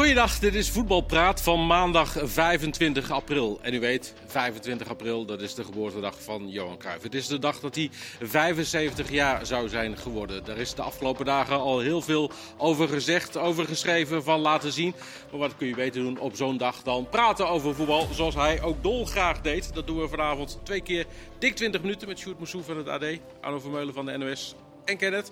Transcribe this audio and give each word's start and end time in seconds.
Goeiedag, 0.00 0.38
dit 0.38 0.54
is 0.54 0.70
Voetbalpraat 0.70 1.42
van 1.42 1.66
maandag 1.66 2.16
25 2.22 3.10
april. 3.10 3.58
En 3.62 3.74
u 3.74 3.80
weet, 3.80 4.14
25 4.26 4.88
april, 4.88 5.24
dat 5.24 5.40
is 5.40 5.54
de 5.54 5.64
geboortedag 5.64 6.22
van 6.22 6.48
Johan 6.48 6.78
Cruijff. 6.78 7.02
Het 7.02 7.14
is 7.14 7.26
de 7.26 7.38
dag 7.38 7.60
dat 7.60 7.74
hij 7.74 7.90
75 8.20 9.10
jaar 9.10 9.46
zou 9.46 9.68
zijn 9.68 9.96
geworden. 9.96 10.44
Daar 10.44 10.56
is 10.56 10.74
de 10.74 10.82
afgelopen 10.82 11.24
dagen 11.24 11.56
al 11.56 11.80
heel 11.80 12.02
veel 12.02 12.30
over 12.56 12.88
gezegd, 12.88 13.36
over 13.36 13.66
geschreven, 13.66 14.22
van 14.22 14.40
laten 14.40 14.72
zien. 14.72 14.94
Maar 15.30 15.40
wat 15.40 15.56
kun 15.56 15.66
je 15.66 15.74
beter 15.74 16.02
doen 16.02 16.18
op 16.18 16.36
zo'n 16.36 16.56
dag 16.56 16.82
dan 16.82 17.08
praten 17.08 17.48
over 17.48 17.74
voetbal, 17.74 18.08
zoals 18.12 18.34
hij 18.34 18.62
ook 18.62 18.82
dolgraag 18.82 19.40
deed. 19.40 19.74
Dat 19.74 19.86
doen 19.86 20.00
we 20.00 20.08
vanavond 20.08 20.58
twee 20.62 20.80
keer 20.80 21.06
dik 21.38 21.56
20 21.56 21.80
minuten 21.80 22.08
met 22.08 22.18
Sjoerd 22.18 22.38
Moussou 22.38 22.62
van 22.64 22.76
het 22.76 22.88
AD, 22.88 23.04
Arno 23.40 23.58
Vermeulen 23.58 23.94
van 23.94 24.06
de 24.06 24.18
NOS 24.18 24.54
en 24.84 24.96
Kenneth. 24.96 25.30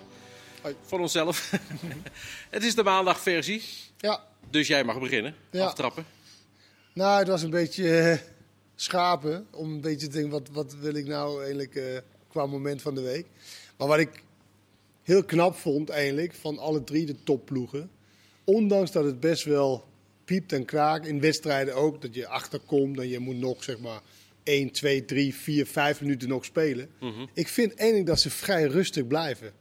Voor 0.83 1.01
onszelf. 1.01 1.51
het 2.51 2.65
is 2.65 2.75
de 2.75 2.83
maandagversie. 2.83 3.63
Ja. 3.99 4.21
Dus 4.51 4.67
jij 4.67 4.85
mag 4.85 5.01
beginnen. 5.01 5.35
Ja. 5.51 5.65
Aftrappen. 5.65 6.05
Nou, 6.93 7.19
het 7.19 7.29
was 7.29 7.43
een 7.43 7.51
beetje 7.51 7.99
eh, 7.99 8.19
schapen. 8.75 9.47
Om 9.51 9.73
een 9.73 9.81
beetje 9.81 10.07
te 10.07 10.13
denken, 10.13 10.31
wat, 10.31 10.49
wat 10.53 10.75
wil 10.75 10.95
ik 10.95 11.07
nou 11.07 11.39
eigenlijk 11.41 11.75
eh, 11.75 11.85
qua 12.29 12.47
moment 12.47 12.83
van 12.83 12.95
de 12.95 13.01
week. 13.01 13.27
Maar 13.77 13.89
wat 13.89 13.99
ik 13.99 14.23
heel 15.03 15.25
knap 15.25 15.57
vond 15.57 15.89
eigenlijk, 15.89 16.35
van 16.35 16.59
alle 16.59 16.85
drie 16.85 17.07
de 17.07 17.17
topploegen. 17.25 17.91
Ondanks 18.45 18.93
dat 18.93 19.05
het 19.05 19.21
best 19.21 19.45
wel 19.45 19.85
piept 20.25 20.53
en 20.53 20.65
kraakt, 20.65 21.07
in 21.07 21.21
wedstrijden 21.21 21.75
ook, 21.75 22.03
dat 22.03 22.15
je 22.15 22.29
achterkomt 22.29 22.99
en 22.99 23.09
je 23.09 23.19
moet 23.19 23.37
nog 23.37 23.65
zeg 23.65 23.79
maar 23.79 24.01
1, 24.43 24.71
2, 24.71 25.05
3, 25.05 25.35
4, 25.35 25.67
5 25.67 26.01
minuten 26.01 26.29
nog 26.29 26.45
spelen. 26.45 26.91
Ik 27.35 27.49
vind 27.49 27.75
eigenlijk 27.75 28.09
dat 28.09 28.21
ze 28.21 28.31
vrij 28.31 28.65
rustig 28.65 29.07
blijven. 29.07 29.53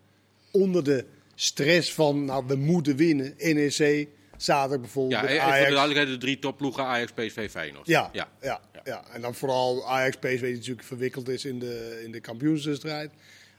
Onder 0.52 0.84
de 0.84 1.06
stress 1.36 1.94
van, 1.94 2.26
nou, 2.26 2.44
we 2.48 2.56
moeten 2.56 2.96
winnen. 2.96 3.34
NEC, 3.38 4.08
zaterdag 4.38 4.80
bijvoorbeeld, 4.80 5.22
Ja, 5.22 5.28
even 5.28 5.42
voor 5.44 5.52
Ajax. 5.52 5.68
de 5.68 5.74
duidelijkheid, 5.74 6.20
de 6.20 6.26
drie 6.26 6.40
topploegen 6.40 6.84
Ajax, 6.84 7.12
PSV, 7.12 7.50
Feyenoord. 7.52 7.88
Ja, 7.88 8.10
ja. 8.14 8.30
ja. 8.42 8.62
Ja, 8.84 9.04
en 9.14 9.22
dan 9.22 9.36
vooral 9.36 9.88
Ajax, 9.88 10.16
PSV 10.16 10.42
die 10.42 10.54
natuurlijk 10.56 10.88
verwikkeld 10.88 11.30
is 11.30 11.46
in 11.46 11.60
de, 11.60 12.02
in 12.06 12.12
de 12.12 12.20
kampioensstrijd. 12.20 13.12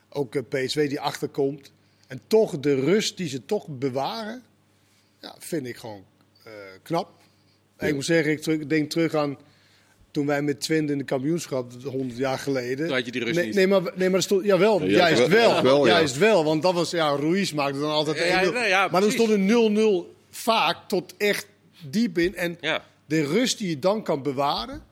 Ook 0.08 0.34
eh, 0.34 0.42
PSV 0.48 0.88
die 0.88 1.00
achterkomt. 1.00 1.72
En 2.06 2.20
toch 2.26 2.58
de 2.58 2.74
rust 2.74 3.16
die 3.16 3.28
ze 3.28 3.44
toch 3.44 3.66
bewaren, 3.68 4.42
ja, 5.20 5.34
vind 5.38 5.66
ik 5.66 5.76
gewoon 5.76 6.04
eh, 6.44 6.52
knap. 6.82 7.10
En 7.76 7.88
ik 7.88 7.94
moet 7.94 8.04
zeggen, 8.04 8.52
ik 8.60 8.68
denk 8.68 8.90
terug 8.90 9.14
aan 9.14 9.38
toen 10.10 10.26
wij 10.26 10.42
met 10.42 10.60
Twente 10.60 10.92
in 10.92 10.98
de 10.98 11.04
kampioenschap, 11.04 11.72
100 11.84 12.18
jaar 12.18 12.38
geleden. 12.38 12.86
Toen 12.86 12.96
had 12.96 13.04
je 13.04 13.12
die 13.12 13.24
rust 13.24 13.34
nee, 13.36 13.46
niet. 13.46 13.54
Nee, 13.54 13.66
maar, 13.66 13.82
nee, 13.94 14.08
maar 14.08 14.18
er 14.18 14.22
stond, 14.24 14.44
jawel, 14.44 14.82
Ja, 14.82 14.88
juist 15.10 15.26
wel- 15.28 15.52
wel. 15.52 15.62
wel, 15.62 15.86
ja. 15.86 15.92
Juist 15.92 16.16
wel, 16.18 16.44
want 16.44 16.62
dat 16.62 16.74
was, 16.74 16.90
ja, 16.90 17.16
Ruiz 17.16 17.52
maakte 17.52 17.78
dan 17.80 17.90
altijd 17.90 18.18
Ja, 18.18 18.24
ja, 18.24 18.44
1-0. 18.48 18.52
nee, 18.52 18.68
ja, 18.68 18.80
maar 18.80 19.00
dan 19.00 19.10
precies. 19.10 19.14
stond 19.20 19.30
een 19.30 19.46
0-0 19.46 20.16
vaak 20.30 20.88
tot 20.88 21.14
echt 21.16 21.46
diep 21.90 22.18
in. 22.18 22.34
En 22.36 22.56
Ja. 22.60 22.84
de 23.06 23.24
rust 23.26 23.58
die 23.58 23.68
je 23.68 23.78
dan 23.78 24.02
kan 24.02 24.22
bewaren, 24.22 24.82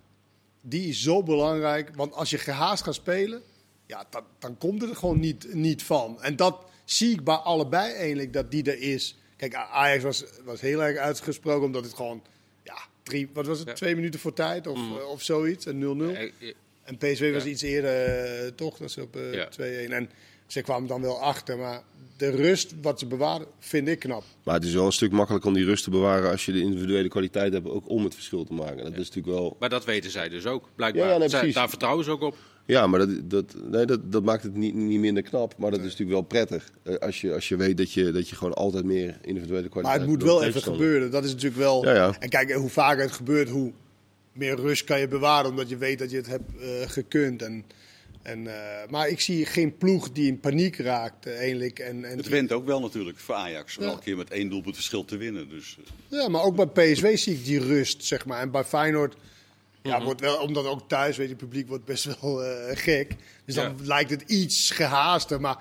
die 0.63 0.89
is 0.89 1.03
zo 1.03 1.23
belangrijk. 1.23 1.91
Want 1.95 2.13
als 2.15 2.31
je 2.31 2.39
gehaast 2.39 2.83
gaat 2.83 2.95
spelen, 2.95 3.43
ja, 3.87 4.07
dan, 4.11 4.23
dan 4.39 4.59
komt 4.59 4.81
het 4.81 4.91
er 4.91 4.97
gewoon 4.97 5.21
niet, 5.21 5.55
niet 5.55 5.83
van. 5.83 6.23
En 6.23 6.37
dat 6.37 6.65
zie 6.85 7.11
ik 7.13 7.25
bij 7.25 7.35
allebei 7.35 7.93
eigenlijk, 7.95 8.33
dat 8.33 8.51
die 8.51 8.63
er 8.65 8.79
is. 8.81 9.17
Kijk, 9.37 9.55
Ajax 9.55 10.03
was, 10.03 10.25
was 10.45 10.61
heel 10.61 10.83
erg 10.83 10.97
uitgesproken, 10.99 11.65
omdat 11.67 11.85
het 11.85 11.95
gewoon, 11.95 12.23
ja, 12.65 12.79
drie, 13.03 13.29
wat 13.33 13.47
was 13.47 13.57
het, 13.59 13.67
Ja. 13.67 13.73
Mm. 13.73 13.79
twee 13.79 13.95
minuten 13.95 14.21
voor 14.21 14.33
tijd 14.33 14.67
of, 14.67 14.77
eh, 14.79 15.09
of 15.09 15.23
zoiets, 15.23 15.67
een 15.67 15.79
0-0. 15.79 16.15
Eh, 16.15 16.23
eh, 16.23 16.55
En 16.83 16.97
PSV 16.97 17.33
was 17.33 17.45
iets 17.45 17.63
eerder, 17.63 18.05
eh, 18.45 18.47
toch? 18.51 18.77
Dat 18.79 18.91
ze 18.91 19.03
op 19.03 19.17
eh, 19.17 19.33
Ja. 19.35 19.47
2-1. 19.49 19.93
En 19.93 20.11
ze 20.47 20.61
kwamen 20.61 20.89
dan 20.89 21.01
wel 21.01 21.21
achter. 21.21 21.59
Maar 21.59 21.83
de 22.17 22.31
rust 22.31 22.75
wat 22.83 22.99
ze 22.99 23.07
bewaren, 23.07 23.47
vind 23.59 23.89
ik 23.89 23.99
knap. 23.99 24.25
Maar 24.45 24.55
het 24.55 24.65
is 24.65 24.75
wel 24.75 24.87
een 24.87 24.93
stuk 24.93 25.13
makkelijker 25.13 25.49
om 25.49 25.55
die 25.57 25.65
rust 25.65 25.85
te 25.85 25.91
bewaren 25.91 26.31
als 26.31 26.45
je 26.47 26.53
de 26.53 26.61
individuele 26.61 27.09
kwaliteit 27.09 27.53
hebt, 27.53 27.69
ook 27.69 27.89
om 27.89 28.05
het 28.05 28.15
verschil 28.15 28.45
te 28.45 28.53
maken. 28.53 28.77
Dat 28.77 28.93
is 28.93 29.09
natuurlijk 29.09 29.27
wel. 29.39 29.57
Maar 29.61 29.69
dat 29.69 29.85
weten 29.85 30.11
zij 30.11 30.29
dus 30.29 30.47
ook, 30.47 30.69
blijkbaar. 30.77 31.05
Ja, 31.07 31.13
ja, 31.13 31.19
nee, 31.19 31.29
Zij- 31.29 31.39
precies. 31.39 31.57
daar 31.57 31.69
vertrouwen 31.69 32.05
ze 32.05 32.11
ook 32.11 32.23
op. 32.23 32.37
Ja, 32.67 32.87
maar 32.87 32.99
dat, 32.99 33.31
dat, 33.31 33.55
nee, 33.71 33.85
dat, 33.87 34.13
dat 34.13 34.23
maakt 34.25 34.43
het 34.43 34.55
niet, 34.55 34.75
niet 34.75 35.01
minder 35.01 35.23
knap. 35.23 35.55
Maar 35.59 35.71
dat 35.71 35.79
is 35.81 35.85
natuurlijk 35.87 36.11
wel 36.11 36.23
prettig. 36.23 36.71
eh, 36.83 36.95
Als 36.97 37.21
je, 37.21 37.33
als 37.35 37.49
je 37.49 37.57
weet 37.57 37.77
dat 37.77 37.93
je, 37.93 38.11
dat 38.13 38.29
je 38.29 38.37
gewoon 38.37 38.55
altijd 38.55 38.85
meer 38.85 39.19
individuele 39.23 39.69
kwaliteit 39.69 39.83
Maar 39.83 39.95
het 39.99 40.07
moet 40.07 40.23
hebt 40.23 40.33
wel 40.33 40.43
even 40.45 40.63
gebeuren. 40.63 41.11
Dat 41.11 41.25
is 41.25 41.31
natuurlijk 41.31 41.61
wel. 41.63 41.85
Ja, 41.85 41.95
ja. 41.95 42.15
En 42.19 42.29
kijk, 42.29 42.53
hoe 42.53 42.69
vaker 42.69 43.03
het 43.03 43.13
gebeurt, 43.13 43.49
hoe 43.49 43.73
meer 44.33 44.57
rust 44.57 44.85
kan 44.85 45.01
je 45.01 45.09
bewaren. 45.09 45.51
Omdat 45.51 45.69
je 45.69 45.77
weet 45.77 45.99
dat 45.99 46.11
je 46.11 46.17
het 46.17 46.27
hebt 46.27 46.51
eh, 46.61 46.69
gekund. 46.87 47.43
En, 47.43 47.65
en, 48.27 48.47
eh, 48.47 48.89
maar 48.91 49.09
ik 49.09 49.21
zie 49.21 49.47
geen 49.47 49.77
ploeg 49.77 50.13
die 50.13 50.27
in 50.27 50.41
paniek 50.41 50.77
raakt, 50.77 51.27
eh, 51.27 51.39
eigenlijk. 51.39 51.79
En, 51.79 52.05
en 52.05 52.17
Het 52.17 52.29
wint 52.29 52.53
ook 52.53 52.67
wel 52.67 52.81
natuurlijk 52.81 53.19
voor 53.19 53.35
Ajax. 53.35 53.77
Om 53.79 53.85
Ja. 53.85 53.89
elke 53.91 54.03
keer 54.03 54.17
met 54.17 54.31
één 54.31 54.49
doelpunt 54.49 54.75
verschil 54.75 55.05
te 55.05 55.17
winnen. 55.17 55.49
Dus, 55.49 55.77
eh, 56.11 56.19
Ja, 56.21 56.29
maar 56.29 56.43
ook 56.43 56.57
bij 56.57 56.67
PSV 56.93 57.19
zie 57.19 57.35
ik 57.35 57.45
die 57.45 57.61
rust, 57.61 58.05
zeg 58.05 58.27
maar. 58.27 58.41
En 58.41 58.51
bij 58.51 58.65
Feyenoord, 58.65 59.15
Mhm. 59.17 59.89
ja, 59.89 60.03
wordt 60.03 60.21
wel, 60.21 60.37
omdat 60.37 60.67
ook 60.67 60.89
thuis, 60.89 61.17
weet 61.17 61.27
je, 61.29 61.33
het 61.35 61.43
publiek 61.43 61.69
wordt 61.69 61.85
best 61.85 62.21
wel 62.21 62.45
eh, 62.45 62.77
gek. 62.77 63.15
Dus 63.45 63.55
dan 63.55 63.65
Ja. 63.65 63.75
lijkt 63.87 64.11
het 64.11 64.23
iets 64.23 64.71
gehaaster. 64.71 65.41
Maar, 65.41 65.57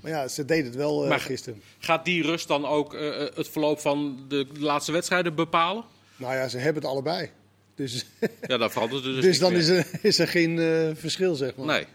maar 0.00 0.10
ja, 0.10 0.28
ze 0.28 0.44
deden 0.44 0.64
het 0.64 0.74
wel 0.74 1.06
Maar- 1.06 1.20
gisteren. 1.20 1.62
Gaat 1.78 2.04
die 2.04 2.22
rust 2.22 2.48
dan 2.48 2.66
ook 2.66 2.92
het 3.34 3.48
verloop 3.48 3.80
van 3.80 4.24
de 4.28 4.46
laatste 4.58 4.92
wedstrijden 4.92 5.34
bepalen? 5.34 5.84
Nou 6.16 6.34
ja, 6.34 6.48
ze 6.48 6.58
hebben 6.58 6.82
het 6.82 6.90
allebei. 6.90 7.30
Dus, 7.74 8.04
Ja, 8.46 8.56
dan 8.56 8.70
verandert 8.70 9.04
het 9.04 9.14
dus, 9.14 9.24
dus 9.28 9.38
dan 9.38 9.52
meer. 9.52 9.60
is 9.60 9.68
er, 9.68 9.86
is 10.02 10.18
er 10.18 10.28
geen 10.28 10.58
eh, 10.58 10.90
verschil, 10.94 11.34
zeg 11.34 11.56
maar. 11.56 11.66
Nee, 11.66 11.86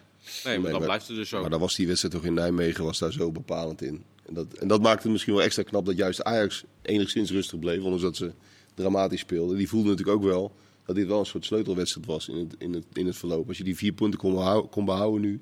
nee 0.44 0.54
maar 0.54 0.62
Nee, 0.62 0.62
dan 0.72 0.72
maar- 0.72 0.82
blijft 0.90 1.08
het 1.08 1.16
dus 1.18 1.30
zo. 1.30 1.42
Maar 1.42 1.50
dan 1.50 1.60
was 1.60 1.76
die 1.76 1.88
wedstrijd 1.88 2.14
toch 2.14 2.26
in 2.26 2.34
Nijmegen 2.34 2.84
was 2.84 3.00
daar 3.00 3.12
zo 3.12 3.32
bepalend 3.32 3.82
in. 3.82 4.04
En 4.26 4.34
dat, 4.34 4.54
en 4.54 4.68
dat 4.68 4.82
maakte 4.82 5.02
het 5.04 5.12
misschien 5.12 5.34
wel 5.34 5.44
extra 5.44 5.64
knap 5.64 5.86
dat 5.86 5.98
juist 5.98 6.24
Ajax 6.24 6.64
enigszins 6.82 7.32
rustig 7.32 7.60
bleef. 7.60 7.78
Ondanks 7.82 8.02
dat 8.02 8.16
ze 8.16 8.32
dramatisch 8.74 9.20
speelden. 9.20 9.58
Die 9.58 9.70
voelden 9.70 9.90
natuurlijk 9.92 10.18
ook 10.18 10.24
wel 10.24 10.52
dat 10.86 10.96
dit 10.96 11.08
wel 11.08 11.20
een 11.20 11.26
soort 11.26 11.46
sleutelwedstrijd 11.46 12.08
was 12.08 12.28
in 12.28 12.38
het, 12.38 12.56
in 12.58 12.74
het, 12.74 12.84
in 12.94 13.06
het 13.06 13.16
verloop. 13.18 13.48
Als 13.48 13.58
je 13.58 13.64
die 13.64 13.76
vier 13.76 13.94
punten 13.94 14.20
kon, 14.20 14.34
behou- 14.34 14.68
kon 14.68 14.86
behouden 14.86 15.22
nu, 15.22 15.40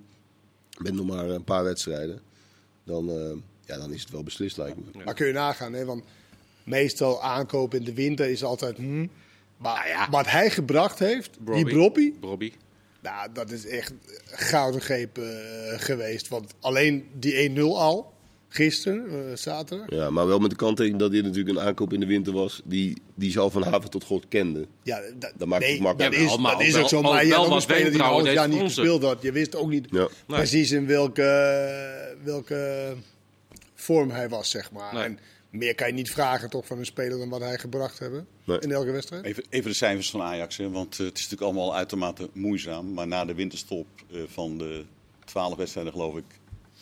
met 0.78 0.94
nog 0.94 1.06
maar 1.06 1.30
een 1.30 1.44
paar 1.44 1.64
wedstrijden, 1.64 2.20
dan, 2.84 3.10
eh, 3.10 3.32
ja, 3.66 3.78
dan 3.78 3.94
is 3.94 4.02
het 4.02 4.12
wel 4.12 4.24
beslist 4.24 4.58
lijkt 4.58 4.78
me. 4.78 5.04
Maar 5.06 5.14
kun 5.14 5.28
je 5.28 5.34
nagaan, 5.34 5.74
hè? 5.74 5.86
want 5.86 6.04
meestal 6.64 7.22
aankopen 7.24 7.80
in 7.80 7.86
de 7.86 7.94
winter 7.94 8.30
is 8.30 8.44
altijd... 8.44 8.78
hm. 8.78 9.06
Maar 9.58 9.76
Nou 9.76 9.88
ja. 9.88 10.10
wat 10.10 10.28
hij 10.30 10.50
gebracht 10.50 11.00
heeft, 11.00 11.32
Brobbey. 11.44 11.64
die 11.64 11.74
Broppie, 11.74 12.16
Robbie. 12.22 12.54
Nou, 13.06 13.30
dat 13.34 13.52
is 13.52 13.68
echt 13.68 13.94
gouden 14.26 14.82
greep 14.82 15.18
eh, 15.18 15.26
geweest. 15.78 16.28
Want 16.28 16.54
alleen 16.60 17.08
die 17.20 17.50
1-0 17.50 17.62
al, 17.62 18.14
gisteren, 18.50 19.30
eh, 19.30 19.36
zaterdag. 19.38 19.90
Ja, 19.90 20.10
maar 20.10 20.28
wel 20.28 20.40
met 20.40 20.50
de 20.50 20.56
kanttekening 20.56 21.00
dat 21.02 21.12
dit 21.12 21.24
natuurlijk 21.24 21.58
een 21.58 21.64
aankoop 21.64 21.94
in 21.94 22.00
de 22.00 22.06
winter 22.06 22.34
was 22.34 22.62
die, 22.66 23.02
die 23.16 23.32
ze 23.32 23.40
al 23.40 23.50
van 23.50 23.64
haven 23.64 23.90
tot 23.90 24.04
god 24.04 24.28
kende. 24.28 24.68
Ja, 24.84 25.00
dat, 25.20 25.32
Dat 25.38 25.48
maakt 25.48 25.64
het 25.64 25.72
nee, 25.72 25.82
makkelijker. 25.82 26.20
Dat 26.20 26.28
is, 26.30 26.36
Ja, 26.36 26.42
maar 26.42 26.52
dat 26.52 26.62
ook 26.62 26.68
is 26.68 26.74
wel- 26.74 26.84
ook 26.84 26.90
zo. 26.90 27.02
Maar 27.02 27.26
je 27.26 27.34
had 27.34 27.52
een 27.52 27.62
speler 27.62 27.92
die 27.92 28.02
half 28.02 28.24
jaar 28.26 28.36
heeft 28.48 28.48
niet 28.62 28.62
gespeeld 28.74 29.04
had. 29.04 29.22
Je 29.22 29.32
wist 29.32 29.56
ook 29.56 29.70
niet 29.70 29.88
Ja. 29.92 30.08
precies 30.28 30.72
in 30.72 30.88
welke, 30.88 32.16
welke 32.24 32.94
vorm 33.76 34.10
hij 34.10 34.30
was, 34.30 34.50
zeg 34.50 34.72
maar. 34.72 34.94
Nee. 34.94 35.04
En 35.04 35.20
meer 35.58 35.76
kan 35.76 35.88
je 35.88 35.94
niet 35.94 36.12
vragen 36.12 36.50
toch 36.50 36.66
van 36.66 36.78
een 36.80 36.86
speler 36.86 37.18
dan 37.18 37.30
wat 37.30 37.42
hij 37.42 37.58
gebracht 37.58 38.00
hebben 38.00 38.28
Nee. 38.44 38.60
in 38.60 38.72
elke 38.72 38.92
wedstrijd. 38.92 39.26
even, 39.26 39.44
even 39.50 39.70
de 39.70 39.76
cijfers 39.76 40.10
van 40.10 40.22
Ajax. 40.22 40.58
Hè, 40.58 40.70
want 40.70 41.00
eh, 41.00 41.06
het 41.06 41.18
is 41.18 41.24
natuurlijk 41.30 41.52
allemaal 41.52 41.76
uitermate 41.76 42.30
moeizaam. 42.34 42.94
Maar 42.94 43.08
na 43.08 43.26
de 43.26 43.34
winterstop 43.34 43.88
eh, 44.12 44.20
van 44.28 44.58
de 44.58 44.84
12 45.26 45.56
wedstrijden 45.56 45.92
geloof 45.94 46.16
ik... 46.18 46.24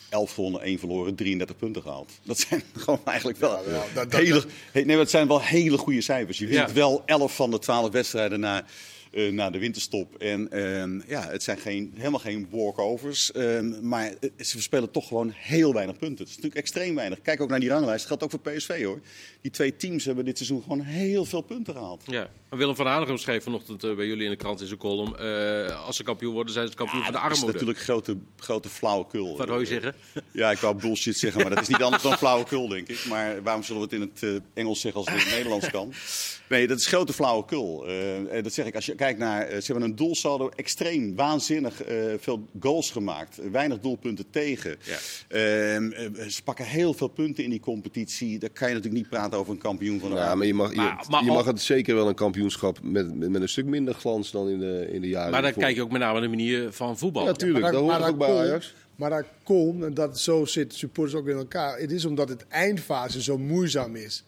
11 0.10 0.34
gewonnen, 0.34 0.62
1 0.62 0.80
verloren, 0.80 1.16
33 1.16 1.58
punten 1.58 1.82
gehaald. 1.82 2.12
Dat 2.24 2.40
zijn 2.40 2.64
gewoon 2.84 3.00
eigenlijk 3.06 3.38
wel, 3.40 3.64
Ja, 3.64 3.70
wel, 3.70 3.84
dat- 3.94 4.12
dat- 4.12 4.20
hele, 4.22 4.34
dat- 4.34 4.46
he- 4.72 4.80
nee, 4.80 4.86
maar 4.86 4.98
het 4.98 5.10
zijn 5.10 5.28
wel 5.28 5.42
hele 5.42 5.78
goede 5.78 6.02
cijfers. 6.02 6.38
Je 6.38 6.48
wint 6.48 6.68
Ja. 6.70 6.74
wel 6.74 7.04
11 7.06 7.36
van 7.36 7.52
de 7.52 7.60
12 7.60 7.92
wedstrijden 7.92 8.40
na, 8.40 8.60
eh, 8.62 8.68
na 9.14 9.50
de 9.50 9.60
winterstop. 9.60 10.16
En 10.16 10.52
ehm, 10.52 11.02
ja, 11.08 11.28
het 11.30 11.44
zijn 11.44 11.58
geen, 11.58 11.94
helemaal 11.96 12.20
geen 12.20 12.48
walkovers. 12.50 13.32
ehm, 13.32 13.88
maar 13.88 14.06
eh, 14.20 14.30
ze 14.46 14.62
spelen 14.62 14.92
toch 14.92 15.08
gewoon 15.08 15.32
heel 15.36 15.74
weinig 15.74 15.98
punten. 15.98 16.18
Het 16.18 16.28
is 16.28 16.36
natuurlijk 16.36 16.62
extreem 16.62 16.96
weinig. 16.96 17.22
Kijk 17.22 17.42
ook 17.42 17.50
naar 17.50 17.60
die 17.60 17.70
ranglijst. 17.70 18.08
Dat 18.08 18.08
geldt 18.08 18.24
ook 18.24 18.42
voor 18.42 18.54
PSV 18.54 18.84
hoor. 18.84 19.00
Die 19.42 19.52
twee 19.52 19.76
teams 19.76 20.06
hebben 20.06 20.26
dit 20.26 20.38
seizoen 20.38 20.62
gewoon 20.62 20.82
heel 20.82 21.26
veel 21.26 21.42
punten 21.42 21.74
gehaald. 21.74 22.04
Ja. 22.06 22.30
Willem 22.50 22.76
van 22.76 22.88
Hanegem 22.88 23.18
schreef 23.18 23.44
vanochtend 23.44 23.84
eh, 23.84 23.96
bij 23.96 24.06
jullie 24.06 24.24
in 24.24 24.30
de 24.30 24.36
krant 24.36 24.62
in 24.62 24.68
zijn 24.68 24.80
column... 24.80 25.18
eh, 25.18 25.86
als 25.86 25.96
ze 25.96 26.04
kampioen 26.04 26.34
worden, 26.34 26.54
zijn 26.54 26.68
ze 26.68 26.74
kampioen 26.74 27.04
van 27.04 27.12
de 27.12 27.18
dat 27.20 27.28
is 27.32 27.32
armoede. 27.32 27.54
natuurlijk 27.54 27.80
grote, 27.80 28.18
grote 28.38 28.70
flauwekul. 28.70 29.38
Wat 29.38 29.48
wil 29.48 29.60
je 29.60 29.66
zeggen? 29.66 29.96
Ja, 30.32 30.52
ik 30.52 30.58
wou 30.58 30.76
bullshit 30.76 31.18
zeggen, 31.18 31.42
maar 31.42 31.50
dat 31.50 31.62
is 31.62 31.68
niet 31.68 31.82
anders 31.84 32.04
dan 32.04 32.18
flauwekul, 32.18 32.68
denk 32.68 32.88
ik. 32.88 33.06
Maar 33.06 33.44
waarom 33.44 33.64
zullen 33.64 33.82
we 33.82 33.96
het 33.96 34.04
in 34.04 34.12
het 34.14 34.44
eh, 34.44 34.62
Engels 34.62 34.80
zeggen 34.82 35.00
als 35.02 35.10
het 35.10 35.20
in 35.20 35.26
het 35.26 35.36
Nederlands 35.36 35.70
kan? 35.70 35.94
Nee, 36.50 36.68
dat 36.68 36.80
is 36.80 36.86
grote 36.88 37.14
flauwekul. 37.14 37.88
Eh, 37.88 38.38
eh, 38.38 38.44
dat 38.44 38.54
zeg 38.54 38.66
ik. 38.66 38.76
Als 38.76 38.86
je 38.86 38.96
kijkt 39.04 39.20
naar... 39.20 39.42
eh, 39.48 39.60
ze 39.62 39.72
hebben 39.72 39.90
een 39.90 39.96
doelsaldo 39.96 40.50
extreem, 40.56 41.16
waanzinnig 41.16 41.84
eh, 41.84 41.96
veel 42.20 42.48
goals 42.60 42.92
gemaakt. 42.92 43.40
Weinig 43.52 43.80
doelpunten 43.80 44.26
tegen. 44.30 44.76
Ja. 44.84 44.98
Ehm, 45.28 45.92
eh, 45.92 46.28
ze 46.28 46.44
pakken 46.44 46.66
heel 46.66 46.94
veel 46.94 47.08
punten 47.08 47.44
in 47.44 47.50
die 47.50 47.60
competitie. 47.60 48.40
Daar 48.40 48.50
kan 48.50 48.68
je 48.68 48.74
natuurlijk 48.74 49.02
niet 49.04 49.12
praten 49.12 49.38
over 49.40 49.54
een 49.54 49.60
kampioen 49.60 50.00
van 50.00 50.10
de 50.10 50.16
Ja, 50.16 50.36
maar 50.36 50.48
je 50.48 50.54
mag, 50.54 50.70
je, 50.70 50.76
Maar- 50.76 51.06
maar 51.10 51.24
je 51.24 51.32
mag 51.32 51.46
het 51.46 51.62
zeker 51.62 51.96
wel 51.96 52.08
een 52.08 52.16
kampioenschap 52.16 52.80
met, 52.84 53.16
met, 53.16 53.30
met 53.30 53.42
een 53.42 53.50
stuk 53.50 53.66
minder 53.66 53.94
glans 53.94 54.32
dan 54.32 54.50
in 54.50 54.60
de, 54.60 54.88
in 54.92 55.02
de 55.02 55.08
jaren. 55.08 55.32
Maar 55.32 55.42
dan 55.42 55.54
kijk 55.54 55.76
je 55.76 55.82
ook 55.82 55.92
met 55.92 56.02
name 56.02 56.14
naar 56.14 56.22
de 56.22 56.36
manier 56.36 56.72
van 56.72 56.98
voetbal. 56.98 57.26
Ja, 57.26 57.32
tuurlijk. 57.32 57.66
dat 57.66 57.82
hoort 57.82 58.04
ook 58.04 58.18
bij 58.18 58.28
komt- 58.28 58.40
Ajax. 58.40 58.74
Maar 58.96 59.10
dat 59.10 59.26
komt, 59.44 59.84
en 59.84 59.94
dat, 59.94 60.20
zo 60.20 60.46
zitten 60.46 60.78
supporters 60.78 61.16
ook 61.20 61.28
in 61.28 61.36
elkaar. 61.38 61.78
Het 61.80 61.92
is 61.92 62.06
omdat 62.06 62.30
het 62.30 62.48
eindfase 62.48 63.22
zo 63.22 63.38
moeizaam 63.38 63.96
is 63.96 64.24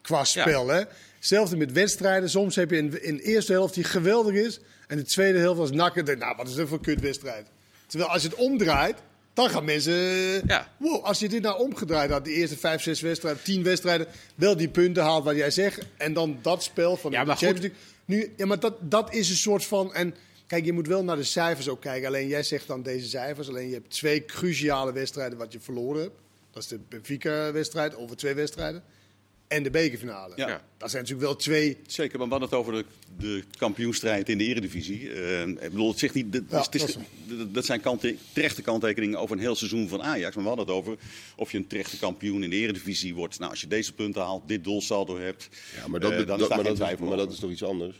qua 0.00 0.24
spel. 0.24 0.68
Hè? 0.68 0.82
Hetzelfde 1.18 1.56
met 1.56 1.72
wedstrijden. 1.72 2.30
Soms 2.30 2.56
heb 2.56 2.70
je 2.70 2.76
in, 2.76 3.02
in 3.02 3.16
de 3.16 3.22
eerste 3.22 3.52
helft 3.52 3.74
die 3.74 3.84
geweldig 3.84 4.34
is. 4.34 4.60
En 4.86 4.96
de 4.96 5.02
tweede 5.02 5.38
helft 5.38 5.58
was 5.58 5.70
nakken. 5.70 6.18
Nou, 6.18 6.36
wat 6.36 6.48
is 6.48 6.54
dit 6.54 6.68
voor 6.68 6.76
een 6.76 6.84
kutwedstrijd? 6.84 7.46
Terwijl 7.86 8.10
als 8.10 8.22
je 8.22 8.28
het 8.28 8.36
omdraait, 8.36 8.96
dan 9.32 9.50
gaan 9.50 9.64
mensen... 9.64 9.94
Ja. 10.46 10.72
Wow, 10.76 11.04
als 11.04 11.18
je 11.18 11.28
dit 11.28 11.42
nou 11.42 11.58
omgedraaid 11.58 12.10
had, 12.10 12.24
de 12.24 12.32
eerste 12.32 12.56
vijf, 12.56 12.82
zes 12.82 13.00
wedstrijden, 13.00 13.42
tien 13.42 13.62
wedstrijden, 13.62 14.06
wel 14.34 14.56
die 14.56 14.68
punten 14.68 15.02
haalt 15.02 15.24
wat 15.24 15.36
jij 15.36 15.50
zegt. 15.50 15.86
En 15.96 16.12
dan 16.12 16.38
dat 16.42 16.62
spel 16.62 16.96
van 16.96 17.10
Ja, 17.10 17.20
de 17.20 17.26
maar 17.26 17.36
Champions 17.36 17.60
League. 17.60 17.78
Nu, 18.04 18.32
ja, 18.36 18.46
maar 18.46 18.60
dat, 18.60 18.74
dat 18.80 19.14
is 19.14 19.30
een 19.30 19.36
soort 19.36 19.64
van... 19.64 19.94
En 19.94 20.14
kijk, 20.46 20.64
je 20.64 20.72
moet 20.72 20.86
wel 20.86 21.04
naar 21.04 21.16
de 21.16 21.22
cijfers 21.22 21.68
ook 21.68 21.80
kijken. 21.80 22.08
Alleen 22.08 22.28
jij 22.28 22.42
zegt 22.42 22.66
dan 22.66 22.82
deze 22.82 23.08
cijfers. 23.08 23.48
Alleen 23.48 23.68
je 23.68 23.74
hebt 23.74 23.90
twee 23.90 24.24
cruciale 24.24 24.92
wedstrijden 24.92 25.38
wat 25.38 25.52
je 25.52 25.60
verloren 25.60 26.02
hebt. 26.02 26.20
Dat 26.50 26.62
is 26.62 26.68
de 26.68 26.78
Benfica-wedstrijd 26.88 27.96
over 27.96 28.16
twee 28.16 28.34
wedstrijden. 28.34 28.82
En 29.48 29.62
de 29.62 29.70
bekerfinale. 29.70 30.32
Ja. 30.36 30.62
Dat 30.76 30.90
zijn 30.90 31.02
natuurlijk 31.02 31.28
wel 31.30 31.36
twee... 31.38 31.76
Zeker, 31.86 32.18
maar 32.18 32.26
we 32.26 32.32
hadden 32.32 32.48
het 32.50 32.58
over 32.58 32.72
de, 32.72 32.84
de 33.18 33.42
kampioenstrijd 33.58 34.28
in 34.28 34.38
de 34.38 34.44
Eredivisie. 34.44 35.00
Ik 35.42 35.58
bedoel, 35.70 35.88
het 35.88 35.98
zegt 35.98 36.14
niet, 36.14 36.32
dat, 36.32 36.42
Ja, 36.50 36.60
het 36.60 36.74
is- 36.74 36.80
dat 36.80 36.88
is- 36.88 36.96
dat- 37.38 37.54
dat 37.54 37.64
zijn 37.64 37.80
kante, 37.80 38.14
terechte 38.32 38.62
kanttekeningen 38.62 39.18
over 39.18 39.36
een 39.36 39.42
heel 39.42 39.54
seizoen 39.56 39.88
van 39.88 40.02
Ajax. 40.02 40.34
Maar 40.34 40.42
we 40.44 40.48
hadden 40.48 40.66
het 40.66 40.74
over 40.76 40.96
of 41.36 41.52
je 41.52 41.58
een 41.58 41.66
terechte 41.66 41.98
kampioen 41.98 42.42
in 42.42 42.50
de 42.50 42.56
Eredivisie 42.56 43.14
wordt. 43.14 43.38
Nou, 43.38 43.50
als 43.50 43.60
je 43.60 43.66
deze 43.66 43.92
punten 43.92 44.22
haalt, 44.22 44.42
dit 44.48 44.64
doelsaldo 44.64 45.18
hebt, 45.18 45.48
Ja, 45.76 45.88
maar 45.88 46.00
dat, 46.00 46.10
dat, 46.16 46.26
dan 46.26 46.40
is 46.40 46.48
daar 46.48 46.56
maar, 46.56 46.58
geen 46.58 46.66
dat, 46.66 46.76
twijfel 46.76 47.06
maar 47.06 47.16
dat 47.16 47.32
is 47.32 47.38
toch 47.38 47.50
iets 47.50 47.62
anders. 47.64 47.96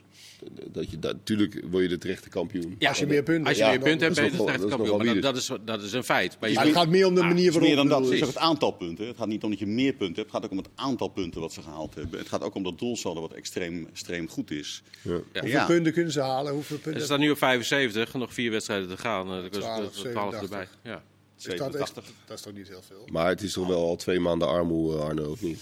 Dat 0.73 0.91
je, 0.91 0.97
natuurlijk 1.00 1.61
word 1.71 1.83
je 1.83 1.89
de 1.89 1.99
terechte 1.99 2.29
kampioen. 2.29 2.77
Ja, 2.79 2.89
Als 2.89 2.99
je 2.99 3.06
meer 3.06 3.23
punten 3.23 3.47
Als 3.47 3.56
je 3.56 3.62
hebt, 3.65 3.75
meer 3.75 3.89
punten 3.89 4.06
hebt, 4.06 4.17
dat 4.17 4.25
ben 4.25 4.35
is 4.35 4.39
je 4.41 4.47
de 4.47 4.53
dat 4.53 4.62
is 4.65 4.69
kampioen. 4.71 4.89
nog 4.89 4.97
Maar 5.06 5.15
wel 5.15 5.23
dat, 5.23 5.35
dat, 5.49 5.59
is, 5.59 5.65
dat 5.65 5.83
is 5.83 5.93
een 5.93 6.05
feit. 6.05 6.37
Maar 6.41 6.49
je 6.49 6.55
Maar 6.55 6.65
het 6.65 6.75
gaat 6.75 6.89
meer 6.89 7.06
om 7.06 7.15
de 7.15 7.21
manier 7.21 7.35
Het 7.37 7.45
is 7.45 7.50
waarop... 7.50 7.69
meer 7.69 7.77
dan 7.77 7.89
dat. 7.89 8.05
Het 8.05 8.12
is 8.12 8.21
het 8.21 8.37
aantal 8.37 8.71
punten. 8.71 9.06
Het 9.06 9.17
gaat 9.17 9.27
niet 9.29 9.43
om 9.43 9.50
dat 9.50 9.59
je 9.59 9.67
meer 9.67 9.93
punten 9.93 10.06
hebt. 10.17 10.27
Het 10.27 10.31
gaat 10.31 10.45
ook 10.45 10.50
om 10.50 10.56
het 10.56 10.69
aantal 10.75 11.09
punten 11.09 11.38
wat 11.40 11.52
ze 11.52 11.62
gehaald 11.62 11.94
hebben. 11.94 12.19
Het 12.19 12.29
gaat 12.29 12.43
ook 12.43 12.55
om 12.55 12.62
dat 12.62 12.79
doelsaldo 12.79 13.20
wat 13.20 13.32
extreem, 13.32 13.87
extreem 13.90 14.29
goed 14.29 14.50
is. 14.50 14.82
Ja. 15.02 15.20
Ja. 15.32 15.40
Hoeveel 15.40 15.67
punten 15.67 15.93
kunnen 15.93 16.12
ze 16.12 16.20
halen? 16.20 16.52
Hoeveel 16.52 16.79
punten? 16.79 17.00
Ze 17.00 17.06
staan 17.06 17.20
nu 17.20 17.31
op 17.31 17.38
75, 17.38 18.14
nog 18.14 18.35
vier 18.35 18.50
wedstrijden 18.50 18.88
te 18.88 18.96
gaan. 18.96 19.26
Eh, 19.29 19.37
Er 19.37 19.44
is 19.44 19.50
12, 19.58 19.90
12 19.93 20.35
erbij. 20.35 20.69
87. 20.73 20.79
Ja. 20.82 21.02
Is 21.38 21.44
dat, 21.44 21.52
echt, 21.52 21.62
87. 21.62 22.05
dat 22.26 22.37
is 22.38 22.43
toch 22.44 22.52
niet 22.52 22.69
heel 22.69 22.82
veel? 22.87 23.08
Maar 23.12 23.29
het 23.29 23.43
is 23.43 23.52
toch 23.52 23.67
wel 23.67 23.82
al 23.82 23.96
twee 23.96 24.20
maanden 24.20 24.49
armoede, 24.49 24.99
Arno, 24.99 25.31
of 25.31 25.40
niet? 25.43 25.61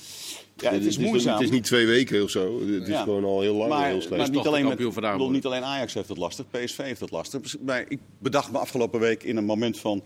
Ja, 0.57 0.73
het 0.73 0.85
is 0.85 0.99
moeizaam. 0.99 1.35
Het 1.35 1.43
is 1.43 1.51
niet 1.51 1.65
twee 1.65 1.87
weken 1.87 2.23
of 2.23 2.31
zo. 2.31 2.61
Het 2.61 2.83
is 2.83 2.89
Ja. 2.89 3.03
gewoon 3.03 3.25
al 3.25 3.41
heel 3.41 3.55
lang 3.55 3.71
Maar, 3.71 3.87
heel 3.87 4.01
slecht. 4.01 4.17
maar 4.23 4.31
niet, 4.31 4.47
alleen 4.47 4.69
met, 4.69 4.77
bedoel, 4.95 5.31
niet 5.31 5.45
alleen 5.47 5.65
Ajax 5.65 5.95
heeft 5.95 6.09
het 6.09 6.19
lastig, 6.19 6.45
PSV 6.51 6.77
heeft 6.79 7.01
het 7.01 7.11
lastig. 7.11 7.41
Maar 7.61 7.85
ik 7.89 7.99
bedacht 8.19 8.53
me 8.53 8.59
afgelopen 8.59 9.01
week 9.01 9.23
in 9.23 9.37
een 9.37 9.45
moment 9.45 9.79
van 9.79 10.03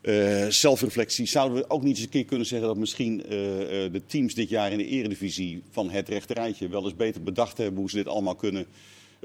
eh, 0.00 0.46
zelfreflectie... 0.48 1.26
zouden 1.26 1.58
we 1.58 1.70
ook 1.70 1.82
niet 1.82 1.94
eens 1.94 2.04
een 2.04 2.10
keer 2.10 2.24
kunnen 2.24 2.46
zeggen 2.46 2.68
dat 2.68 2.76
misschien 2.76 3.26
eh, 3.26 3.84
eh, 3.84 3.92
de 3.92 4.02
teams 4.06 4.34
dit 4.34 4.48
jaar 4.48 4.72
in 4.72 4.78
de 4.78 4.86
eredivisie... 4.86 5.62
van 5.70 5.90
het 5.90 6.08
rechterrijtje 6.08 6.68
wel 6.68 6.84
eens 6.84 6.96
beter 6.96 7.22
bedacht 7.22 7.58
hebben 7.58 7.80
hoe 7.80 7.90
ze 7.90 7.96
dit 7.96 8.08
allemaal 8.08 8.34
kunnen 8.34 8.66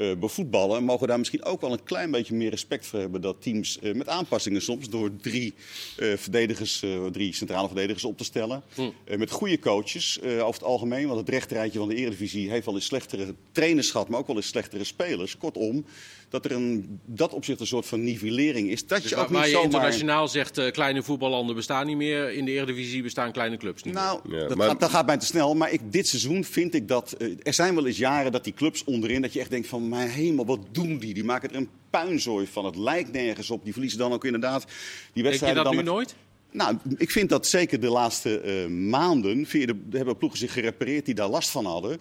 eh, 0.09 0.15
bevoetballen. 0.19 0.77
En 0.77 0.83
mogen 0.83 1.01
we 1.01 1.07
daar 1.07 1.17
misschien 1.19 1.43
ook 1.43 1.61
wel 1.61 1.71
een 1.71 1.83
klein 1.83 2.11
beetje 2.11 2.33
meer 2.35 2.49
respect 2.49 2.85
voor 2.85 2.99
hebben... 2.99 3.21
dat 3.21 3.41
teams 3.41 3.79
eh, 3.79 3.93
met 3.93 4.07
aanpassingen 4.07 4.61
soms 4.61 4.89
door 4.89 5.15
drie, 5.21 5.53
eh, 5.97 6.13
verdedigers, 6.17 6.83
eh, 6.83 7.05
drie 7.05 7.33
centrale 7.35 7.67
verdedigers 7.67 8.03
op 8.03 8.17
te 8.17 8.23
stellen... 8.23 8.63
Eh, 9.03 9.17
met 9.17 9.31
goede 9.31 9.59
coaches 9.59 10.19
eh, 10.19 10.31
over 10.31 10.53
het 10.61 10.63
algemeen. 10.63 11.07
Want 11.07 11.19
het 11.19 11.29
rechterrijtje 11.29 11.79
van 11.79 11.87
de 11.87 11.95
Eredivisie 11.95 12.49
heeft 12.49 12.65
wel 12.65 12.75
eens 12.75 12.85
slechtere 12.85 13.35
trainers 13.51 13.91
gehad, 13.91 14.09
maar 14.09 14.19
ook 14.19 14.27
wel 14.27 14.35
eens 14.35 14.47
slechtere 14.47 14.83
spelers. 14.83 15.37
Kortom, 15.37 15.85
dat 16.29 16.45
er 16.45 16.51
een 16.51 16.99
dat 17.05 17.33
opzicht 17.33 17.59
een 17.59 17.67
soort 17.67 17.85
van 17.85 18.03
nivellering 18.03 18.69
is. 18.69 18.87
Dat 18.87 19.01
Dus 19.01 19.09
je 19.09 19.15
waar, 19.15 19.23
ook 19.23 19.29
niet 19.29 19.39
waar 19.39 19.47
je 19.47 19.53
zomaar... 19.53 19.65
internationaal 19.71 20.27
zegt, 20.27 20.57
eh, 20.57 20.71
kleine 20.71 21.03
voetballanden 21.03 21.55
bestaan 21.55 21.85
niet 21.85 21.97
meer. 21.97 22.31
In 22.33 22.45
de 22.45 22.51
Eredivisie 22.51 23.03
bestaan 23.03 23.31
kleine 23.31 23.57
clubs 23.57 23.83
niet 23.83 23.93
meer. 23.93 24.03
Nou, 24.03 24.19
Ja, 24.29 24.47
dat, 24.47 24.57
maar- 24.57 24.67
gaat, 24.67 24.79
dat 24.79 24.89
gaat 24.89 25.05
mij 25.05 25.17
te 25.17 25.25
snel. 25.25 25.55
Maar 25.55 25.71
ik, 25.71 25.81
dit 25.91 26.07
seizoen 26.07 26.43
vind 26.43 26.73
ik 26.73 26.87
dat... 26.87 27.15
er 27.43 27.53
zijn 27.53 27.75
wel 27.75 27.87
eens 27.87 27.97
jaren 27.97 28.31
dat 28.31 28.43
die 28.43 28.53
clubs 28.53 28.83
onderin... 28.83 29.21
dat 29.21 29.33
je 29.33 29.39
echt 29.39 29.49
denkt 29.49 29.67
van, 29.67 29.89
mijn 29.91 30.09
hemel, 30.09 30.45
wat 30.45 30.59
doen 30.71 30.97
die? 30.97 31.13
Die 31.13 31.23
maken 31.23 31.49
er 31.49 31.55
een 31.55 31.69
puinzooi 31.89 32.47
van. 32.47 32.65
Het 32.65 32.75
lijkt 32.75 33.11
nergens 33.11 33.49
op. 33.49 33.63
Die 33.63 33.71
verliezen 33.73 33.99
dan 33.99 34.11
ook 34.13 34.25
inderdaad 34.25 34.61
die 34.61 34.73
Denk 34.73 35.13
je 35.13 35.23
wedstrijden 35.23 35.63
dat 35.63 35.65
dan 35.65 35.75
nu 35.75 35.83
met- 35.83 35.93
nooit? 35.93 36.15
Nou, 36.51 36.77
ik 36.97 37.11
vind 37.11 37.29
dat 37.29 37.47
zeker 37.47 37.79
de 37.79 37.89
laatste 37.89 38.39
eh, 38.39 38.67
maanden 38.67 39.45
via 39.45 39.65
de, 39.65 39.75
hebben 39.91 40.17
ploegen 40.17 40.39
zich 40.39 40.53
gerepareerd 40.53 41.05
die 41.05 41.15
daar 41.15 41.29
last 41.29 41.49
van 41.49 41.65
hadden. 41.65 41.97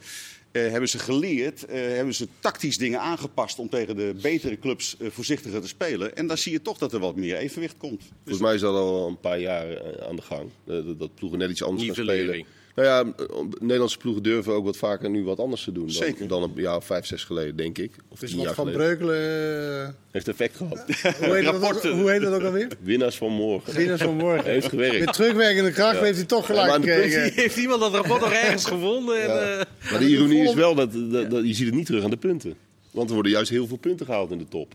Eh, 0.52 0.70
hebben 0.70 0.88
ze 0.88 0.98
geleerd, 0.98 1.64
eh, 1.64 1.81
hebben 1.81 2.14
ze 2.14 2.28
tactisch 2.40 2.78
dingen 2.78 3.00
aangepast 3.00 3.58
om 3.58 3.69
tegen 3.69 3.96
de 3.96 4.14
betere 4.22 4.58
clubs 4.58 4.96
voorzichtiger 5.00 5.60
te 5.60 5.69
spelen. 5.69 6.16
En 6.16 6.26
dan 6.26 6.38
zie 6.38 6.52
je 6.52 6.62
toch 6.62 6.78
dat 6.78 6.92
er 6.92 7.00
wat 7.00 7.16
meer 7.16 7.37
evenwicht 7.37 7.76
komt. 7.76 8.02
Volgens 8.22 8.44
mij 8.44 8.54
is 8.54 8.60
dat 8.60 8.75
al 8.75 9.08
een 9.08 9.20
paar 9.20 9.40
jaar 9.40 9.66
aan 10.08 10.16
de 10.16 10.22
gang. 10.22 10.48
Dat, 10.64 10.98
dat 10.98 11.14
ploegen 11.14 11.38
net 11.38 11.50
iets 11.50 11.62
anders 11.62 11.84
gaan 11.84 11.94
spelen. 11.94 12.46
Nou 12.75 12.88
ja, 12.88 13.00
eh, 13.25 13.37
Nederlandse 13.61 13.99
ploegen 13.99 14.22
durven 14.22 14.52
ook 14.52 14.64
wat 14.64 14.76
vaker 14.76 15.11
nu 15.11 15.25
wat 15.25 15.38
anders 15.38 15.64
te 15.64 15.72
doen. 15.72 15.84
Dan, 15.87 15.94
Zeker. 15.94 16.28
dan 16.28 16.43
een 16.43 16.52
jaar 16.55 16.76
of 16.76 16.84
vijf, 16.84 17.06
zes 17.06 17.25
geleden, 17.25 17.56
denk 17.56 17.78
ik. 17.78 17.93
Of 18.08 18.19
Dus 18.19 18.28
tien 18.28 18.38
wat 18.38 18.46
jaar 18.46 18.55
van 18.55 18.67
geleden. 18.67 18.96
Breukelen... 18.99 19.96
Heeft 20.11 20.28
effect 20.28 20.56
gehad. 20.56 20.78
Hoe 20.78 21.34
heet, 21.34 21.44
dat 21.44 21.55
ook, 21.55 21.61
Rapporten. 21.62 21.99
hoe 22.00 22.11
heet 22.11 22.20
dat 22.20 22.32
ook 22.32 22.43
alweer? 22.43 22.69
Winnaars 22.81 23.17
van 23.17 23.32
morgen. 23.32 23.75
Winnaars 23.75 24.02
van 24.02 24.17
morgen. 24.17 24.44
Heeft 24.50 24.69
gewerkt. 24.69 25.05
Met 25.05 25.12
terugwerkende 25.12 25.72
kracht 25.72 26.00
heeft 26.00 26.17
hij 26.17 26.26
toch 26.26 26.46
gelijk 26.46 26.72
gekregen. 26.72 27.32
Heeft 27.32 27.56
iemand 27.56 27.81
dat 27.81 27.93
rapport 27.94 28.20
nog 28.20 28.32
ergens 28.32 28.64
gevonden? 28.64 29.23
En, 29.23 29.58
eh, 29.58 29.66
Maar 29.90 29.99
de 30.00 30.08
ironie 30.08 30.43
is 30.43 30.55
wel 30.55 30.75
dat, 30.75 30.93
dat, 30.93 31.31
dat- 31.31 31.44
je 31.46 31.55
ziet 31.55 31.66
het 31.66 31.75
niet 31.75 31.87
terug 31.87 32.05
aan 32.05 32.11
de 32.11 32.16
punten. 32.16 32.55
Want 32.90 33.08
er 33.08 33.14
worden 33.14 33.32
juist 33.32 33.50
heel 33.50 33.66
veel 33.66 33.76
punten 33.76 34.06
gehaald 34.06 34.31
in 34.31 34.38
de 34.38 34.49
top. 34.49 34.75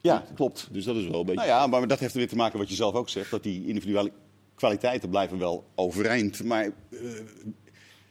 Ja, 0.00 0.24
klopt. 0.34 0.68
Dus 0.72 0.84
dat 0.84 0.96
is 0.96 1.06
wel 1.08 1.20
een 1.20 1.26
beetje... 1.26 1.46
Nou 1.46 1.48
ja, 1.60 1.66
maar 1.66 1.88
dat 1.88 1.98
heeft 1.98 2.12
er 2.12 2.18
weer 2.18 2.28
te 2.28 2.36
maken 2.36 2.58
wat 2.58 2.68
je 2.68 2.74
zelf 2.74 2.94
ook 2.94 3.08
zegt. 3.08 3.30
Dat 3.30 3.42
die 3.42 3.66
individuele 3.66 4.10
kwaliteiten 4.54 5.08
blijven 5.08 5.38
wel 5.38 5.64
overeind. 5.74 6.44
Maar 6.44 6.64
eh, 6.64 6.98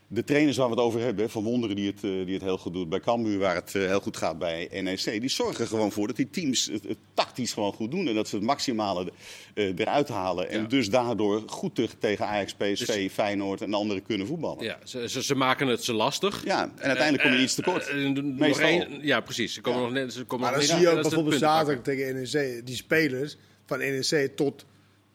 de 0.07 0.23
trainers 0.23 0.57
waar 0.57 0.67
we 0.69 0.73
het 0.75 0.83
over 0.83 0.99
hebben, 1.01 1.29
Van 1.29 1.43
Wonderen 1.43 1.75
die 1.75 1.87
het, 1.87 2.03
eh, 2.03 2.25
die 2.25 2.33
het 2.33 2.41
heel 2.43 2.57
goed 2.57 2.73
doet 2.73 2.89
bij 2.89 2.99
Cambuur, 2.99 3.37
waar 3.39 3.55
het 3.55 3.75
eh, 3.75 3.81
heel 3.81 3.99
goed 3.99 4.17
gaat 4.17 4.39
bij 4.39 4.69
NEC, 4.81 5.03
die 5.21 5.29
zorgen 5.29 5.61
er 5.61 5.67
gewoon 5.67 5.91
voor 5.91 6.07
dat 6.07 6.15
die 6.15 6.29
teams 6.29 6.65
het, 6.71 6.83
het 6.83 6.97
tactisch 7.13 7.53
gewoon 7.53 7.73
goed 7.73 7.91
doen. 7.91 8.07
En 8.07 8.15
dat 8.15 8.27
ze 8.27 8.35
het 8.35 8.45
maximale 8.45 9.11
eh, 9.53 9.79
eruit 9.79 10.07
halen. 10.07 10.49
En 10.49 10.61
Ja. 10.61 10.67
dus 10.67 10.89
daardoor 10.89 11.43
goed 11.45 11.75
te- 11.75 11.87
tegen 11.99 12.27
Ajax, 12.27 12.53
PSV, 12.53 12.85
Dus- 13.03 13.13
Feyenoord 13.13 13.61
en 13.61 13.73
anderen 13.73 14.03
kunnen 14.03 14.27
voetballen. 14.27 14.63
ja, 14.63 14.79
ze, 14.83 15.09
ze, 15.09 15.23
ze 15.23 15.35
maken 15.35 15.67
het 15.67 15.83
ze 15.83 15.93
lastig. 15.93 16.45
Ja, 16.45 16.63
en 16.63 16.87
uiteindelijk 16.87 17.23
kom 17.23 17.33
je 17.37 17.43
iets 17.43 17.55
tekort. 17.55 17.93
Nog 18.23 18.59
één- 18.59 18.99
ja, 19.01 19.19
precies. 19.21 19.53
Ze 19.53 19.61
komen 19.61 19.79
Ja. 19.79 19.85
nog 19.85 19.95
net. 19.95 20.13
Ze 20.13 20.23
komen 20.23 20.45
Maar 20.45 20.55
dan 20.59 20.67
zie 20.67 20.79
je 20.79 20.89
ook 20.89 21.01
bijvoorbeeld 21.01 21.39
zaterdag 21.39 21.83
tegen 21.83 22.15
NEC, 22.15 22.65
die 22.65 22.75
spelers 22.75 23.37
van 23.65 23.77
NEC 23.79 24.31
tot 24.35 24.65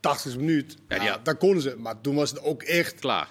80 0.08 0.36
minuut. 0.36 0.76
Ja, 0.88 1.20
daar 1.22 1.36
konden 1.36 1.62
ze. 1.62 1.74
Maar 1.78 2.00
toen 2.00 2.14
was 2.14 2.30
het 2.30 2.42
ook 2.42 2.62
echt. 2.62 2.94
Klaar. 2.98 3.28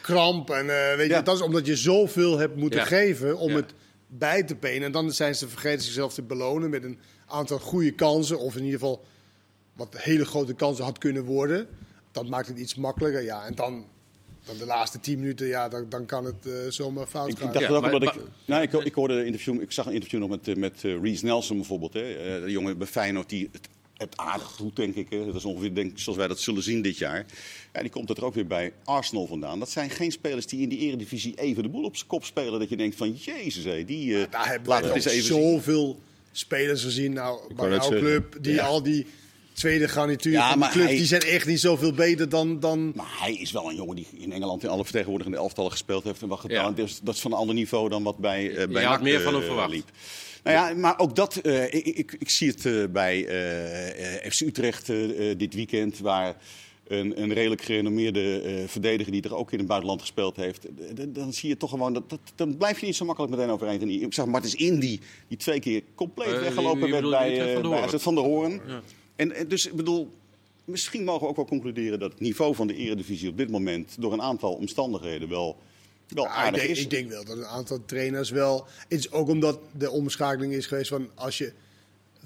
kramp. 0.00 0.50
En 0.50 0.90
eh, 0.90 0.96
weet 0.96 1.08
je, 1.10 1.22
dat 1.22 1.34
is 1.36 1.42
omdat 1.42 1.66
je 1.66 1.76
zoveel 1.76 2.38
hebt 2.38 2.56
moeten 2.56 2.80
Ja. 2.80 2.84
geven 2.86 3.38
om 3.38 3.50
Ja. 3.50 3.56
het 3.56 3.72
bij 4.06 4.42
te 4.42 4.54
penen. 4.54 4.82
En 4.82 4.92
dan 4.92 5.12
zijn 5.12 5.34
ze 5.34 5.48
vergeten 5.48 5.82
zichzelf 5.82 6.14
te 6.14 6.22
belonen 6.22 6.70
met 6.70 6.84
een 6.84 6.98
aantal 7.26 7.58
goede 7.58 7.90
kansen. 7.92 8.38
Of 8.38 8.56
in 8.56 8.64
ieder 8.64 8.78
geval 8.78 9.04
wat 9.72 9.96
hele 9.98 10.24
grote 10.24 10.54
kansen 10.54 10.84
had 10.84 10.98
kunnen 10.98 11.24
worden. 11.24 11.66
Dat 12.12 12.28
maakt 12.28 12.48
het 12.48 12.58
iets 12.58 12.74
makkelijker. 12.74 13.22
Ja, 13.22 13.46
en 13.46 13.54
dan, 13.54 13.84
dan 14.44 14.56
de 14.58 14.66
laatste 14.66 15.00
10 15.00 15.18
minuten, 15.18 15.46
ja, 15.46 15.68
dan, 15.68 15.86
dan 15.88 16.06
kan 16.06 16.24
het 16.24 16.46
eh, 16.46 16.52
zomaar 16.68 17.06
fout 17.06 17.28
Ik, 17.28 17.38
gaan. 17.38 17.46
ik 17.46 17.52
dacht 17.52 17.66
Ja, 17.66 17.74
ook 17.74 17.82
maar- 17.82 17.92
omdat 17.94 18.14
ik, 18.14 18.20
nou, 18.44 18.62
ik, 18.62 18.72
ik 18.72 18.94
hoorde 18.94 19.14
een 19.14 19.26
interview, 19.26 19.60
ik 19.60 19.72
zag 19.72 19.86
een 19.86 19.92
interview 19.92 20.20
nog 20.20 20.28
met, 20.28 20.48
eh, 20.48 20.54
met 20.56 20.80
Reece 20.82 21.24
Nelson 21.24 21.56
bijvoorbeeld, 21.56 21.92
hè, 21.92 22.00
eh, 22.14 22.42
de 22.42 22.50
jongen 22.50 22.78
bij 22.78 22.86
Feyenoord 22.86 23.28
die 23.28 23.48
het, 23.52 23.68
het 23.96 24.16
aardig 24.16 24.56
doet, 24.56 24.76
denk 24.76 24.94
ik. 24.94 25.06
Hè. 25.10 25.26
Dat 25.26 25.34
is 25.34 25.44
ongeveer 25.44 25.74
denk, 25.74 25.90
ik, 25.90 25.98
zoals 25.98 26.18
wij 26.18 26.28
dat 26.28 26.40
zullen 26.40 26.62
zien 26.62 26.82
dit 26.82 26.98
jaar. 26.98 27.26
Ja, 27.72 27.80
die 27.80 27.90
komt 27.90 28.10
er 28.10 28.24
ook 28.24 28.34
weer 28.34 28.46
bij 28.46 28.72
Arsenal 28.84 29.26
vandaan. 29.26 29.58
Dat 29.58 29.70
zijn 29.70 29.90
geen 29.90 30.12
spelers 30.12 30.46
die 30.46 30.60
in 30.62 30.68
die 30.68 30.78
eredivisie 30.78 31.34
even 31.40 31.62
de 31.62 31.68
boel 31.68 31.84
op 31.84 31.96
zijn 31.96 32.08
kop 32.08 32.24
spelen. 32.24 32.58
Dat 32.60 32.68
je 32.68 32.76
denkt 32.76 32.96
van, 32.96 33.12
jezus, 33.12 33.64
hé, 33.64 33.84
die 33.84 34.18
eh 34.20 34.30
Daar 34.30 34.48
hebben 34.48 34.68
laten 34.68 34.88
we 34.88 34.94
eens 34.94 35.04
even 35.04 35.24
zien. 35.24 35.36
zoveel 35.42 36.00
spelers 36.32 36.82
gezien. 36.82 37.12
Nou, 37.12 37.54
bij 37.54 37.68
jouw 37.70 37.88
club, 37.88 38.36
die 38.40 38.54
Ja. 38.54 38.64
al 38.66 38.82
die 38.82 39.06
tweede 39.52 39.88
garnituur 39.88 40.32
Ja, 40.32 40.48
van 40.58 40.68
clubs, 40.70 40.86
hij- 40.88 40.96
die 40.96 41.06
zijn 41.06 41.20
echt 41.22 41.46
niet 41.46 41.60
zoveel 41.60 41.92
beter 41.92 42.28
dan... 42.28 42.60
dan 42.60 42.92
Maar 42.94 43.14
hij 43.20 43.34
is 43.34 43.52
wel 43.52 43.68
een 43.70 43.76
jongen 43.76 43.96
die 43.96 44.06
in 44.18 44.32
Engeland 44.32 44.62
in 44.62 44.68
alle 44.68 44.82
vertegenwoordigende 44.84 45.38
elftallen 45.38 45.70
gespeeld 45.70 46.04
heeft. 46.04 46.22
En 46.22 46.28
wat 46.28 46.40
gedaan. 46.40 46.64
Ja. 46.64 46.70
Dus 46.82 47.00
dat 47.02 47.14
is 47.14 47.20
van 47.20 47.32
een 47.32 47.38
ander 47.38 47.54
niveau 47.54 47.88
dan 47.88 48.02
wat 48.02 48.18
bij, 48.18 48.50
eh 48.56 48.68
bij 48.68 48.82
had 48.82 48.92
NAC, 48.92 49.02
meer 49.02 49.20
van 49.20 49.32
hem 49.32 49.42
eh, 49.42 49.46
verwacht. 49.48 49.70
liep. 49.70 49.90
Nou 50.46 50.58
ja, 50.58 50.80
maar 50.80 50.98
ook 50.98 51.16
dat, 51.16 51.36
eh, 51.36 51.64
ik, 51.64 51.86
ik, 51.86 52.16
ik 52.18 52.30
zie 52.30 52.50
het 52.50 52.66
eh, 52.66 52.84
bij 52.90 53.26
eh, 53.26 54.30
FC 54.30 54.40
Utrecht 54.40 54.86
dit 55.38 55.54
weekend, 55.54 55.98
waar 55.98 56.36
een, 56.86 57.22
een 57.22 57.32
redelijk 57.32 57.62
gerenommeerde 57.62 58.42
verdediger 58.66 59.12
die 59.12 59.22
er 59.22 59.36
ook 59.36 59.52
in 59.52 59.58
het 59.58 59.66
buitenland 59.66 60.00
gespeeld 60.00 60.36
heeft, 60.36 60.66
dan 61.08 61.32
zie 61.32 61.48
je 61.48 61.56
toch 61.56 61.70
gewoon, 61.70 61.92
dat, 61.92 62.10
dat, 62.10 62.20
dan 62.34 62.56
blijf 62.56 62.80
je 62.80 62.86
niet 62.86 62.96
zo 62.96 63.04
makkelijk 63.04 63.32
meteen 63.34 63.50
overeind. 63.50 63.82
En 63.82 63.90
Ik 63.90 64.14
zag 64.14 64.26
Martens 64.26 64.54
Indy, 64.54 65.00
die 65.28 65.38
twee 65.38 65.60
keer 65.60 65.82
compleet 65.94 66.40
weggelopen 66.40 66.90
werd 66.90 67.10
bij, 67.10 67.54
eh, 67.54 67.98
van 67.98 68.14
bij 68.14 68.22
der 68.22 68.32
Hoorn. 68.32 68.60
En, 69.16 69.32
en 69.32 69.48
dus 69.48 69.66
ik 69.66 69.74
bedoel, 69.74 70.10
misschien 70.64 71.04
mogen 71.04 71.22
we 71.22 71.28
ook 71.28 71.36
wel 71.36 71.44
concluderen 71.44 71.98
dat 71.98 72.10
het 72.10 72.20
niveau 72.20 72.54
van 72.54 72.66
de 72.66 72.74
eredivisie 72.74 73.28
op 73.28 73.36
dit 73.36 73.50
moment 73.50 73.96
door 73.98 74.12
een 74.12 74.22
aantal 74.22 74.52
omstandigheden 74.52 75.28
wel, 75.28 75.56
wel 76.08 76.24
Ja, 76.24 76.46
ik, 76.48 76.54
denk, 76.54 76.68
is. 76.68 76.80
ik 76.80 76.90
denk 76.90 77.08
wel 77.10 77.24
dat 77.24 77.36
een 77.36 77.46
aantal 77.46 77.84
trainers 77.86 78.30
wel... 78.30 78.66
Het 78.88 78.98
is 78.98 79.10
ook 79.12 79.28
omdat 79.28 79.58
de 79.72 79.90
omschakeling 79.90 80.52
is 80.52 80.66
geweest 80.66 80.88
van 80.88 81.10
als 81.14 81.38
je... 81.38 81.52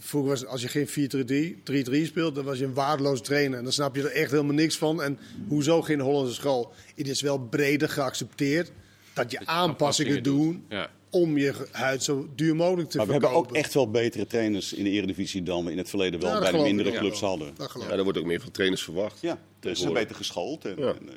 Vroeger 0.02 0.30
was 0.30 0.46
als 0.46 0.62
je 0.62 0.68
geen 0.68 1.56
4-3-3 1.94 2.00
3-3 2.02 2.06
speelt, 2.06 2.34
dan 2.34 2.44
was 2.44 2.58
je 2.58 2.64
een 2.64 2.74
waardeloos 2.74 3.20
trainer. 3.22 3.58
En 3.58 3.64
dan 3.64 3.72
snap 3.72 3.96
je 3.96 4.02
er 4.02 4.10
echt 4.12 4.30
helemaal 4.30 4.54
niks 4.54 4.76
van. 4.78 5.02
En 5.02 5.18
hoezo 5.48 5.82
geen 5.82 6.00
Hollandse 6.00 6.34
school? 6.34 6.72
Het 6.96 7.08
is 7.08 7.20
wel 7.20 7.38
breder 7.38 7.88
geaccepteerd 7.88 8.70
dat 9.12 9.30
je 9.30 9.38
je 9.40 9.46
aanpassingen 9.46 10.22
doen 10.22 10.64
Ja. 10.68 10.90
om 11.10 11.38
je 11.38 11.54
huid 11.70 12.02
zo 12.02 12.28
duur 12.34 12.56
mogelijk 12.56 12.90
te 12.90 12.96
Maar 12.96 13.06
we 13.06 13.12
verkopen. 13.12 13.36
hebben 13.36 13.50
ook 13.52 13.56
echt 13.64 13.74
wel 13.74 13.90
betere 13.90 14.26
trainers 14.26 14.72
in 14.72 14.84
de 14.84 14.90
Eredivisie 14.90 15.42
dan 15.42 15.64
we 15.64 15.70
in 15.70 15.78
het 15.78 15.88
verleden 15.88 16.20
wel 16.20 16.30
Ja, 16.32 16.38
bij 16.40 16.50
de 16.50 16.56
ik, 16.58 16.64
mindere 16.64 16.92
ja. 16.92 16.98
clubs 16.98 17.20
hadden. 17.20 17.54
Ja, 17.58 17.88
er 17.90 18.02
wordt 18.02 18.18
ook 18.18 18.24
meer 18.24 18.40
van 18.40 18.50
trainers 18.50 18.82
verwacht. 18.82 19.20
Ja, 19.20 19.38
ze 19.62 19.74
zijn 19.74 19.92
beter 19.92 20.16
geschoold. 20.16 20.64
En, 20.64 20.74
Ja. 20.78 20.88
en, 20.94 21.08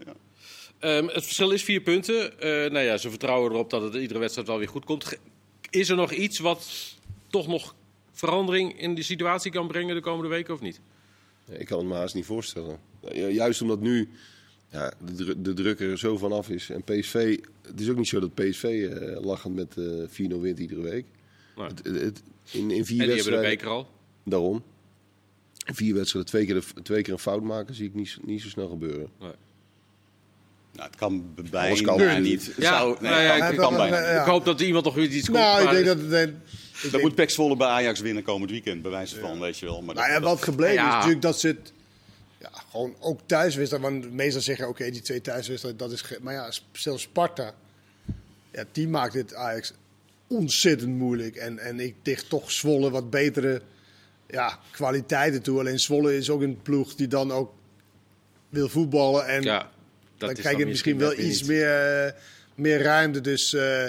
eh. 0.83 0.97
Ehm, 0.97 1.07
het 1.07 1.23
verschil 1.23 1.51
is 1.51 1.63
vier 1.63 1.81
punten. 1.81 2.39
Eh, 2.39 2.49
nou 2.71 2.79
ja, 2.85 2.97
ze 2.97 3.09
vertrouwen 3.09 3.51
erop 3.51 3.69
dat 3.69 3.81
het 3.81 3.93
iedere 3.95 4.19
wedstrijd 4.19 4.47
wel 4.47 4.57
weer 4.57 4.67
goed 4.67 4.85
komt. 4.85 5.17
Is 5.69 5.89
er 5.89 5.95
nog 5.95 6.11
iets 6.11 6.39
wat 6.39 6.69
toch 7.27 7.47
nog 7.47 7.75
verandering 8.11 8.79
in 8.79 8.93
die 8.93 9.03
situatie 9.03 9.51
kan 9.51 9.67
brengen 9.67 9.95
de 9.95 10.01
komende 10.01 10.29
weken 10.29 10.53
of 10.53 10.61
niet? 10.61 10.79
Ik 11.49 11.65
kan 11.65 11.77
het 11.79 11.87
me 11.87 11.93
haast 11.93 12.15
niet 12.15 12.25
voorstellen. 12.25 12.79
Juist 13.13 13.61
omdat 13.61 13.79
nu 13.79 14.09
ja, 14.71 14.93
de, 15.15 15.41
de 15.41 15.53
druk 15.53 15.79
er 15.79 15.97
zo 15.97 16.17
vanaf 16.17 16.49
is. 16.49 16.69
En 16.69 16.83
PSV, 16.83 17.39
het 17.61 17.79
is 17.79 17.89
ook 17.89 17.97
niet 17.97 18.07
zo 18.07 18.19
dat 18.19 18.33
PSV 18.33 18.63
eh, 18.91 19.21
lachend 19.25 19.55
met 19.55 19.77
eh 19.77 20.29
4-0 20.31 20.39
wint 20.39 20.59
iedere 20.59 20.81
week. 20.81 21.05
Nee. 21.55 21.67
Het, 21.67 21.85
het, 21.85 22.01
het- 22.01 22.23
in, 22.51 22.71
in 22.71 22.85
vier 22.85 22.99
En 23.01 23.05
die 23.07 23.15
hebben 23.15 23.33
de 23.41 23.47
beker 23.47 23.67
al. 23.67 23.87
daarom. 24.23 24.63
In 25.65 25.75
vier 25.75 25.93
wedstrijden 25.93 26.31
twee 26.31 26.45
keer, 26.45 26.55
de- 26.55 26.81
twee 26.81 27.01
keer 27.01 27.13
een 27.13 27.19
fout 27.19 27.43
maken, 27.43 27.75
zie 27.75 27.85
ik 27.87 27.93
niet, 27.93 28.17
niet 28.25 28.41
zo 28.41 28.47
snel 28.49 28.67
gebeuren. 28.69 29.09
Nou, 30.73 30.87
het 30.89 30.95
kan 30.95 31.33
bijna 31.51 31.81
kan. 31.81 32.21
niet. 32.21 32.51
Ja, 32.57 32.77
zou, 32.77 32.97
nee, 32.99 33.11
nou 33.11 33.23
ja, 33.23 33.37
kan, 33.37 33.51
ik- 33.51 33.57
kan 33.57 33.71
ik- 33.71 33.77
bijna. 33.77 33.99
Ja. 34.11 34.21
Ik 34.21 34.27
hoop 34.27 34.45
dat 34.45 34.61
iemand 34.61 34.85
nog 34.85 34.95
weer 34.95 35.07
iets 35.09 35.25
komt. 35.25 35.37
Nou, 35.37 35.63
ik 35.63 35.69
denk 35.69 35.85
dat... 35.85 35.99
Dan 35.99 36.09
denk- 36.91 37.01
moet 37.01 37.15
Pek 37.15 37.29
Zwolle 37.29 37.57
bij 37.57 37.67
Ajax 37.67 37.99
winnen 37.99 38.23
komend 38.23 38.51
weekend, 38.51 38.81
bij 38.81 38.91
wijze 38.91 39.19
van, 39.19 39.39
weet 39.39 39.57
je 39.59 39.65
wel. 39.65 39.81
Maar 39.81 39.95
Nou 39.95 40.07
ja, 40.07 40.13
dat- 40.13 40.23
wat 40.29 40.43
gebleven 40.43 40.75
Ja. 40.75 40.87
is 40.87 40.93
natuurlijk 40.93 41.21
dat 41.21 41.39
ze 41.39 41.47
het 41.47 41.73
ja, 42.39 42.49
gewoon 42.71 42.95
ook 42.99 43.19
thuiswedstrijden. 43.25 43.91
Want 43.91 44.13
meestal 44.13 44.41
zeggen 44.41 44.67
oké, 44.67 44.89
die 44.91 45.01
twee 45.01 45.21
thuiswedstrijden, 45.21 45.79
dat 45.79 45.91
is. 45.91 46.03
Maar 46.21 46.33
ja, 46.33 46.51
zelfs 46.71 47.03
Sparta, 47.03 47.53
ja, 48.51 48.63
die 48.71 48.87
maakt 48.87 49.13
dit 49.13 49.33
Ajax 49.35 49.73
ontzettend 50.27 50.97
moeilijk. 50.97 51.35
En, 51.35 51.59
en 51.59 51.79
ik 51.79 51.95
dicht 52.01 52.29
toch 52.29 52.51
Zwolle 52.51 52.89
wat 52.89 53.09
betere 53.09 53.61
ja, 54.27 54.59
kwaliteiten 54.71 55.41
toe. 55.41 55.59
Alleen 55.59 55.79
Zwolle 55.79 56.17
is 56.17 56.29
ook 56.29 56.41
een 56.41 56.61
ploeg 56.61 56.95
die 56.95 57.07
dan 57.07 57.31
ook 57.31 57.53
wil 58.49 58.69
voetballen. 58.69 59.27
En 59.27 59.41
dan 60.17 60.29
is 60.29 60.39
krijg 60.39 60.57
je 60.57 60.65
misschien 60.65 60.97
wel 60.97 61.17
iets 61.19 61.43
meer, 61.43 62.05
eh, 62.05 62.11
meer 62.55 62.81
ruimte. 62.81 63.21
Dus, 63.21 63.53
eh, 63.53 63.87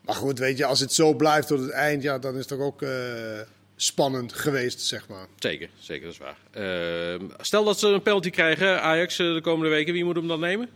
maar 0.00 0.14
goed, 0.14 0.38
weet 0.38 0.58
je, 0.58 0.64
als 0.64 0.80
het 0.80 0.92
zo 0.92 1.14
blijft 1.14 1.46
tot 1.46 1.60
het 1.60 1.70
eind, 1.70 2.02
ja, 2.02 2.18
dan 2.18 2.32
is 2.32 2.38
het 2.38 2.48
toch 2.48 2.60
ook 2.60 2.82
eh, 2.82 3.40
spannend 3.76 4.32
geweest, 4.32 4.80
zeg 4.80 5.08
maar. 5.08 5.26
Zeker, 5.38 5.68
zeker, 5.78 6.04
dat 6.04 6.12
is 6.12 6.18
waar. 6.18 6.38
Ehm, 6.50 7.24
stel 7.40 7.64
dat 7.64 7.78
ze 7.78 7.86
een 7.86 8.02
penalty 8.02 8.30
krijgen, 8.30 8.82
Ajax, 8.82 9.16
de 9.16 9.40
komende 9.42 9.70
weken. 9.70 9.92
Wie 9.92 10.04
moet 10.04 10.16
hem 10.16 10.28
dan 10.28 10.40
nemen? 10.40 10.68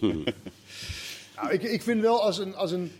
Nou, 1.36 1.52
ik, 1.52 1.62
ik 1.62 1.82
vind 1.82 2.00
wel 2.00 2.22
als 2.22 2.38
een, 2.38 2.54
als 2.54 2.72
een. 2.72 2.92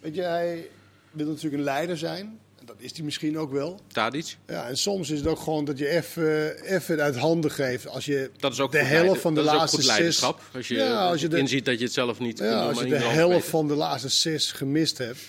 Weet 0.00 0.14
je, 0.14 0.22
hij 0.22 0.68
wil 1.10 1.26
natuurlijk 1.26 1.54
een 1.54 1.62
leider 1.62 1.98
zijn. 1.98 2.38
Dat 2.64 2.76
is 2.78 2.92
hij 2.94 3.04
misschien 3.04 3.38
ook 3.38 3.52
wel. 3.52 3.80
Tadic? 3.92 4.36
Ja, 4.46 4.68
en 4.68 4.76
soms 4.76 5.10
is 5.10 5.18
het 5.18 5.28
ook 5.28 5.38
gewoon 5.38 5.64
dat 5.64 5.78
je 5.78 5.88
even, 5.88 6.54
het 6.64 7.00
uit 7.00 7.16
handen 7.16 7.50
geeft. 7.50 7.88
Als 7.88 8.04
je 8.04 8.30
Dat 8.36 8.52
is 8.52 8.60
ook 8.60 8.72
de 8.72 8.78
helft 8.82 9.20
van 9.20 9.34
de 9.34 9.42
dat 9.42 9.54
laatste 9.54 9.82
zes. 9.82 10.22
Als 10.54 10.68
je, 10.68 10.74
Ja, 10.74 11.08
als 11.08 11.20
je 11.20 11.28
de- 11.28 11.38
inziet 11.38 11.64
dat 11.64 11.78
je 11.78 11.84
het 11.84 11.92
zelf 11.92 12.18
niet 12.18 12.38
Ja, 12.38 12.62
als 12.68 12.78
je 12.78 12.86
de 12.86 12.96
helft 12.96 13.48
van 13.48 13.68
de 13.68 13.74
laatste 13.74 14.08
zes 14.08 14.52
gemist 14.52 14.98
hebt. 14.98 15.20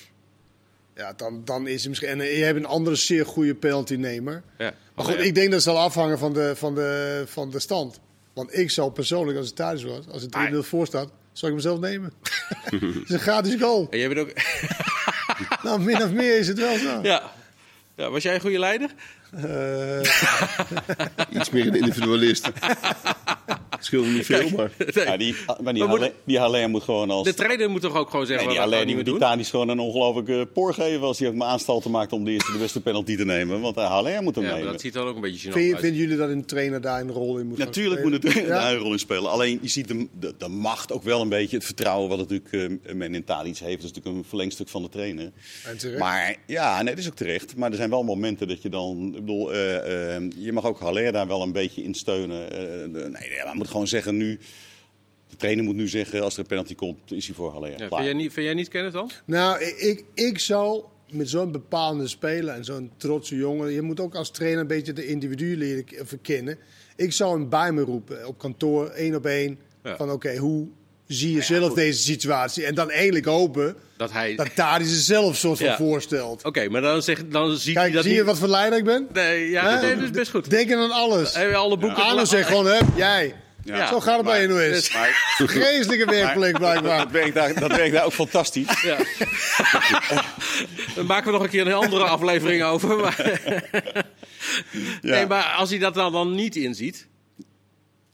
Ja, 0.95 1.13
dan, 1.13 1.41
dan 1.45 1.67
is 1.67 1.79
het 1.79 1.89
misschien. 1.89 2.09
En 2.09 2.17
je 2.37 2.43
hebt 2.43 2.57
een 2.57 2.65
andere 2.65 2.95
zeer 2.95 3.25
goede 3.25 3.55
penaltynemer. 3.55 4.43
Ja. 4.57 4.73
Maar 4.95 5.05
goed, 5.05 5.19
ik 5.19 5.35
denk 5.35 5.45
dat 5.45 5.53
het 5.53 5.63
zal 5.63 5.77
afhangen 5.79 6.17
van 6.19 6.33
de, 6.33 6.55
van 6.55 6.75
de, 6.75 7.23
van 7.27 7.49
de 7.51 7.59
stand. 7.59 7.99
Want 8.33 8.57
ik 8.57 8.69
zou 8.69 8.91
persoonlijk, 8.91 9.37
als 9.37 9.47
het 9.47 9.55
thuis 9.55 9.83
was, 9.83 10.07
als 10.07 10.21
het 10.21 10.35
3-0 10.53 10.55
voor 10.57 10.85
staat, 10.85 11.09
zou 11.33 11.51
ik 11.51 11.61
hem 11.61 11.71
zelf 11.71 11.79
nemen. 11.79 12.13
Het 12.63 12.81
is 13.03 13.09
een 13.09 13.19
gratis 13.19 13.61
goal. 13.61 13.87
En 13.89 13.97
jij 13.99 14.07
bent 14.09 14.19
ook... 14.19 14.31
Nou, 15.63 15.79
min 15.81 16.03
of 16.03 16.11
meer 16.11 16.37
is 16.37 16.47
het 16.47 16.59
wel 16.59 16.77
zo. 16.77 16.99
ja. 17.03 17.21
ja. 17.95 18.09
Was 18.09 18.23
jij 18.23 18.35
een 18.35 18.41
goede 18.41 18.59
leider? 18.59 18.89
Eh, 19.31 20.01
Iets 21.39 21.49
meer 21.49 21.67
een 21.67 21.75
individualist. 21.75 22.49
Het 23.81 23.89
scheelt 23.89 24.07
niet 24.13 24.25
veel, 24.25 24.49
maar... 24.55 24.71
Ja, 25.05 25.17
die, 25.17 25.35
maar 25.61 25.73
die, 25.73 25.81
Maar 25.83 25.91
moet- 25.91 25.99
Halle- 25.99 26.13
die 26.23 26.39
Haller 26.39 26.69
moet 26.69 26.83
gewoon 26.83 27.09
als... 27.09 27.23
De 27.23 27.33
trainer 27.33 27.69
moet 27.69 27.81
toch 27.81 27.95
ook 27.95 28.09
gewoon 28.09 28.25
zeggen 28.25 28.45
Nee, 28.45 28.53
die 28.55 28.63
Haller 28.63 28.85
die 28.85 28.95
moet 28.95 29.47
gewoon 29.47 29.69
een 29.69 29.79
ongelooflijke 29.79 30.47
poor 30.53 30.73
geven 30.73 31.01
als 31.01 31.19
hij 31.19 31.27
ook 31.27 31.35
maar 31.35 31.47
aanstalten 31.47 31.91
maakt 31.91 32.11
om 32.13 32.23
de 32.25 32.31
eerste 32.31 32.51
de 32.51 32.57
beste 32.57 32.81
penalty 32.81 33.15
te 33.15 33.25
nemen. 33.25 33.61
Want 33.61 33.77
uh, 33.77 33.87
Haller 33.87 34.23
moet 34.23 34.35
hem 34.35 34.43
Ja, 34.43 34.53
nemen. 34.53 34.71
dat 34.71 34.81
ziet 34.81 34.93
dan 34.93 35.07
ook 35.07 35.15
een 35.15 35.21
beetje 35.21 35.49
gênant 35.49 35.53
vind, 35.53 35.71
uit. 35.73 35.81
vinden 35.81 35.99
jullie 36.01 36.17
dat 36.17 36.29
een 36.29 36.45
trainer 36.45 36.81
daar 36.81 37.01
een 37.01 37.11
rol 37.11 37.37
in 37.37 37.47
moet 37.47 37.57
Natuurlijk 37.57 38.03
moet 38.03 38.13
het 38.23 38.33
Ja? 38.33 38.45
daar 38.47 38.73
een 38.73 38.79
rol 38.79 38.91
in 38.91 38.99
spelen. 38.99 39.29
Alleen 39.31 39.59
je 39.61 39.69
ziet 39.69 39.87
de, 39.87 40.07
de, 40.19 40.33
de 40.37 40.47
macht 40.47 40.91
ook 40.91 41.03
wel 41.03 41.21
een 41.21 41.29
beetje. 41.29 41.55
Het 41.55 41.65
vertrouwen 41.65 42.09
wat 42.09 42.17
natuurlijk 42.17 42.51
eh, 42.83 42.93
men 42.95 43.15
in 43.15 43.23
Tadic 43.23 43.57
heeft. 43.57 43.81
Dat 43.81 43.89
is 43.89 43.95
natuurlijk 43.95 44.15
een 44.23 44.29
verlengstuk 44.29 44.69
van 44.69 44.81
de 44.81 44.89
trainer. 44.89 45.31
En 45.65 45.77
terecht. 45.77 45.99
Maar 45.99 46.35
ja, 46.47 46.75
nee, 46.81 46.93
dat 46.95 47.03
is 47.03 47.07
ook 47.09 47.15
terecht. 47.15 47.55
Maar 47.55 47.69
er 47.69 47.75
zijn 47.75 47.89
wel 47.89 48.03
momenten 48.03 48.47
dat 48.47 48.61
je 48.61 48.69
dan... 48.69 49.05
Ik 49.07 49.19
bedoel, 49.25 49.53
eh, 49.53 50.15
eh, 50.15 50.21
je 50.37 50.51
mag 50.53 50.65
ook 50.65 50.79
Haller 50.79 51.11
daar 51.11 51.27
wel 51.27 51.41
een 51.41 51.51
beetje 51.51 51.83
in 51.83 51.93
steunen. 51.93 52.51
Eh, 52.51 52.59
nee, 52.87 53.01
nee, 53.01 53.43
maar 53.45 53.55
moet 53.55 53.69
gewoon 53.71 53.87
zeggen 53.87 54.17
nu... 54.17 54.39
De 55.29 55.37
trainer 55.37 55.63
moet 55.63 55.75
nu 55.75 55.87
zeggen, 55.87 56.21
als 56.21 56.33
er 56.33 56.39
een 56.39 56.45
penalty 56.45 56.75
komt, 56.75 57.11
is 57.11 57.25
hij 57.25 57.35
voor 57.35 57.51
Haller. 57.51 57.69
Ja, 57.69 57.75
Klaar. 57.75 57.89
vind, 57.89 58.03
jij 58.03 58.13
niet, 58.13 58.33
vind 58.33 58.45
jij 58.45 58.55
niet 58.55 58.67
Kenneth 58.67 58.93
dan? 58.93 59.11
Nou, 59.25 59.61
ik, 59.63 59.77
ik, 59.77 60.03
ik 60.13 60.39
zou 60.39 60.83
met 61.11 61.29
zo'n 61.29 61.51
bepaalde 61.51 62.07
speler 62.07 62.53
en 62.53 62.65
zo'n 62.65 62.91
trotse 62.97 63.35
jongen... 63.35 63.71
Je 63.71 63.81
moet 63.81 63.99
ook 63.99 64.15
als 64.15 64.31
trainer 64.31 64.59
een 64.59 64.67
beetje 64.67 64.93
de 64.93 65.07
individu 65.07 65.57
leren 65.57 65.85
verkennen. 66.07 66.57
Ik 66.95 67.13
zou 67.13 67.39
hem 67.39 67.49
bij 67.49 67.71
me 67.71 67.81
roepen 67.81 68.27
op 68.27 68.37
kantoor, 68.37 68.89
één 68.89 69.15
op 69.15 69.25
één. 69.25 69.59
Ja. 69.83 69.95
Van 69.95 70.11
oké, 70.11 70.37
hoe 70.37 70.67
zie 71.07 71.33
je 71.33 71.41
zelf 71.41 71.73
deze 71.73 72.01
situatie? 72.01 72.65
En 72.65 72.75
dan 72.75 72.91
eigenlijk 72.91 73.25
hopen 73.25 73.75
Dat 73.97 74.11
hij... 74.11 74.35
dat 74.35 74.55
Tadi 74.55 74.85
ze 74.85 75.01
zelf 75.01 75.37
soort 75.37 75.57
van 75.57 75.67
Ja. 75.67 75.77
voorstelt. 75.77 76.43
Oké, 76.43 76.69
maar 76.69 76.81
dan, 76.81 77.01
zeg, 77.01 77.27
dan 77.27 77.49
hij 77.63 77.73
Kijk, 77.73 77.93
dat 77.93 78.03
zie 78.03 78.13
je 78.13 78.23
wat 78.23 78.37
voor 78.37 78.47
leider 78.47 78.79
ik 78.79 78.85
ben? 78.85 79.07
Nee, 79.13 79.49
ja, 79.49 79.81
nee, 79.81 79.95
dat 79.95 80.03
is 80.03 80.11
best 80.11 80.31
goed. 80.31 80.49
Denken 80.49 80.77
aan 80.77 80.91
alles. 80.91 81.35
Alle 81.35 81.77
boeken... 81.77 82.03
Arno 82.03 82.25
zegt 82.25 82.47
gewoon, 82.47 82.65
hè, 82.65 82.79
jij. 82.95 83.35
Ja. 83.63 83.87
Zo 83.87 83.99
gaat 83.99 84.15
het 84.17 84.25
bij 84.25 84.41
je 84.41 84.47
nou 84.47 84.61
eens. 84.61 84.93
Maar 84.93 85.35
Vreselijke 85.37 86.05
werkplek 86.05 86.57
blijkbaar. 86.57 86.97
dat 86.97 87.11
werkt, 87.11 87.33
daar, 87.33 87.53
dat 87.53 87.75
werkt 87.75 87.93
daar 87.93 88.05
ook 88.05 88.13
fantastisch. 88.13 88.81
Ja. 88.81 88.97
Daar 90.95 91.05
maken 91.05 91.25
we 91.25 91.31
nog 91.31 91.43
een 91.43 91.49
keer 91.49 91.67
een 91.67 91.73
andere 91.73 92.03
aflevering 92.03 92.63
over. 92.63 92.97
Maar, 92.97 93.39
nee, 95.01 95.25
maar 95.25 95.43
als 95.43 95.69
hij 95.69 95.79
dat 95.79 95.93
dan, 95.93 96.11
dan 96.11 96.35
niet 96.35 96.55
inziet, 96.55 97.07